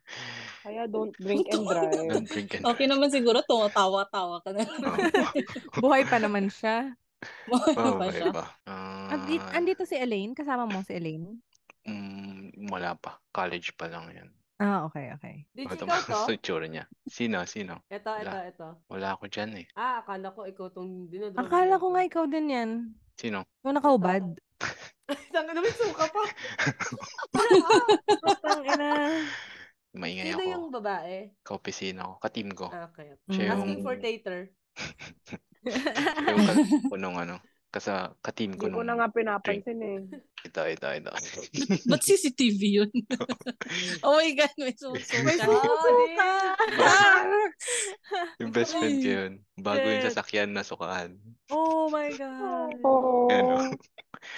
Kaya 0.64 0.84
don't 0.84 1.12
drink 1.22 1.48
and 1.48 1.64
drive. 1.64 1.92
Don't 2.06 2.28
drink 2.28 2.50
and 2.54 2.64
Okay 2.66 2.84
naman 2.84 3.08
siguro, 3.08 3.40
tumatawa-tawa 3.42 4.44
ka 4.44 4.50
na. 4.52 4.64
Oo. 4.64 4.98
Buhay 5.82 6.04
pa 6.04 6.20
naman 6.20 6.52
siya. 6.52 6.92
Buhay 7.48 7.72
pa 7.72 7.82
Okay 7.98 8.12
siya. 8.14 8.30
pa. 8.30 8.44
Ah, 8.68 9.08
Andito, 9.10 9.46
andito 9.50 9.82
si 9.88 9.96
Elaine? 9.96 10.36
Kasama 10.36 10.68
mo 10.68 10.84
si 10.84 10.92
Elaine? 10.94 11.40
mm, 11.88 12.68
wala 12.68 12.92
pa. 12.94 13.16
College 13.32 13.72
pa 13.74 13.88
lang 13.88 14.12
yan. 14.12 14.28
Ah, 14.58 14.82
okay, 14.84 15.14
okay. 15.14 15.46
Did 15.54 15.70
Ito 15.70 15.86
ikaw 15.86 16.02
sa 16.02 16.26
to? 16.26 16.34
itsura 16.34 16.66
niya. 16.66 16.84
Sino? 17.06 17.46
Sino? 17.46 17.78
Ito, 17.86 18.10
ito, 18.12 18.26
Wala. 18.26 18.42
ito. 18.44 18.68
Wala 18.90 19.08
ako 19.14 19.30
dyan 19.30 19.54
eh. 19.62 19.66
Ah, 19.72 20.02
akala 20.02 20.34
ko 20.34 20.44
ikaw 20.44 20.66
tong 20.68 21.06
dinodrog. 21.06 21.46
Akala 21.46 21.78
ko 21.78 21.86
nga 21.94 22.02
ikaw 22.02 22.24
din 22.26 22.46
yan. 22.50 22.70
Sino? 23.14 23.46
Yung 23.62 23.78
nakaubad. 23.78 24.26
Tanga 25.38 25.54
naman, 25.54 25.70
suka 25.70 26.04
pa. 26.10 26.22
Putang 28.26 28.62
ina. 28.66 28.90
Maingay 29.94 30.26
Sino 30.28 30.42
ako. 30.42 30.50
yung 30.50 30.66
babae? 30.68 31.30
Kaopisina 31.40 32.02
ko. 32.04 32.14
Ka-team 32.18 32.50
ko. 32.52 32.66
Ah, 32.68 32.90
okay. 32.90 33.14
Siya 33.30 33.54
Asking 33.54 33.78
yung, 33.78 33.86
for 33.86 33.94
tater. 33.96 34.50
siya 35.62 36.28
yung 36.28 36.42
ka- 36.48 36.58
punong 36.90 37.16
ano. 37.16 37.36
Kasi 37.68 37.92
ka-team 38.18 38.56
ko 38.56 38.66
Hindi 38.66 38.74
ko 38.74 38.82
na 38.82 38.96
nga 38.96 39.08
pinapansin 39.08 39.78
eh. 39.78 40.00
ito, 40.42 40.60
ito, 40.66 40.86
ito. 40.88 41.12
Ba't 41.84 42.00
CCTV 42.02 42.60
yun? 42.80 42.90
oh 44.04 44.16
my 44.16 44.30
God, 44.32 44.54
may 44.56 44.72
susuka. 44.72 45.22
May 45.22 45.36
Oh, 45.38 45.52
susuka. 45.52 46.28
yung 48.38 48.50
best 48.50 48.72
friend 48.72 48.98
ko 48.98 49.08
yun. 49.14 49.32
Bago 49.54 49.84
yung 49.84 50.00
sasakyan 50.02 50.50
na 50.50 50.64
sukaan. 50.64 51.20
Oh 51.48 51.86
my 51.88 52.08
God. 52.10 52.72
Oo. 52.82 53.28
Ano? 53.28 53.76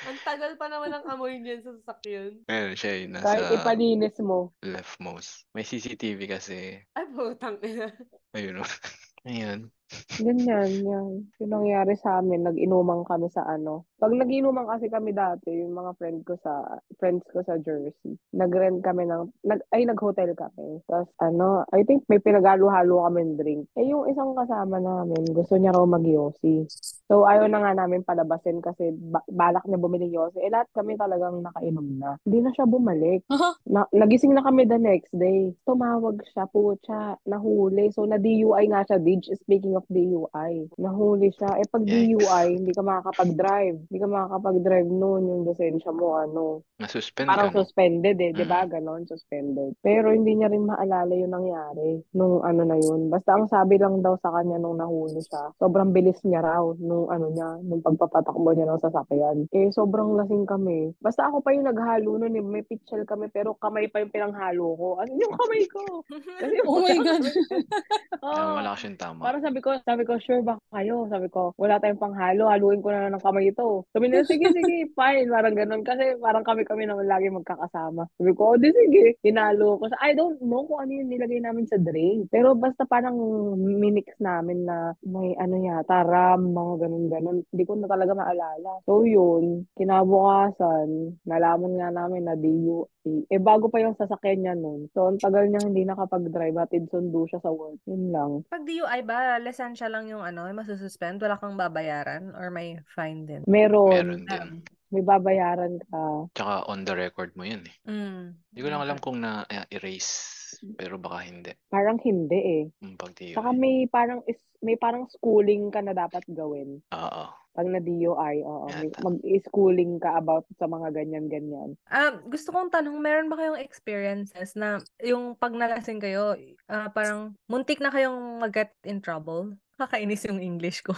Ang 0.06 0.18
tagal 0.22 0.52
pa 0.56 0.66
naman 0.66 0.90
ang 0.90 1.04
amoy 1.06 1.36
niyan 1.36 1.60
sa 1.60 1.70
sasakyan. 1.74 2.40
Ayun, 2.46 2.72
siya 2.74 2.92
yung 3.00 3.12
Kahit 3.16 3.44
nasa 3.44 3.56
ipalinis 3.56 4.16
mo. 4.20 4.54
leftmost. 4.60 5.44
May 5.52 5.62
CCTV 5.62 6.24
kasi. 6.26 6.80
Ay, 6.94 7.06
putang 7.10 7.58
ina. 7.60 7.90
Ayun. 8.32 8.60
oh. 8.60 8.68
Ayun. 9.28 9.68
Ganyan, 10.16 10.70
yan. 10.80 11.10
Yung 11.36 11.50
nangyari 11.50 11.92
sa 11.94 12.22
amin, 12.22 12.40
nag-inuman 12.40 13.04
kami 13.04 13.28
sa 13.28 13.44
ano. 13.44 13.89
Pag 14.00 14.16
nag-inuman 14.16 14.64
kasi 14.64 14.88
kami 14.88 15.12
dati, 15.12 15.52
yung 15.60 15.76
mga 15.76 15.92
friend 16.00 16.24
ko 16.24 16.32
sa, 16.40 16.80
friends 16.96 17.20
ko 17.28 17.44
sa 17.44 17.60
Jersey, 17.60 18.16
nag-rent 18.32 18.80
kami 18.80 19.04
ng, 19.04 19.28
nag, 19.44 19.60
ay, 19.76 19.84
nag-hotel 19.84 20.32
kami. 20.32 20.80
Tapos, 20.88 21.12
ano, 21.20 21.68
I 21.68 21.84
think 21.84 22.08
may 22.08 22.16
pinagalo-halo 22.16 23.04
kami 23.04 23.36
drink. 23.36 23.68
Eh, 23.76 23.92
yung 23.92 24.08
isang 24.08 24.32
kasama 24.32 24.80
namin, 24.80 25.28
gusto 25.36 25.60
niya 25.60 25.76
raw 25.76 25.84
mag-yosi. 25.84 26.64
So, 27.12 27.28
ayaw 27.28 27.52
na 27.52 27.60
nga 27.60 27.76
namin 27.76 28.00
palabasin 28.00 28.64
kasi 28.64 28.96
ba- 28.96 29.26
balak 29.28 29.68
niya 29.68 29.76
bumili 29.76 30.08
yosi. 30.08 30.40
Eh, 30.40 30.48
lahat 30.48 30.72
kami 30.72 30.96
talagang 30.96 31.44
nakainom 31.44 32.00
na. 32.00 32.16
Hindi 32.24 32.38
na 32.40 32.50
siya 32.56 32.64
bumalik. 32.64 33.28
Na, 33.68 33.84
nagising 33.92 34.32
na 34.32 34.40
kami 34.40 34.64
the 34.64 34.80
next 34.80 35.12
day. 35.12 35.52
Tumawag 35.68 36.24
siya, 36.32 36.48
putya, 36.48 37.20
nahuli. 37.28 37.92
So, 37.92 38.08
na-DUI 38.08 38.64
nga 38.72 38.80
siya, 38.88 38.96
Dij, 38.96 39.28
speaking 39.36 39.76
of 39.76 39.84
DUI. 39.92 40.72
Nahuli 40.80 41.28
siya. 41.36 41.60
Eh 41.60 41.68
pag. 41.68 41.82
DUI, 41.84 42.46
hindi 42.62 42.70
ka 42.70 42.86
makakapag-drive. 42.86 43.89
Hindi 43.90 44.06
ka 44.06 44.06
makakapag-drive 44.06 44.86
noon 44.86 45.22
yung 45.26 45.42
lisensya 45.50 45.90
mo, 45.90 46.14
ano. 46.14 46.62
Na-suspend 46.78 47.26
Parang 47.26 47.50
ka, 47.50 47.58
no? 47.58 47.66
suspended 47.66 48.22
eh, 48.22 48.30
di 48.30 48.46
ba? 48.46 48.62
Mm. 48.62 48.70
Ganon, 48.70 49.02
suspended. 49.02 49.74
Pero 49.82 50.14
hindi 50.14 50.38
niya 50.38 50.46
rin 50.46 50.62
maalala 50.62 51.10
yung 51.10 51.34
nangyari 51.34 51.98
nung 52.14 52.38
ano 52.46 52.62
na 52.62 52.78
yun. 52.78 53.10
Basta 53.10 53.34
ang 53.34 53.50
sabi 53.50 53.82
lang 53.82 53.98
daw 53.98 54.14
sa 54.22 54.30
kanya 54.30 54.62
nung 54.62 54.78
nahuli 54.78 55.18
siya, 55.18 55.50
sobrang 55.58 55.90
bilis 55.90 56.22
niya 56.22 56.38
raw 56.38 56.70
nung 56.78 57.10
ano 57.10 57.34
niya, 57.34 57.58
nung 57.66 57.82
pagpapatakbo 57.82 58.54
niya 58.54 58.70
ng 58.70 58.78
sasakyan. 58.78 59.38
Eh, 59.50 59.74
sobrang 59.74 60.14
lasing 60.14 60.46
kami. 60.46 60.94
Basta 61.02 61.26
ako 61.26 61.42
pa 61.42 61.50
yung 61.50 61.66
naghalo 61.66 62.14
nun 62.14 62.38
eh. 62.38 62.44
May 62.46 62.62
pitchel 62.62 63.02
kami, 63.02 63.26
pero 63.34 63.58
kamay 63.58 63.90
pa 63.90 63.98
yung 63.98 64.14
pinanghalo 64.14 64.70
ko. 64.78 64.88
Ano 65.02 65.10
yung 65.18 65.34
kamay 65.34 65.66
ko? 65.66 66.06
Kasi 66.38 66.56
Oh 66.70 66.78
my 66.78 66.94
God. 66.94 67.22
Kaya 67.26 68.22
Oo. 68.38 68.54
malakas 68.54 68.86
yung 68.86 68.94
tama. 69.02 69.18
Parang 69.26 69.42
sabi 69.42 69.58
ko, 69.58 69.74
sabi 69.82 70.02
ko, 70.06 70.14
sure 70.22 70.46
ba 70.46 70.54
kayo? 70.70 71.10
Sabi 71.10 71.26
ko, 71.26 71.50
wala 71.58 71.82
tayong 71.82 71.98
panghalo, 71.98 72.46
haluin 72.46 72.78
ko 72.78 72.94
na 72.94 73.10
lang 73.10 73.18
ng 73.18 73.24
kamay 73.26 73.50
ito. 73.50 73.79
Sabi 73.90 74.10
nila, 74.10 74.24
sige, 74.28 74.46
sige, 74.50 74.90
fine. 74.92 75.28
Parang 75.30 75.54
ganun. 75.56 75.82
Kasi 75.82 76.16
parang 76.20 76.44
kami-kami 76.44 76.84
naman 76.86 77.06
lagi 77.08 77.32
magkakasama. 77.32 78.06
Sabi 78.18 78.32
ko, 78.36 78.54
oh, 78.54 78.60
di 78.60 78.70
sige. 78.70 79.16
Hinalo 79.24 79.80
ko. 79.80 79.88
I 80.00 80.12
don't 80.12 80.40
know 80.44 80.64
kung 80.68 80.84
ano 80.84 80.92
yung 80.92 81.10
nilagay 81.10 81.40
namin 81.40 81.66
sa 81.66 81.80
drink. 81.80 82.28
Pero 82.32 82.54
basta 82.54 82.84
parang 82.84 83.16
minix 83.56 84.12
namin 84.20 84.68
na 84.68 84.92
may 85.06 85.32
ano 85.38 85.56
yata, 85.60 86.04
ram, 86.04 86.52
mga 86.52 86.86
ganun-ganun. 86.86 87.44
Hindi 87.48 87.64
ko 87.64 87.72
na 87.78 87.88
talaga 87.88 88.12
maalala. 88.16 88.82
So 88.84 89.02
yun, 89.06 89.64
kinabukasan, 89.76 91.18
nalaman 91.24 91.72
nga 91.78 91.88
namin 91.92 92.22
na 92.26 92.34
DUI. 92.36 93.24
Eh, 93.32 93.40
bago 93.40 93.72
pa 93.72 93.80
yung 93.80 93.96
sasakyan 93.96 94.44
niya 94.44 94.54
nun. 94.56 94.92
So, 94.92 95.08
ang 95.08 95.16
tagal 95.16 95.48
niya 95.48 95.64
hindi 95.64 95.88
nakapag-drive. 95.88 96.52
Hatid 96.52 96.92
sundo 96.92 97.24
siya 97.24 97.40
sa 97.40 97.48
work. 97.48 97.80
Yun 97.88 98.12
lang. 98.12 98.30
Pag 98.52 98.68
DUI 98.68 99.00
ba, 99.08 99.40
lisensya 99.40 99.88
lang 99.88 100.04
yung 100.12 100.20
ano, 100.20 100.44
masususpend? 100.52 101.16
Wala 101.24 101.40
kang 101.40 101.56
babayaran? 101.56 102.36
Or 102.36 102.52
may 102.52 102.76
fine 102.92 103.24
din? 103.24 103.42
Meron. 103.48 103.69
Meron 103.70 104.22
din. 104.26 104.48
May 104.90 105.06
babayaran 105.06 105.78
ka. 105.86 106.02
Tsaka 106.34 106.66
on 106.66 106.82
the 106.82 106.94
record 106.98 107.30
mo 107.38 107.46
yun 107.46 107.62
eh. 107.62 107.76
Mm. 107.86 108.34
Hindi 108.34 108.58
ko 108.58 108.68
lang 108.68 108.82
alam 108.82 108.98
kung 108.98 109.22
na-erase. 109.22 110.40
Pero 110.74 110.98
baka 110.98 111.22
hindi. 111.22 111.54
Parang 111.70 112.02
hindi 112.02 112.36
eh. 112.36 112.62
Yung 112.82 112.98
pag 112.98 113.14
DUI. 113.14 113.38
Saka 113.38 113.54
may 113.54 113.86
parang 113.86 114.20
is, 114.26 114.42
may 114.60 114.74
parang 114.74 115.06
schooling 115.06 115.70
ka 115.70 115.78
na 115.80 115.94
dapat 115.94 116.26
gawin. 116.34 116.82
Oo. 116.90 117.24
Pag 117.50 117.66
na 117.66 117.78
DUI, 117.78 118.42
oo. 118.42 118.66
May- 118.66 118.90
Yata. 118.90 119.02
Mag-schooling 119.06 119.98
ka 120.02 120.18
about 120.18 120.46
sa 120.58 120.66
mga 120.66 120.90
ganyan-ganyan. 120.90 121.74
Ah, 121.86 122.14
gusto 122.26 122.50
kong 122.50 122.70
tanong, 122.70 122.98
meron 122.98 123.30
ba 123.30 123.38
kayong 123.38 123.62
experiences 123.62 124.54
na 124.54 124.82
yung 125.02 125.34
pag 125.38 125.54
nalasing 125.54 126.02
kayo, 126.02 126.34
ah, 126.66 126.90
parang 126.90 127.34
muntik 127.46 127.78
na 127.78 127.90
kayong 127.94 128.42
mag-get 128.42 128.74
in 128.86 128.98
trouble? 128.98 129.54
Kakainis 129.78 130.26
yung 130.26 130.42
English 130.42 130.82
ko. 130.82 130.94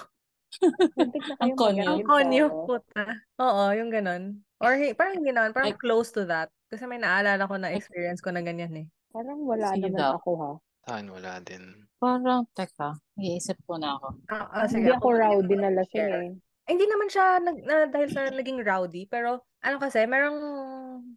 Muntik 0.96 1.22
na 1.24 1.34
Ang 1.40 1.52
konyo. 1.56 1.82
Ang 1.88 2.04
konyo, 2.04 2.44
puta. 2.68 3.04
Oo, 3.40 3.64
yung 3.72 3.88
ganun. 3.88 4.44
Or 4.60 4.76
hi- 4.76 4.94
parang 4.94 5.18
naman, 5.18 5.50
parang 5.50 5.72
Ay- 5.74 5.80
close 5.80 6.12
to 6.12 6.22
that. 6.24 6.52
Kasi 6.68 6.84
may 6.84 6.96
naalala 6.96 7.44
ko 7.44 7.56
na 7.56 7.72
experience 7.72 8.20
ko 8.20 8.32
na 8.32 8.40
ganyan 8.40 8.72
eh. 8.74 8.86
Parang 9.12 9.40
wala 9.42 9.72
Sige 9.72 9.88
naman 9.88 10.00
daw. 10.00 10.12
ako 10.16 10.30
ha. 10.36 10.50
Saan 10.82 11.06
wala 11.08 11.38
din. 11.40 11.62
Parang, 11.96 12.42
teka, 12.52 12.96
iisip 13.14 13.54
ko 13.62 13.78
na 13.78 13.94
ako. 13.94 14.06
Ah, 14.26 14.48
ah, 14.50 14.66
sige, 14.66 14.88
Hindi 14.88 14.96
ako 14.96 15.08
rowdy 15.14 15.54
na 15.54 15.70
lasing 15.70 16.02
eh. 16.02 16.30
Eh, 16.66 16.70
Hindi 16.74 16.86
naman 16.86 17.08
siya 17.08 17.26
nag, 17.38 17.56
na, 17.62 17.74
dahil 17.86 18.08
sa 18.10 18.26
naging 18.26 18.62
rowdy, 18.62 19.06
pero 19.06 19.42
ano 19.62 19.76
kasi, 19.78 20.02
merong, 20.06 20.38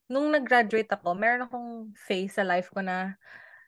nung 0.05 0.27
nag-graduate 0.29 0.89
ako, 0.91 1.17
meron 1.17 1.45
akong 1.47 1.69
phase 1.95 2.35
sa 2.35 2.45
life 2.45 2.69
ko 2.69 2.85
na 2.85 3.17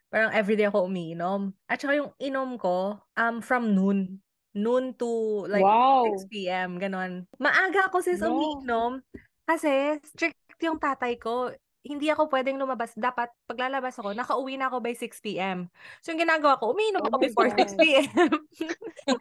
parang 0.07 0.29
everyday 0.31 0.69
ako 0.69 0.85
umiinom. 0.85 1.53
At 1.65 1.81
saka 1.81 1.97
yung 1.97 2.11
inom 2.17 2.61
ko, 2.61 2.97
um, 3.13 3.41
from 3.41 3.73
noon. 3.73 4.21
Noon 4.57 4.97
to 4.97 5.45
like 5.45 5.61
Wow! 5.61 6.09
6 6.17 6.33
p.m. 6.33 6.81
Ganon. 6.81 7.29
Maaga 7.37 7.93
ako 7.93 8.01
sis 8.01 8.17
No. 8.19 8.33
umiinom 8.33 9.05
kasi 9.45 10.01
strict 10.01 10.59
yung 10.65 10.81
tatay 10.81 11.21
ko. 11.21 11.53
Hindi 11.87 12.11
ako 12.11 12.27
pwedeng 12.27 12.59
lumabas. 12.59 12.91
Dapat, 12.99 13.31
paglalabas 13.47 13.95
ako, 13.95 14.11
nakauwi 14.11 14.59
na 14.59 14.67
ako 14.67 14.83
by 14.83 14.91
6 14.91 15.23
p.m. 15.23 15.71
So, 16.03 16.11
yung 16.11 16.19
ginagawa 16.19 16.59
ko, 16.59 16.75
umiinom 16.75 16.99
Oh 16.99 17.07
ako 17.07 17.17
before 17.23 17.47
6 17.47 17.55
God. 17.55 17.79
p.m. 17.79 18.27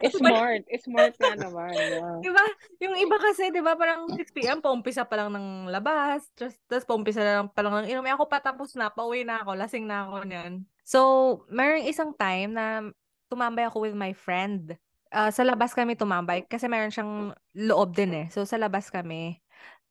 Eh, 0.03 0.11
smart. 0.11 0.67
Smart 0.83 1.15
nga 1.15 1.47
naman. 1.47 1.71
Yeah. 1.71 2.19
Diba? 2.19 2.43
Yung 2.83 2.99
iba 2.99 3.15
kasi, 3.23 3.55
diba, 3.55 3.71
parang 3.79 4.11
6 4.11 4.19
p.m., 4.35 4.59
paumpisa 4.59 5.07
pa 5.07 5.15
lang 5.15 5.31
ng 5.31 5.71
labas, 5.71 6.27
tapos, 6.35 6.59
tapos 6.67 6.83
paumpisa 6.83 7.23
na 7.23 7.33
lang 7.39 7.47
pa 7.47 7.63
lang 7.63 7.87
ng 7.87 7.87
inom. 7.87 8.03
Eh, 8.03 8.11
ako 8.11 8.27
patapos 8.27 8.75
na, 8.75 8.91
pauwi 8.91 9.23
na 9.23 9.47
ako, 9.47 9.55
lasing 9.55 9.87
na 9.87 10.03
ako 10.03 10.27
niyan. 10.27 10.67
So, 10.83 10.99
mayroong 11.47 11.87
isang 11.87 12.11
time 12.19 12.51
na 12.51 12.83
tumambay 13.31 13.63
ako 13.71 13.87
with 13.87 13.95
my 13.95 14.11
friend. 14.11 14.75
Ah, 15.11 15.31
sa 15.31 15.43
labas 15.47 15.71
kami 15.71 15.95
tumambay 15.95 16.43
kasi 16.47 16.67
meron 16.67 16.91
siyang 16.91 17.31
loob 17.55 17.95
din 17.95 18.11
eh. 18.13 18.25
So, 18.33 18.43
sa 18.43 18.59
labas 18.59 18.91
kami. 18.91 19.39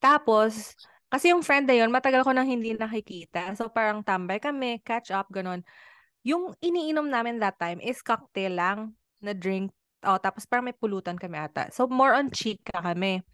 Tapos, 0.01 0.77
kasi 1.09 1.33
yung 1.33 1.41
friend 1.41 1.65
na 1.71 1.77
yun, 1.79 1.89
matagal 1.89 2.27
ko 2.27 2.35
nang 2.37 2.49
hindi 2.49 2.77
nakikita. 2.77 3.55
So, 3.57 3.73
parang 3.73 4.05
tambay 4.05 4.37
kami, 4.43 4.83
catch 4.85 5.15
up, 5.15 5.31
ganon. 5.33 5.65
Yung 6.27 6.53
iniinom 6.61 7.07
namin 7.09 7.39
that 7.41 7.57
time 7.57 7.79
is 7.81 8.03
cocktail 8.03 8.53
lang 8.59 8.79
na 9.23 9.33
drink. 9.33 9.73
Oh, 10.05 10.21
tapos 10.21 10.45
parang 10.45 10.69
may 10.69 10.77
pulutan 10.77 11.17
kami 11.17 11.39
ata. 11.41 11.73
So, 11.73 11.89
more 11.89 12.13
on 12.15 12.29
chika 12.31 12.83
kami. 12.83 13.25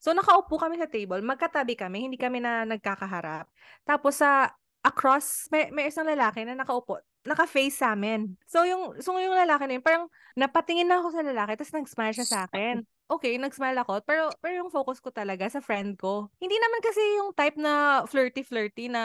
So, 0.00 0.16
nakaupo 0.16 0.56
kami 0.58 0.80
sa 0.80 0.88
table. 0.88 1.20
Magkatabi 1.22 1.76
kami. 1.76 2.08
Hindi 2.08 2.18
kami 2.18 2.40
na 2.42 2.64
nagkakaharap. 2.64 3.46
Tapos, 3.84 4.18
sa 4.20 4.50
across, 4.82 5.46
may, 5.52 5.68
may 5.70 5.92
isang 5.92 6.08
lalaki 6.08 6.42
na 6.48 6.56
nakaupo. 6.56 6.98
Naka-face 7.26 7.82
sa 7.82 7.92
amin. 7.98 8.38
So, 8.46 8.62
yung, 8.62 8.98
so, 9.02 9.16
yung 9.18 9.34
lalaki 9.34 9.66
na 9.66 9.74
yun, 9.78 9.84
parang 9.84 10.06
napatingin 10.38 10.86
na 10.86 11.02
ako 11.02 11.14
sa 11.14 11.22
lalaki, 11.26 11.58
tapos 11.58 11.74
nag-smile 11.74 12.14
siya 12.14 12.28
sa 12.28 12.38
akin. 12.46 12.86
Okay, 13.08 13.40
nag-smile 13.40 13.80
ako. 13.80 14.04
Pero, 14.04 14.28
pero 14.44 14.52
yung 14.60 14.68
focus 14.68 15.00
ko 15.00 15.08
talaga 15.08 15.48
sa 15.48 15.64
friend 15.64 15.96
ko. 15.96 16.28
Hindi 16.44 16.60
naman 16.60 16.80
kasi 16.84 17.00
yung 17.16 17.32
type 17.32 17.56
na 17.56 18.04
flirty-flirty 18.04 18.92
na 18.92 19.02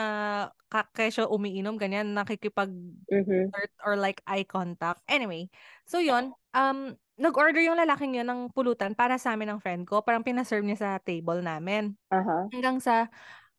ka- 0.68 0.92
kesyo 0.92 1.24
umiinom, 1.32 1.80
ganyan, 1.80 2.12
nakikipag 2.12 2.68
Mhm. 3.08 3.48
flirt 3.48 3.72
or 3.80 3.96
like 3.96 4.20
eye 4.28 4.44
contact. 4.44 5.00
Anyway, 5.08 5.48
so 5.88 6.04
yon 6.04 6.36
um, 6.52 6.92
nag-order 7.16 7.64
yung 7.64 7.80
lalaking 7.80 8.12
yun 8.12 8.28
ng 8.28 8.52
pulutan 8.52 8.92
para 8.92 9.16
sa 9.16 9.32
amin 9.32 9.56
ng 9.56 9.60
friend 9.64 9.88
ko. 9.88 10.04
Parang 10.04 10.20
pinaserve 10.26 10.66
niya 10.68 10.78
sa 10.84 10.90
table 11.00 11.40
namin. 11.40 11.96
Aha. 12.12 12.52
Hanggang 12.52 12.84
sa, 12.84 13.08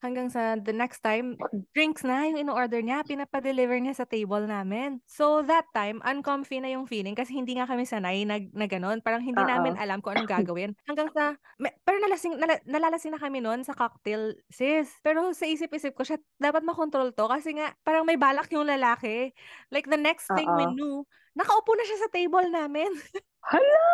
hanggang 0.04 0.28
sa 0.30 0.60
the 0.60 0.74
next 0.76 1.02
time, 1.02 1.40
drinks 1.72 2.04
na 2.04 2.28
yung 2.28 2.48
in-order 2.48 2.80
niya, 2.84 3.04
pinapadeliver 3.08 3.78
niya 3.80 3.96
sa 3.96 4.06
table 4.08 4.44
namin. 4.46 5.00
So 5.08 5.42
that 5.46 5.68
time, 5.72 6.04
uncomfy 6.04 6.60
na 6.60 6.72
yung 6.72 6.86
feeling 6.86 7.16
kasi 7.18 7.36
hindi 7.36 7.56
nga 7.58 7.68
kami 7.68 7.88
sanay 7.88 8.28
na, 8.28 8.40
na 8.54 8.68
ganun. 8.68 9.00
Parang 9.02 9.24
hindi 9.24 9.42
Oo. 9.42 9.50
namin 9.50 9.80
alam 9.80 10.00
kung 10.04 10.16
anong 10.18 10.30
gagawin. 10.30 10.72
Hanggang 10.90 11.10
sa, 11.16 11.36
may- 11.58 11.76
pero 11.82 11.98
nalasing, 12.04 12.38
nala, 12.38 12.60
nalalasing 12.68 13.16
na 13.16 13.22
kami 13.22 13.40
noon 13.42 13.64
sa 13.64 13.74
cocktail, 13.74 14.36
sis. 14.52 14.90
Pero 15.02 15.32
sa 15.34 15.46
isip-isip 15.48 15.96
ko 15.96 16.04
siya, 16.04 16.20
dapat 16.38 16.62
makontrol 16.62 17.16
to 17.16 17.26
kasi 17.26 17.58
nga, 17.58 17.74
parang 17.82 18.06
may 18.06 18.20
balak 18.20 18.52
yung 18.54 18.68
lalaki. 18.68 19.34
Like 19.74 19.90
the 19.90 20.00
next 20.00 20.30
thing 20.34 20.50
we 20.54 20.66
Oo. 20.70 20.76
knew, 20.76 20.96
nakaupo 21.36 21.72
na 21.76 21.86
siya 21.88 21.98
sa 22.06 22.10
table 22.14 22.48
namin. 22.52 22.90
Hala! 23.46 23.86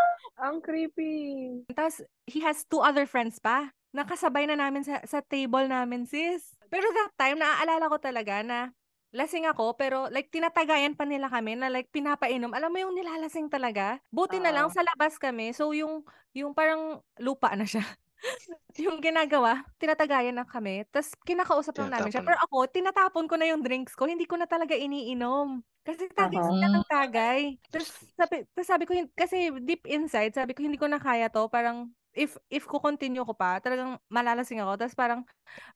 Ang 0.42 0.64
creepy. 0.64 1.14
Tapos, 1.78 2.02
he 2.26 2.40
has 2.42 2.64
two 2.66 2.80
other 2.80 3.04
friends 3.06 3.38
pa. 3.38 3.70
Nakasabay 3.92 4.48
na 4.48 4.56
namin 4.56 4.88
sa, 4.88 5.04
sa 5.04 5.20
table 5.20 5.68
namin, 5.68 6.08
sis. 6.08 6.56
Pero 6.72 6.88
that 6.96 7.12
time, 7.20 7.38
naaalala 7.40 7.92
ko 7.92 7.98
talaga 8.00 8.40
na 8.44 8.72
lasing 9.12 9.44
ako, 9.44 9.76
pero 9.76 10.08
like 10.08 10.32
tinatagayan 10.32 10.96
pa 10.96 11.04
nila 11.04 11.28
kami 11.28 11.60
na 11.60 11.68
like 11.68 11.92
pinapainom. 11.92 12.56
Alam 12.56 12.72
mo 12.72 12.78
yung 12.80 12.96
nilalasing 12.96 13.52
talaga? 13.52 14.00
Buti 14.08 14.40
na 14.40 14.56
lang 14.56 14.72
sa 14.72 14.82
labas 14.88 15.20
kami. 15.20 15.52
So 15.52 15.76
yung 15.76 16.08
yung 16.32 16.56
parang 16.56 17.04
lupa 17.20 17.52
na 17.60 17.68
siya. 17.68 17.84
yung 18.88 19.04
ginagawa, 19.04 19.68
tinatagayan 19.76 20.40
na 20.40 20.48
kami. 20.48 20.88
Tapos 20.88 21.12
kinakausap 21.28 21.76
lang 21.84 21.92
namin 21.92 22.12
siya. 22.16 22.24
Pero 22.24 22.40
ako, 22.48 22.72
tinatapon 22.72 23.28
ko 23.28 23.36
na 23.36 23.52
yung 23.52 23.60
drinks 23.60 24.00
ko. 24.00 24.08
Hindi 24.08 24.24
ko 24.24 24.40
na 24.40 24.48
talaga 24.48 24.80
iniinom. 24.80 25.60
Kasi 25.84 26.08
tagay 26.14 26.40
Aha. 26.40 26.48
sila 26.48 26.68
ng 26.72 26.88
tagay. 26.88 27.40
Tapos 27.68 27.90
sabi, 28.16 28.36
tapos 28.54 28.68
sabi 28.70 28.84
ko, 28.88 28.92
kasi 29.18 29.50
deep 29.66 29.84
inside, 29.90 30.32
sabi 30.32 30.54
ko, 30.56 30.64
hindi 30.64 30.78
ko 30.80 30.88
na 30.88 31.02
kaya 31.02 31.28
to. 31.28 31.50
Parang, 31.52 31.92
if 32.12 32.36
if 32.52 32.68
ko 32.68 32.80
continue 32.80 33.24
ko 33.24 33.32
pa, 33.32 33.64
talagang 33.64 33.96
malalasing 34.12 34.60
ako. 34.60 34.76
Tapos 34.80 34.96
parang, 34.96 35.22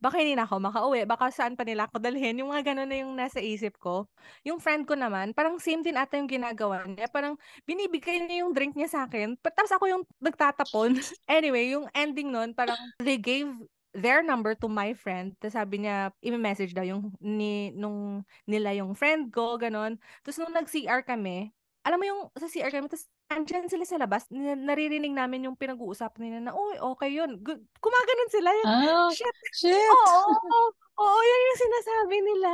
baka 0.03 0.19
hindi 0.19 0.35
na 0.35 0.43
ako 0.43 0.55
makauwi. 0.59 1.01
Baka 1.07 1.31
saan 1.31 1.55
pa 1.55 1.63
nila 1.63 1.87
ako 1.87 1.99
dalhin. 2.03 2.39
Yung 2.39 2.51
mga 2.51 2.75
ganun 2.75 2.89
na 2.91 2.97
yung 2.99 3.13
nasa 3.15 3.39
isip 3.39 3.79
ko. 3.79 4.07
Yung 4.43 4.59
friend 4.59 4.83
ko 4.87 4.99
naman, 4.99 5.31
parang 5.31 5.59
same 5.59 5.83
din 5.83 5.95
ata 5.95 6.19
yung 6.19 6.27
ginagawa 6.29 6.83
niya. 6.87 7.07
Parang 7.07 7.39
binibigay 7.63 8.23
niya 8.27 8.43
yung 8.43 8.51
drink 8.51 8.75
niya 8.75 8.91
sa 8.91 8.99
akin. 9.07 9.39
Tapos 9.39 9.71
ako 9.71 9.85
yung 9.87 10.03
nagtatapon. 10.19 10.99
anyway, 11.31 11.71
yung 11.71 11.87
ending 11.95 12.31
nun, 12.31 12.51
parang 12.51 12.77
they 12.99 13.15
gave 13.15 13.47
their 13.95 14.19
number 14.19 14.51
to 14.59 14.67
my 14.67 14.91
friend. 14.91 15.39
Tapos 15.39 15.55
sabi 15.55 15.87
niya, 15.87 16.11
i-message 16.19 16.75
daw 16.75 16.83
yung 16.83 17.15
ni, 17.23 17.71
nung 17.71 18.27
nila 18.43 18.75
yung 18.75 18.91
friend 18.91 19.31
ko, 19.31 19.55
ganon. 19.55 19.95
Tapos 20.19 20.37
nung 20.43 20.51
nag-CR 20.51 21.07
kami, 21.07 21.55
alam 21.85 21.97
mo 21.97 22.05
yung 22.05 22.21
sa 22.33 22.49
CR 22.49 22.67
kami, 22.67 22.89
tapos 22.89 23.05
andyan 23.27 23.69
sila 23.69 23.85
sa 23.85 23.95
labas, 23.95 24.25
naririnig 24.33 25.13
namin 25.13 25.45
yung 25.45 25.53
pinag-uusapan 25.53 26.17
nila 26.19 26.39
na, 26.41 26.51
uy, 26.51 26.75
okay 26.75 27.13
yun. 27.13 27.37
Good. 27.37 27.61
Kumaganon 27.77 28.29
sila. 28.29 28.49
Ah, 28.65 29.07
Shit, 29.13 29.37
shit! 29.53 29.71
Oo, 29.71 30.33
oo, 30.33 30.63
oo, 30.97 31.19
yun 31.21 31.41
yung 31.45 31.61
sinasabi 31.61 32.17
nila. 32.19 32.51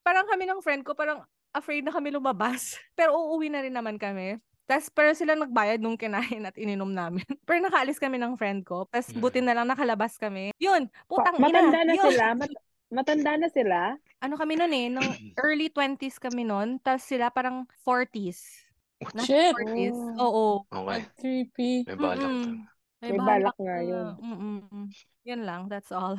Parang 0.00 0.28
kami 0.28 0.44
ng 0.44 0.60
friend 0.60 0.84
ko, 0.84 0.92
parang 0.92 1.24
afraid 1.50 1.80
na 1.80 1.90
kami 1.90 2.12
lumabas. 2.12 2.76
Pero 2.98 3.16
uuwi 3.16 3.48
na 3.48 3.64
rin 3.64 3.72
naman 3.72 3.96
kami. 3.96 4.36
Tas 4.68 4.92
pero 4.92 5.16
sila 5.16 5.32
nagbayad 5.32 5.80
nung 5.80 5.96
kinain 5.96 6.44
at 6.44 6.52
ininom 6.60 6.92
namin. 6.92 7.24
pero 7.48 7.56
nakaalis 7.64 7.96
kami 7.96 8.20
ng 8.20 8.36
friend 8.36 8.68
ko. 8.68 8.84
Tas 8.84 9.08
Mm. 9.08 9.16
buti 9.16 9.40
na 9.40 9.56
lang 9.56 9.64
nakalabas 9.64 10.20
kami. 10.20 10.52
Yun, 10.60 10.92
putang 11.08 11.40
matanda 11.40 11.80
ina. 11.80 11.88
na 11.88 11.94
Yun. 11.96 12.04
sila. 12.04 12.24
Mat- 12.36 12.60
matanda 12.92 13.32
na 13.40 13.48
sila. 13.48 13.78
Ano 14.18 14.34
kami 14.34 14.58
nun 14.58 14.72
eh, 14.74 14.90
nung 14.90 15.10
early 15.38 15.70
20s 15.70 16.18
kami 16.18 16.42
nun. 16.42 16.82
Tas 16.82 17.06
sila 17.06 17.30
parang 17.30 17.66
40s. 17.86 18.66
Nasa 19.14 19.30
Shit. 19.30 19.54
40s. 19.54 19.94
Oh. 20.18 20.26
Oo. 20.26 20.46
Okay. 20.74 21.06
Creepy. 21.18 21.86
May 21.86 21.94
balak 21.94 22.34
Mm-mm. 22.34 22.42
talaga. 22.42 22.66
May, 22.98 23.10
May 23.14 23.18
balak 23.18 23.54
balak 23.54 23.56
nga 23.62 23.76
na. 23.78 23.82
yun. 23.86 24.06
Mm-mm. 24.18 24.90
Yan 25.22 25.42
lang, 25.46 25.62
that's 25.70 25.94
all. 25.94 26.18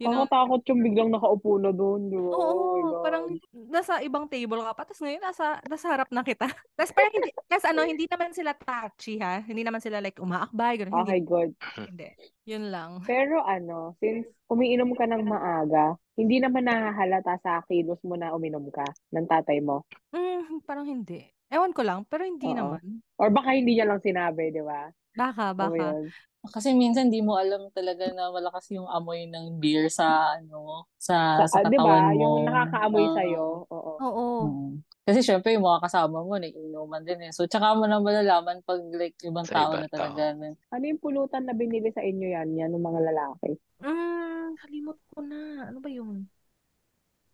You 0.00 0.08
know, 0.08 0.24
Nakakatakot 0.24 0.62
yung 0.72 0.80
biglang 0.80 1.10
nakaupo 1.12 1.60
na 1.60 1.70
doon, 1.72 2.08
di 2.08 2.16
ba? 2.16 2.32
Oo, 2.32 2.40
oh 2.40 2.72
my 2.72 2.82
God. 2.84 3.02
parang 3.04 3.24
nasa 3.70 3.92
ibang 4.00 4.24
table 4.28 4.60
ka 4.64 4.72
pa, 4.72 4.82
tapos 4.88 5.00
ngayon 5.04 5.22
nasa, 5.22 5.46
nasa 5.68 5.86
harap 5.92 6.08
na 6.12 6.22
kita. 6.24 6.46
Tapos 6.78 6.92
parang 6.96 7.12
hindi, 7.12 7.30
tapos 7.44 7.66
ano, 7.68 7.80
hindi 7.84 8.06
naman 8.08 8.30
sila 8.32 8.52
touchy 8.56 9.20
ha, 9.20 9.44
hindi 9.44 9.60
naman 9.60 9.84
sila 9.84 10.00
like 10.00 10.16
umaakbay, 10.16 10.80
gano'n, 10.80 10.92
hindi, 10.96 11.12
Okay, 11.12 11.20
good. 11.20 11.50
hindi. 11.76 12.08
Yun 12.48 12.64
lang. 12.72 12.90
Pero 13.10 13.44
ano, 13.44 13.92
since 14.00 14.24
umiinom 14.48 14.96
ka 14.96 15.04
ng 15.04 15.22
maaga, 15.28 15.94
hindi 16.16 16.40
naman 16.40 16.64
nahahalata 16.68 17.36
sa 17.44 17.60
kilos 17.68 18.00
mo 18.04 18.16
na 18.16 18.32
uminom 18.32 18.64
ka 18.72 18.84
ng 19.12 19.26
tatay 19.28 19.60
mo. 19.60 19.84
Mm, 20.12 20.64
parang 20.64 20.88
hindi. 20.88 21.20
Ewan 21.50 21.74
ko 21.74 21.82
lang, 21.82 22.06
pero 22.06 22.22
hindi 22.22 22.46
Oo. 22.54 22.54
naman. 22.54 23.02
Or 23.18 23.26
baka 23.34 23.58
hindi 23.58 23.74
niya 23.74 23.90
lang 23.90 23.98
sinabi, 23.98 24.54
di 24.54 24.62
ba? 24.62 24.86
Baka, 25.18 25.50
mo 25.50 25.74
baka. 25.74 25.98
yun? 25.98 26.04
Kasi 26.40 26.72
minsan 26.72 27.12
di 27.12 27.20
mo 27.20 27.36
alam 27.36 27.68
talaga 27.76 28.08
na 28.16 28.32
malakas 28.32 28.72
yung 28.72 28.88
amoy 28.88 29.28
ng 29.28 29.60
beer 29.60 29.92
sa 29.92 30.40
ano 30.40 30.88
sa 30.96 31.44
Sa, 31.44 31.52
sa 31.52 31.58
ah, 31.60 31.68
katawan 31.68 32.16
mo. 32.16 32.16
Yung 32.16 32.36
nakakaamoy 32.48 33.04
Oo. 33.04 33.12
sa'yo. 33.12 33.44
Oo. 33.68 33.92
Oo. 34.00 34.26
Mm. 34.48 34.72
Kasi 35.04 35.20
syempre 35.20 35.52
yung 35.52 35.68
mga 35.68 35.84
kasama 35.84 36.24
mo 36.24 36.40
nag-inuman 36.40 37.04
din 37.04 37.28
eh. 37.28 37.32
So 37.36 37.44
tsaka 37.44 37.76
mo 37.76 37.84
na 37.84 38.00
malalaman 38.00 38.64
pag 38.64 38.80
like 38.96 39.20
ibang 39.20 39.44
Sa 39.44 39.52
tao 39.60 39.76
ibang 39.76 39.84
na 39.84 39.88
talaga. 39.92 40.24
na- 40.32 40.56
Ano 40.72 40.84
yung 40.88 41.00
pulutan 41.02 41.44
na 41.44 41.52
binili 41.52 41.92
sa 41.92 42.00
inyo 42.00 42.26
yan, 42.32 42.56
yan 42.56 42.72
ng 42.72 42.84
mga 42.88 43.00
lalaki? 43.12 43.60
Mm, 43.84 44.56
halimot 44.64 44.98
ko 45.12 45.18
na. 45.20 45.68
Ano 45.68 45.78
ba 45.84 45.88
yun? 45.92 46.24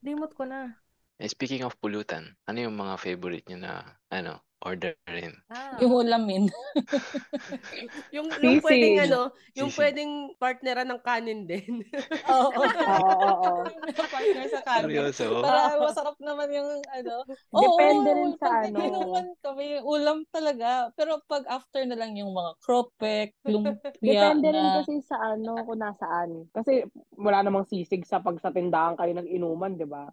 Limot 0.03 0.35
ko 0.35 0.47
na. 0.47 0.75
Eh, 1.17 1.27
speaking 1.31 1.65
of 1.65 1.79
pulutan, 1.81 2.37
ano 2.45 2.59
yung 2.61 2.77
mga 2.77 2.95
favorite 3.01 3.47
nyo 3.49 3.59
na, 3.59 3.73
ano, 4.13 4.46
orderin? 4.65 5.37
Ah. 5.51 5.79
Yung 5.79 5.93
ulamin. 5.95 6.49
Yung, 8.17 8.27
yung 8.41 8.59
Sisig. 8.59 8.65
pwedeng 8.65 8.97
ano, 9.07 9.21
yung 9.55 9.71
Sisig. 9.71 9.79
pwedeng 9.79 10.13
partneran 10.41 10.89
ng 10.89 11.03
kanin 11.05 11.45
din. 11.45 11.85
Oo. 12.33 12.51
Oo. 12.57 13.65
Partner 14.11 14.47
sa 14.49 14.61
kanin. 14.65 14.87
Seryoso? 14.89 15.27
Para 15.45 15.77
masarap 15.79 16.17
naman 16.19 16.49
yung 16.51 16.71
ano. 16.91 17.15
Depende 17.53 18.09
Oo, 18.11 18.17
rin 18.17 18.33
sa 18.41 18.49
ano. 18.65 18.79
nag-inuman 18.79 19.27
kami, 19.45 19.67
ulam 19.85 20.19
talaga. 20.33 20.91
Pero 20.97 21.21
pag 21.29 21.45
after 21.47 21.83
na 21.87 21.99
lang 21.99 22.17
yung 22.17 22.33
mga 22.33 22.51
kropek, 22.63 23.29
lumpia 23.45 23.93
Depende 24.03 24.49
rin 24.51 24.63
na. 24.67 24.75
kasi 24.81 24.93
sa 25.05 25.17
ano, 25.37 25.53
kung 25.67 25.81
nasaan. 25.83 26.31
Kasi 26.55 26.87
wala 27.19 27.43
namang 27.45 27.69
sisig 27.69 28.03
sa 28.09 28.19
pag 28.23 28.39
sa 28.41 28.51
tindahan 28.55 28.97
kayo 28.97 29.13
ng 29.15 29.29
inuman, 29.29 29.77
di 29.77 29.87
ba? 29.87 30.09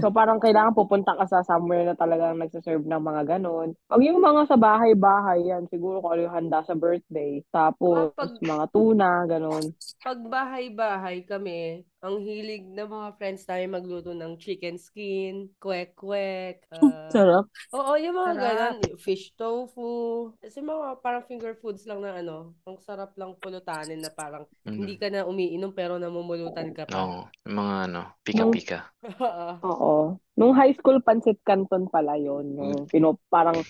So 0.00 0.10
parang 0.14 0.38
kailangan 0.40 0.76
pupunta 0.76 1.12
ka 1.18 1.24
sa 1.28 1.42
somewhere 1.44 1.84
na 1.84 1.96
talagang 1.98 2.38
nagsaserve 2.40 2.84
ng 2.86 3.02
mga 3.02 3.22
ganon. 3.40 3.72
Pag 3.88 4.00
yung 4.04 4.20
mga 4.20 4.44
sa 4.44 4.60
bahay-bahay, 4.60 5.48
yan, 5.48 5.64
siguro 5.66 6.04
kung 6.04 6.12
ano 6.12 6.28
yung 6.28 6.36
handa 6.36 6.60
sa 6.60 6.76
birthday. 6.76 7.40
Tapos, 7.48 8.12
Ah, 8.12 8.28
pag- 8.28 8.36
mga 8.38 8.64
tuna, 8.68 9.08
ganon. 9.24 9.64
Pag 9.98 10.18
bahay-bahay 10.28 11.24
kami, 11.24 11.88
ang 12.00 12.16
hilig 12.16 12.64
ng 12.64 12.88
mga 12.88 13.08
friends 13.16 13.44
namin 13.44 13.76
magluto 13.76 14.16
ng 14.16 14.40
chicken 14.40 14.80
skin, 14.80 15.52
kwek-kwek, 15.60 16.64
ah, 16.72 17.12
Sarap. 17.12 17.44
Oo, 17.76 17.92
yung 18.00 18.16
mga 18.16 18.32
ganun, 18.36 18.76
yung 18.88 19.00
fish 19.00 19.36
tofu. 19.36 19.92
Kasi 20.40 20.64
mga 20.64 20.96
parang 21.00 21.28
finger 21.28 21.52
foods 21.60 21.84
lang 21.84 22.00
na 22.00 22.16
ano, 22.16 22.56
ang 22.64 22.80
sarap 22.80 23.12
lang 23.20 23.36
pulutanin 23.36 24.00
na 24.00 24.08
parang 24.08 24.48
hindi 24.64 24.96
Mm. 24.96 25.00
ka 25.00 25.08
na 25.10 25.20
umiinom 25.24 25.72
pero 25.72 26.00
namumulutan 26.00 26.72
ka 26.72 26.86
pa. 26.86 26.96
Oo. 26.96 27.20
Yung 27.44 27.56
mga, 27.56 27.74
ano, 27.90 28.00
pika-pika. 28.22 28.78
Oo. 29.20 29.52
Oo. 29.60 29.94
Nung 30.38 30.56
high 30.56 30.72
school, 30.72 31.04
pancit 31.04 31.36
canton 31.44 31.84
pala 31.84 32.16
yun. 32.16 32.56
Yung, 32.56 32.88
pino, 32.88 33.20
parang, 33.28 33.60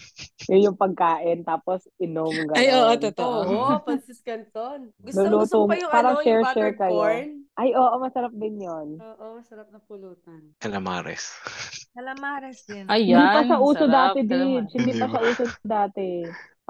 yun 0.46 0.70
yung 0.70 0.78
pagkain, 0.78 1.42
tapos 1.42 1.82
inom, 1.98 2.30
ganon. 2.30 2.54
Ay, 2.54 2.70
oo, 2.70 2.94
totoo. 2.94 3.36
Oo, 3.42 3.74
pansis 3.82 4.22
canton. 4.22 4.94
Gusto, 5.02 5.18
Luluto 5.18 5.40
gusto 5.40 5.56
mo 5.56 5.66
pa 5.66 5.74
yung 5.80 5.90
parang 5.90 6.14
ano, 6.14 6.22
yung 6.22 6.22
share-share 6.22 6.46
buttered 6.70 6.78
kayo. 6.78 6.94
corn? 6.94 7.26
Ay, 7.58 7.68
oo, 7.74 7.94
masarap 7.98 8.19
din 8.28 8.60
yun. 8.60 8.88
Oo, 9.00 9.40
masarap 9.40 9.72
na 9.72 9.80
pulutan. 9.80 10.52
Calamares. 10.60 11.32
Calamares 11.96 12.68
din. 12.68 12.84
Hindi 12.84 13.24
pa 13.32 13.40
Ayan, 13.40 13.46
siya 13.48 13.58
uso 13.64 13.84
sarap. 13.88 14.12
dati. 14.12 14.20
Dij. 14.28 14.64
Hindi 14.76 14.92
pa 15.00 15.06
ba? 15.08 15.18
uso 15.24 15.44
dati. 15.64 16.08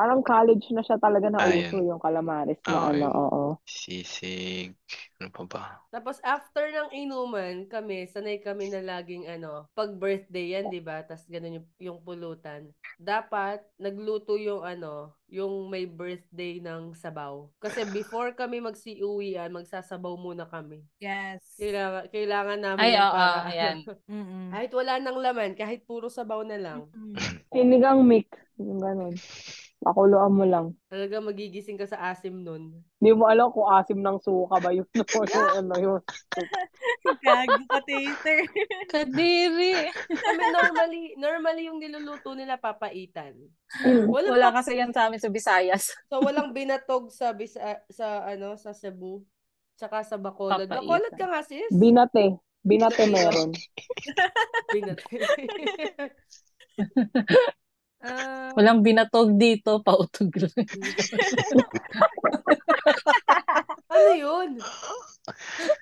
Parang 0.01 0.25
college 0.25 0.65
na 0.73 0.81
siya 0.81 0.97
talaga 0.97 1.29
na 1.29 1.45
Ah, 1.45 1.53
uso 1.53 1.77
yung 1.85 2.01
calamares 2.01 2.57
na 2.65 2.73
Ah, 2.73 2.89
ano, 2.89 3.07
oo. 3.13 3.43
Sisig. 3.69 4.73
Ano 5.21 5.29
pa 5.29 5.45
ba? 5.45 5.65
Tapos 5.93 6.17
after 6.25 6.73
ng 6.73 6.89
inuman, 6.97 7.69
kami, 7.69 8.09
sanay 8.09 8.41
kami 8.41 8.73
na 8.73 8.81
laging 8.81 9.29
ano, 9.29 9.69
pag 9.77 9.93
birthday 9.93 10.57
yan, 10.57 10.73
di 10.73 10.81
ba? 10.81 11.05
Tapos 11.05 11.29
ganun 11.29 11.61
yung, 11.61 11.69
yung 11.77 11.99
pulutan. 12.01 12.73
Dapat, 12.97 13.61
nagluto 13.77 14.41
yung 14.41 14.65
ano, 14.65 15.13
yung 15.29 15.69
may 15.69 15.85
birthday 15.85 16.65
ng 16.65 16.97
sabaw. 16.97 17.45
Kasi 17.61 17.85
before 17.93 18.33
kami 18.33 18.65
magsiuwian, 18.65 19.53
magsasabaw 19.53 20.17
muna 20.17 20.49
kami. 20.49 20.81
Yes. 20.97 21.45
Kailangan, 21.61 22.09
kailangan 22.09 22.59
namin 22.65 22.89
Ay, 22.89 22.97
oo, 22.97 23.27
ayan. 23.53 23.79
Mm-mm. 24.09 24.49
kahit 24.49 24.73
wala 24.73 24.97
nang 24.97 25.21
laman, 25.21 25.53
kahit 25.53 25.85
puro 25.85 26.09
sabaw 26.09 26.41
na 26.41 26.57
lang. 26.57 26.89
Sinigang 27.53 28.01
mix. 28.09 28.33
Yung 28.57 28.81
ganun. 28.81 29.13
Pakuluan 29.81 30.37
mo 30.37 30.45
lang. 30.45 30.76
Talaga 30.93 31.24
magigising 31.24 31.81
ka 31.81 31.89
sa 31.89 32.12
asim 32.12 32.45
nun. 32.45 32.85
Hindi 33.01 33.11
mo 33.16 33.24
alam 33.24 33.49
kung 33.49 33.64
asim 33.64 34.05
ng 34.05 34.20
suka 34.20 34.61
ba 34.61 34.76
yun 34.76 34.85
o 35.16 35.24
yung 35.24 35.51
ano 35.57 35.74
yun. 35.81 36.01
Gago 37.24 37.64
ka, 37.64 37.81
tater. 37.89 38.45
Kadiri. 38.93 39.89
Kami 40.05 40.45
normally, 40.53 41.03
normally 41.16 41.62
yung 41.72 41.81
niluluto 41.81 42.37
nila 42.37 42.61
papaitan. 42.61 43.41
Walang 44.05 44.37
Wala 44.37 44.53
kasi 44.53 44.76
yan 44.76 44.93
sa 44.93 45.09
amin 45.09 45.16
sa 45.16 45.33
Visayas. 45.33 45.97
So 46.12 46.20
walang 46.20 46.53
binatog 46.53 47.09
sa 47.09 47.33
Bisa- 47.33 47.81
sa 47.89 48.28
ano 48.28 48.61
sa 48.61 48.76
Cebu 48.76 49.24
tsaka 49.81 50.05
sa 50.05 50.20
Bacolod. 50.20 50.68
Papaitan. 50.68 50.85
Bacolod 50.85 51.14
ka 51.16 51.24
nga 51.24 51.41
sis? 51.41 51.72
Binate. 51.72 52.37
Binate 52.61 53.09
meron. 53.09 53.57
Binat. 54.76 55.01
Ah, 58.01 58.49
Walang 58.57 58.81
binatog 58.81 59.37
dito, 59.37 59.85
pautog 59.85 60.33
lang. 60.41 60.57
ano 63.93 64.11
yun? 64.17 64.57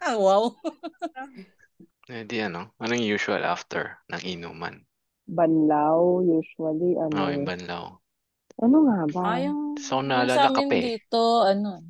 ah, 0.02 0.16
wow. 0.18 0.50
Eh, 2.08 2.24
di 2.24 2.40
ano? 2.40 2.72
Anong 2.80 3.04
usual 3.04 3.44
after 3.44 4.00
ng 4.08 4.24
inuman? 4.24 4.80
Banlaw, 5.28 6.24
usually, 6.24 6.96
ano. 6.96 7.12
Oh, 7.12 7.28
yung 7.28 7.44
banlaw. 7.44 8.00
Ano 8.64 8.76
nga 8.88 9.00
ba? 9.12 9.36
Ah, 9.36 9.38
yung, 9.44 9.76
So, 9.76 10.00
naalala 10.00 10.32
sa 10.32 10.48
amin 10.48 10.72
kape. 10.72 10.80
dito, 10.96 11.44
ano, 11.44 11.84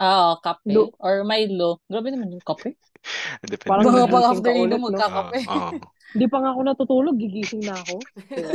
ah, 0.00 0.34
kape. 0.40 0.72
Lo- 0.72 0.92
Or 0.98 1.22
Milo. 1.22 1.84
Grabe 1.86 2.08
naman 2.08 2.32
yung 2.32 2.42
kape. 2.42 2.74
Depende. 3.44 3.64
Parang 3.64 3.84
gigising 3.86 4.12
pag 4.12 4.22
ka 4.22 4.30
after 4.32 4.52
no? 4.52 4.76
magkakape. 4.80 5.38
Oo. 5.46 5.70
Hindi 6.10 6.26
pa 6.26 6.36
nga 6.42 6.50
ako 6.50 6.60
natutulog, 6.66 7.16
gigising 7.16 7.62
na 7.62 7.78
ako. 7.78 7.96
Diba. 8.26 8.50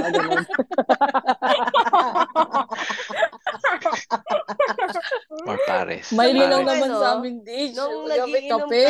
Or 5.48 5.58
pares. 5.70 6.12
Milo 6.12 6.36
Pares. 6.36 6.52
lang 6.52 6.64
naman 6.66 6.90
Ano, 6.92 7.00
sa 7.00 7.08
amin, 7.18 7.36
Dij. 7.42 7.72
Nung 7.74 7.96
nagiinom 8.06 8.60
kami, 8.68 8.84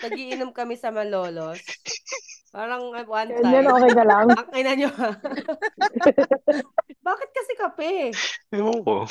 nagiinom 0.00 0.50
kami 0.54 0.74
sa 0.78 0.88
Malolos. 0.90 1.58
Parang 2.54 2.86
one 2.86 3.02
Ganyan, 3.34 3.66
time. 3.66 3.74
okay 3.74 3.90
ka 3.90 4.04
lang? 4.06 4.26
Ang 4.30 4.54
ina 4.54 4.72
nyo. 4.78 4.90
Bakit 7.02 7.30
kasi 7.34 7.52
kape? 7.58 7.94
Ewan 8.48 8.78
ko. 8.80 9.02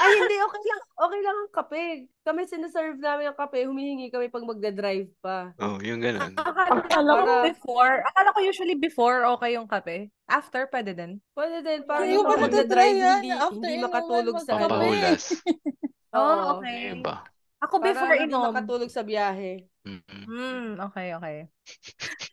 Ay, 0.00 0.10
hindi. 0.16 0.36
Okay 0.40 0.62
lang. 0.64 0.82
Okay 0.96 1.20
lang 1.20 1.36
ang 1.36 1.52
kape. 1.52 1.84
Kami 2.24 2.40
sinaserve 2.44 2.96
namin 2.96 3.28
ang 3.28 3.36
kape. 3.36 3.68
Humihingi 3.68 4.08
kami 4.08 4.26
pag 4.26 4.42
magdadrive 4.42 5.12
pa. 5.20 5.52
Oh, 5.60 5.76
yung 5.78 6.00
ganun. 6.00 6.32
akala 6.34 7.12
ko 7.12 7.24
Para- 7.28 7.44
before, 7.46 7.94
akala 8.08 8.32
ko 8.32 8.40
usually 8.40 8.74
before 8.74 9.28
okay 9.36 9.52
yung 9.52 9.68
kape. 9.68 10.08
After, 10.24 10.64
pwede 10.68 10.96
din. 10.96 11.20
Pwede 11.32 11.60
din. 11.60 11.84
Para 11.84 12.02
Hindi 12.02 12.16
yung 12.16 12.24
ko 12.24 12.30
pag 12.30 12.38
pa 12.38 12.44
magdadrive, 12.48 12.96
yan. 12.96 13.20
hindi, 13.20 13.30
After 13.30 13.52
hindi 13.54 13.74
makatulog 13.78 14.34
sa 14.40 14.52
ano. 14.56 14.62
Pampahulas. 14.64 15.22
Oh, 16.08 16.56
okay. 16.56 16.88
Yung 16.88 17.04
ba? 17.04 17.20
Ako 17.60 17.84
Para 17.84 17.92
before 17.92 18.16
hindi 18.16 18.32
inom. 18.32 18.48
makatulog 18.48 18.88
sa 18.88 19.04
biyahe. 19.04 19.60
Mm-mm. 19.88 20.22
Hmm, 20.28 20.68
okay, 20.84 21.16
okay. 21.16 21.36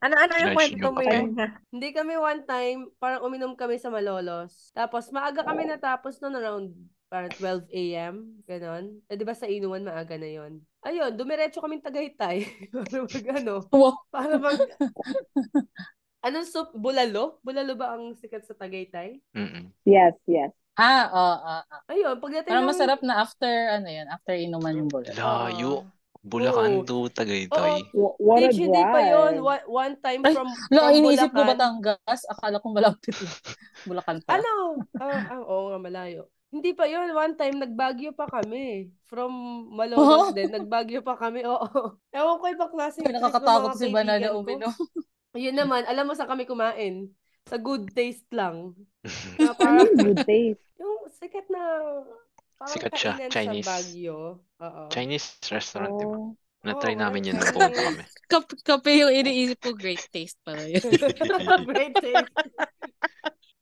Ano-ano 0.04 0.34
yung 0.44 0.56
kwento 0.60 0.88
mo 0.92 1.00
yun? 1.00 1.32
Hindi 1.74 1.90
kami 1.96 2.20
one 2.20 2.44
time, 2.44 2.92
parang 3.00 3.24
uminom 3.24 3.56
kami 3.56 3.80
sa 3.80 3.88
Malolos. 3.88 4.76
Tapos 4.76 5.08
maaga 5.16 5.48
kami 5.48 5.64
natapos 5.64 6.20
noon 6.20 6.36
around 6.36 6.68
parang 7.08 7.32
12 7.32 7.72
a.m. 7.72 8.16
Ganon. 8.44 9.00
Eh, 9.08 9.16
di 9.16 9.24
ba 9.24 9.32
sa 9.32 9.48
inuman 9.48 9.88
maaga 9.88 10.20
na 10.20 10.28
yon. 10.28 10.60
Ayun, 10.84 11.16
dumiretso 11.16 11.64
kaming 11.64 11.80
Tagaytay. 11.80 12.44
para 12.76 12.98
mag 13.08 13.26
ano, 13.40 13.54
Wow. 13.72 13.96
para 14.12 14.36
mag... 14.36 14.60
Anong 16.26 16.50
soup? 16.50 16.74
Bulalo? 16.76 17.40
Bulalo 17.46 17.78
ba 17.78 17.96
ang 17.96 18.18
sikat 18.18 18.44
sa 18.44 18.58
Tagaytay? 18.58 19.22
Mm-mm. 19.32 19.72
Yes, 19.86 20.18
yes. 20.28 20.52
Ah, 20.76 21.08
oo, 21.08 21.36
oo, 21.40 21.62
oo. 21.72 21.78
Ayun, 21.88 22.16
pagdating 22.20 22.52
Parang 22.52 22.68
ng... 22.68 22.72
masarap 22.76 23.00
na 23.00 23.24
after, 23.24 23.54
ano 23.80 23.88
yan, 23.88 24.12
after 24.12 24.36
inuman 24.36 24.76
yung 24.76 24.92
bullet. 24.92 25.16
Layo. 25.16 25.88
Bulacan 26.26 26.82
to 26.84 27.06
Tagaytay. 27.08 27.86
Wh- 27.94 28.18
What 28.18 28.42
a 28.42 28.50
hindi 28.50 28.82
pa 28.82 29.00
yun. 29.00 29.34
drive. 29.38 29.46
One, 29.46 29.64
one 29.70 29.94
time 30.02 30.22
Ay, 30.22 30.34
from, 30.34 30.48
Lo, 30.74 30.80
from 30.82 30.96
iniisip 30.98 31.30
ko. 31.30 31.42
Batangas. 31.46 32.22
Akala 32.26 32.58
ko 32.58 32.68
malapit 32.74 33.14
yun. 33.14 33.30
Bulacan 33.88 34.18
pa. 34.26 34.42
Ano? 34.42 34.82
Ah, 34.98 35.22
ah, 35.32 35.42
oo 35.42 35.70
nga, 35.70 35.78
malayo. 35.78 36.26
Hindi 36.50 36.74
pa 36.74 36.90
yun. 36.90 37.12
One 37.12 37.36
time, 37.36 37.60
nagbagyo 37.60 38.12
pa 38.12 38.26
kami. 38.26 38.90
From 39.06 39.30
Malolos 39.70 40.34
din, 40.34 40.50
nagbagyo 40.50 41.00
pa 41.00 41.14
kami. 41.14 41.46
Oo. 41.46 41.94
Ewan 42.10 42.38
ko 42.40 42.46
ibang 42.50 42.72
klaseng 42.72 43.06
trip 43.06 43.14
ng 43.14 43.22
nakakatakot 43.22 43.78
si 43.78 43.94
Banana 43.94 44.34
ko. 44.34 44.42
uminom. 44.42 44.74
Yun 45.36 45.54
naman, 45.54 45.84
alam 45.84 46.08
mo 46.08 46.16
saan 46.16 46.32
kami 46.32 46.48
kumain? 46.48 47.12
Sa 47.46 47.60
good 47.60 47.92
taste 47.92 48.26
lang. 48.32 48.74
Ano 49.38 49.38
Na 49.38 49.54
parang, 49.54 49.86
yung 49.86 50.00
good 50.10 50.26
taste? 50.26 50.64
yung 50.76 51.06
sikat 51.14 51.46
na 51.48 51.62
parang 52.56 52.72
Sikat 52.74 52.94
siya, 52.96 53.14
kainan 53.18 53.32
Chinese. 53.34 53.66
sa 53.68 53.72
Baguio. 53.78 54.20
Oo. 54.64 54.84
Chinese 54.92 55.28
restaurant, 55.52 55.94
di 55.96 56.06
ba? 56.08 56.18
Na-try 56.66 56.96
Oo, 56.98 57.02
namin 57.06 57.30
yun 57.30 57.38
Chinese. 57.38 57.46
nung 57.46 57.56
pumunta 57.56 57.82
kami. 57.86 58.04
Kape, 58.32 58.54
kape 58.66 58.92
yung 58.98 59.14
iniisip 59.14 59.60
ko, 59.62 59.70
great 59.78 60.02
taste 60.10 60.42
pala 60.42 60.66
yun. 60.66 60.82
Great 61.70 61.94
taste. 61.94 62.34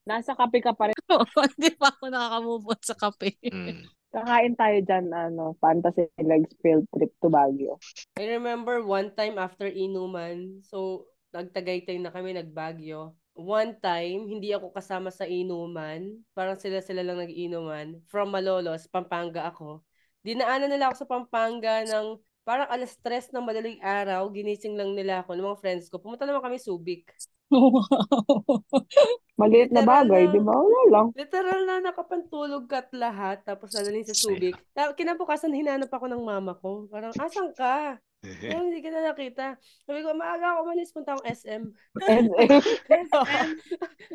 Nasa 0.07 0.31
kape 0.35 0.63
ka 0.63 0.71
pa 0.71 0.87
rin. 0.87 0.95
Hindi 1.59 1.71
pa 1.75 1.91
ako 1.91 2.07
nakakamove 2.07 2.65
on 2.71 2.81
sa 2.83 2.95
kape. 2.95 3.35
Mm. 3.43 3.87
Kakain 4.13 4.53
tayo 4.55 4.77
dyan, 4.85 5.09
ano, 5.09 5.57
fantasy 5.57 6.05
legs 6.21 6.53
field 6.61 6.85
trip 6.93 7.11
to 7.19 7.27
Baguio. 7.27 7.81
I 8.15 8.29
remember 8.37 8.79
one 8.85 9.11
time 9.17 9.41
after 9.41 9.65
inuman, 9.65 10.61
so 10.63 11.09
nagtagaytay 11.33 11.97
na 11.97 12.13
kami, 12.13 12.37
nagbagyo. 12.37 13.17
One 13.33 13.73
time, 13.81 14.29
hindi 14.29 14.53
ako 14.53 14.69
kasama 14.69 15.09
sa 15.09 15.25
inuman. 15.25 16.21
Parang 16.37 16.53
sila-sila 16.53 17.01
lang 17.01 17.17
nag-inuman. 17.17 17.97
From 18.05 18.29
Malolos, 18.29 18.85
Pampanga 18.85 19.49
ako. 19.49 19.81
Dinaanan 20.21 20.69
nila 20.69 20.93
ako 20.93 20.95
sa 21.01 21.09
Pampanga 21.09 21.81
ng 21.83 22.21
parang 22.45 22.69
alas 22.69 22.93
tres 23.01 23.33
ng 23.33 23.41
madaling 23.41 23.81
araw. 23.81 24.29
Ginising 24.29 24.77
lang 24.77 24.93
nila 24.93 25.25
ako 25.25 25.33
ng 25.33 25.47
mga 25.49 25.59
friends 25.65 25.89
ko. 25.89 25.97
Pumunta 25.97 26.29
naman 26.29 26.45
kami 26.45 26.61
Subic. 26.61 27.09
Maliit 29.41 29.73
na 29.73 29.81
Literal 29.81 30.05
bagay, 30.05 30.23
na. 30.29 30.33
di 30.33 30.41
ba? 30.45 30.53
Wala 30.53 30.81
lang. 30.93 31.07
Literal 31.17 31.59
na 31.65 31.75
nakapantulog 31.81 32.69
kat 32.69 32.87
lahat. 32.93 33.41
Tapos 33.41 33.73
nadalhin 33.73 34.05
sa 34.05 34.13
Subic. 34.13 34.53
Kinabukasan, 34.93 35.57
hinanap 35.57 35.89
ako 35.89 36.05
ng 36.05 36.21
mama 36.21 36.53
ko. 36.53 36.85
Parang, 36.85 37.09
asan 37.17 37.49
ka? 37.57 37.97
Oh, 38.55 38.63
hindi 38.63 38.79
ka 38.79 38.89
na 38.91 39.11
nakita. 39.11 39.59
Sabi 39.83 39.99
ko, 39.99 40.15
maaga 40.15 40.55
ako 40.55 40.71
malis, 40.71 40.95
punta 40.95 41.11
akong 41.11 41.27
SM. 41.27 41.63
SM, 41.99 42.25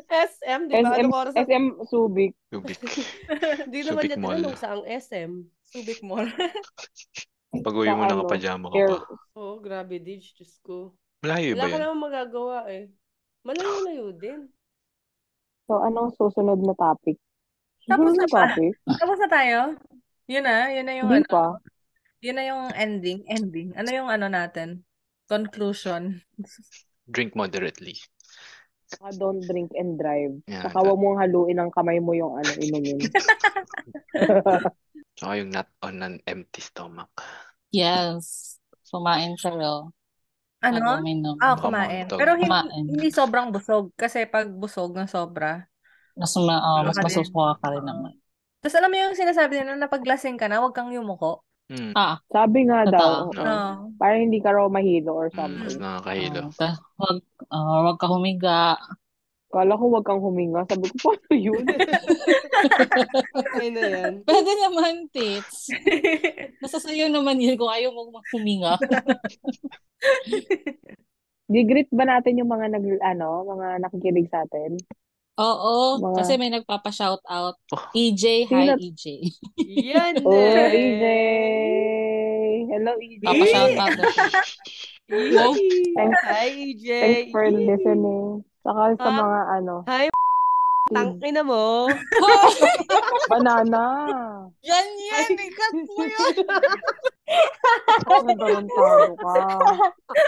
SM, 0.08 0.60
di 0.68 0.80
ba? 0.80 0.96
SM, 0.96 1.08
oras? 1.12 1.34
SM 1.36 1.64
Subic. 1.84 2.32
Subic. 2.48 2.78
Di 3.72 3.84
naman 3.84 4.02
niya 4.08 4.16
tinanong 4.16 4.56
saang 4.56 4.84
SM. 4.88 5.44
Subic 5.68 6.00
Mall. 6.00 6.32
Pag-uwi 7.52 7.92
mo 7.92 8.04
Sa 8.04 8.08
ano, 8.08 8.24
nakapajama 8.24 8.66
ka 8.72 8.78
pa. 8.80 8.96
Oo, 9.36 9.56
oh, 9.56 9.56
grabe, 9.60 10.00
Dij. 10.00 10.24
Diyos 10.32 10.56
ko. 10.64 10.96
Malayo 11.20 11.52
Wala 11.52 11.60
ba 11.60 11.68
ka 11.68 11.76
yun? 11.76 11.82
naman 11.84 11.98
magagawa 12.00 12.58
eh. 12.72 12.84
Malayo-layo 13.44 14.06
din. 14.16 14.40
So, 15.68 15.84
anong 15.84 16.16
susunod 16.16 16.64
na 16.64 16.72
topic? 16.72 17.20
Tapos 17.84 18.16
na 18.16 18.24
na 18.24 18.28
topic? 18.28 18.72
Tapos 18.88 19.18
na 19.20 19.28
tayo? 19.28 19.58
Yun 20.28 20.44
na, 20.44 20.56
yun 20.72 20.84
na 20.84 20.94
yung 20.96 21.08
Hindi 21.08 21.24
ano. 21.24 21.32
pa. 21.32 21.44
Yun 22.24 22.36
na 22.36 22.44
yung 22.46 22.62
ending. 22.74 23.22
Ending. 23.30 23.68
Ano 23.78 23.88
yung 23.94 24.08
ano 24.10 24.26
natin? 24.26 24.82
Conclusion. 25.30 26.18
Drink 27.10 27.34
moderately. 27.36 27.96
Saka 28.88 29.12
don't 29.20 29.44
drink 29.44 29.68
and 29.76 30.00
drive. 30.00 30.32
Yeah, 30.48 30.64
Saka 30.64 30.80
huwag 30.80 30.96
mong 30.98 31.20
haluin 31.20 31.60
ang 31.60 31.70
kamay 31.70 32.00
mo 32.00 32.16
yung 32.16 32.40
ano, 32.40 32.50
inumin. 32.56 32.98
Saka 35.18 35.32
yung 35.38 35.50
not 35.52 35.68
on 35.84 36.00
an 36.02 36.16
empty 36.24 36.62
stomach. 36.64 37.10
yes. 37.70 38.56
Kumain. 38.88 39.36
Bago 39.36 39.92
Ano? 40.64 40.98
uminom. 40.98 41.36
Ah, 41.38 41.54
kumain. 41.54 42.08
Pero 42.08 42.34
hindi, 42.34 42.48
Kumain. 42.48 42.84
hindi 42.88 43.08
sobrang 43.12 43.52
busog. 43.54 43.92
Kasi 43.94 44.24
pag 44.26 44.48
busog 44.50 44.96
na 44.96 45.06
sobra. 45.06 45.68
Mas, 46.18 46.34
ma, 46.34 46.56
oh, 46.58 46.80
mas 46.82 46.98
masusuka 46.98 47.60
ka 47.62 47.68
rin 47.70 47.84
naman. 47.86 48.12
Tapos 48.58 48.74
alam 48.74 48.90
mo 48.90 48.96
yung 48.98 49.14
sinasabi 49.14 49.54
nila 49.62 49.78
na 49.78 49.86
pag 49.86 50.02
lasing 50.02 50.34
ka 50.34 50.50
na, 50.50 50.58
huwag 50.58 50.74
kang 50.74 50.90
yumuko. 50.90 51.46
Mm. 51.68 51.92
Ah, 51.92 52.16
Sabi 52.28 52.64
nga 52.64 52.80
daw, 52.86 53.28
Totoo. 53.28 53.30
oo. 53.30 53.44
No. 53.44 53.92
parang 53.96 54.20
hindi 54.24 54.38
ka 54.40 54.50
raw 54.50 54.66
mahilo 54.66 55.12
or 55.12 55.28
Mm, 55.28 55.28
mas 55.28 55.36
something. 55.36 55.78
nakakahilo. 55.78 56.40
oh, 56.42 56.50
ta- 56.54 56.80
wag, 56.96 57.18
oh, 57.46 57.78
wag 57.84 57.98
ka 57.98 58.06
humiga. 58.08 58.60
Kala 59.48 59.72
ko 59.74 59.84
wag 59.88 60.04
kang 60.04 60.20
huminga. 60.20 60.60
Sabi 60.64 60.86
ko, 60.86 61.08
paano 61.08 61.32
yun? 61.32 61.64
Ay 63.56 63.68
na 63.72 63.80
yan. 63.80 64.12
Pwede 64.28 64.52
naman, 64.60 65.08
tits. 65.08 65.72
Nasa 66.60 66.76
sayo 66.76 67.08
naman 67.08 67.40
yun 67.40 67.56
kung 67.56 67.68
ayaw 67.68 67.88
mo 67.88 68.12
huminga. 68.28 68.76
Gigreet 71.48 71.88
ba 71.88 72.04
natin 72.04 72.36
yung 72.36 72.50
mga 72.50 72.76
nag, 72.76 72.84
ano, 73.00 73.48
mga 73.48 73.66
nakikinig 73.80 74.28
sa 74.28 74.44
atin? 74.44 74.76
Oo, 75.38 76.02
Mga- 76.02 76.16
kasi 76.18 76.32
may 76.34 76.50
nagpapa-shout 76.50 77.22
out. 77.24 77.54
Oh. 77.70 77.82
EJ, 77.94 78.44
hi 78.44 78.66
Sino? 78.66 78.74
EJ. 78.76 79.04
Yan 79.86 80.14
Oh, 80.20 80.34
eh. 80.34 80.66
EJ! 80.68 81.04
Hello, 82.68 82.92
EJ! 82.98 83.22
Papa-shout 83.22 83.72
out. 83.76 83.94
na 83.94 84.04
siya. 84.04 84.26
Thanks, 85.94 86.20
Hi, 86.26 86.48
EJ. 86.50 86.88
thanks 86.90 87.30
for 87.30 87.46
listening. 87.48 88.42
Saka 88.60 88.82
sa 88.98 89.08
mga, 89.08 89.38
ano, 89.56 89.74
Hi, 89.86 90.10
tangina 90.90 91.42
mo. 91.44 91.88
banana. 93.30 93.84
Yan 94.64 94.88
yan, 94.96 95.30
ikat 95.36 95.72
mo 95.84 96.02
yun. 96.02 96.36
Nadarantado 98.08 99.14
ka. 99.20 99.36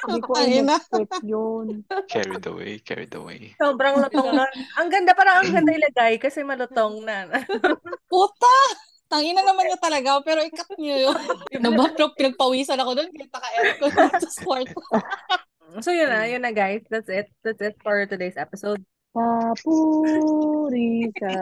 Hindi 0.07 0.21
ko 0.21 0.31
in-expect 0.37 1.15
yun. 1.25 1.67
Carried 2.07 2.45
away, 2.45 2.79
carried 2.85 3.15
away. 3.17 3.57
Sobrang 3.57 3.99
lutong 4.05 4.31
na. 4.39 4.47
Ang 4.77 4.89
ganda, 4.93 5.17
parang 5.17 5.43
ang 5.43 5.51
ganda 5.51 5.73
ilagay 5.73 6.21
kasi 6.21 6.45
malutong 6.45 7.03
na. 7.03 7.27
Puta! 8.11 8.57
Tangina 9.11 9.43
naman 9.43 9.67
niya 9.67 9.81
talaga, 9.83 10.23
pero 10.23 10.39
ikat 10.47 10.71
niyo 10.79 11.11
yun. 11.11 11.19
Nabatrop, 11.59 12.15
pinagpawisan 12.15 12.79
ako 12.79 12.95
doon, 12.95 13.11
kita 13.11 13.43
ka-aircon 13.43 13.91
sa 14.23 14.31
kwarto. 14.47 14.83
So 15.83 15.91
yun 15.91 16.11
na, 16.11 16.31
yun 16.31 16.47
na 16.47 16.55
guys. 16.55 16.87
That's 16.87 17.11
it. 17.11 17.27
That's 17.43 17.59
it 17.59 17.75
for 17.83 18.07
today's 18.07 18.39
episode. 18.39 18.83
Papuri 19.15 21.11
sa... 21.19 21.31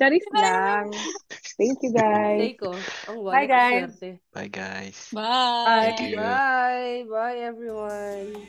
Charis 0.00 0.24
lang. 0.32 0.88
Thank 1.60 1.84
you, 1.84 1.92
guys. 1.92 2.40
Say 2.40 2.56
ko. 2.56 2.72
Bye, 3.28 3.44
guys. 3.44 4.00
Bye, 4.32 4.48
guys. 4.48 4.96
Bye! 5.12 5.92
Thank 5.92 6.10
you. 6.10 6.16
Bye. 6.16 7.04
Bye, 7.04 7.38
everyone. 7.44 8.48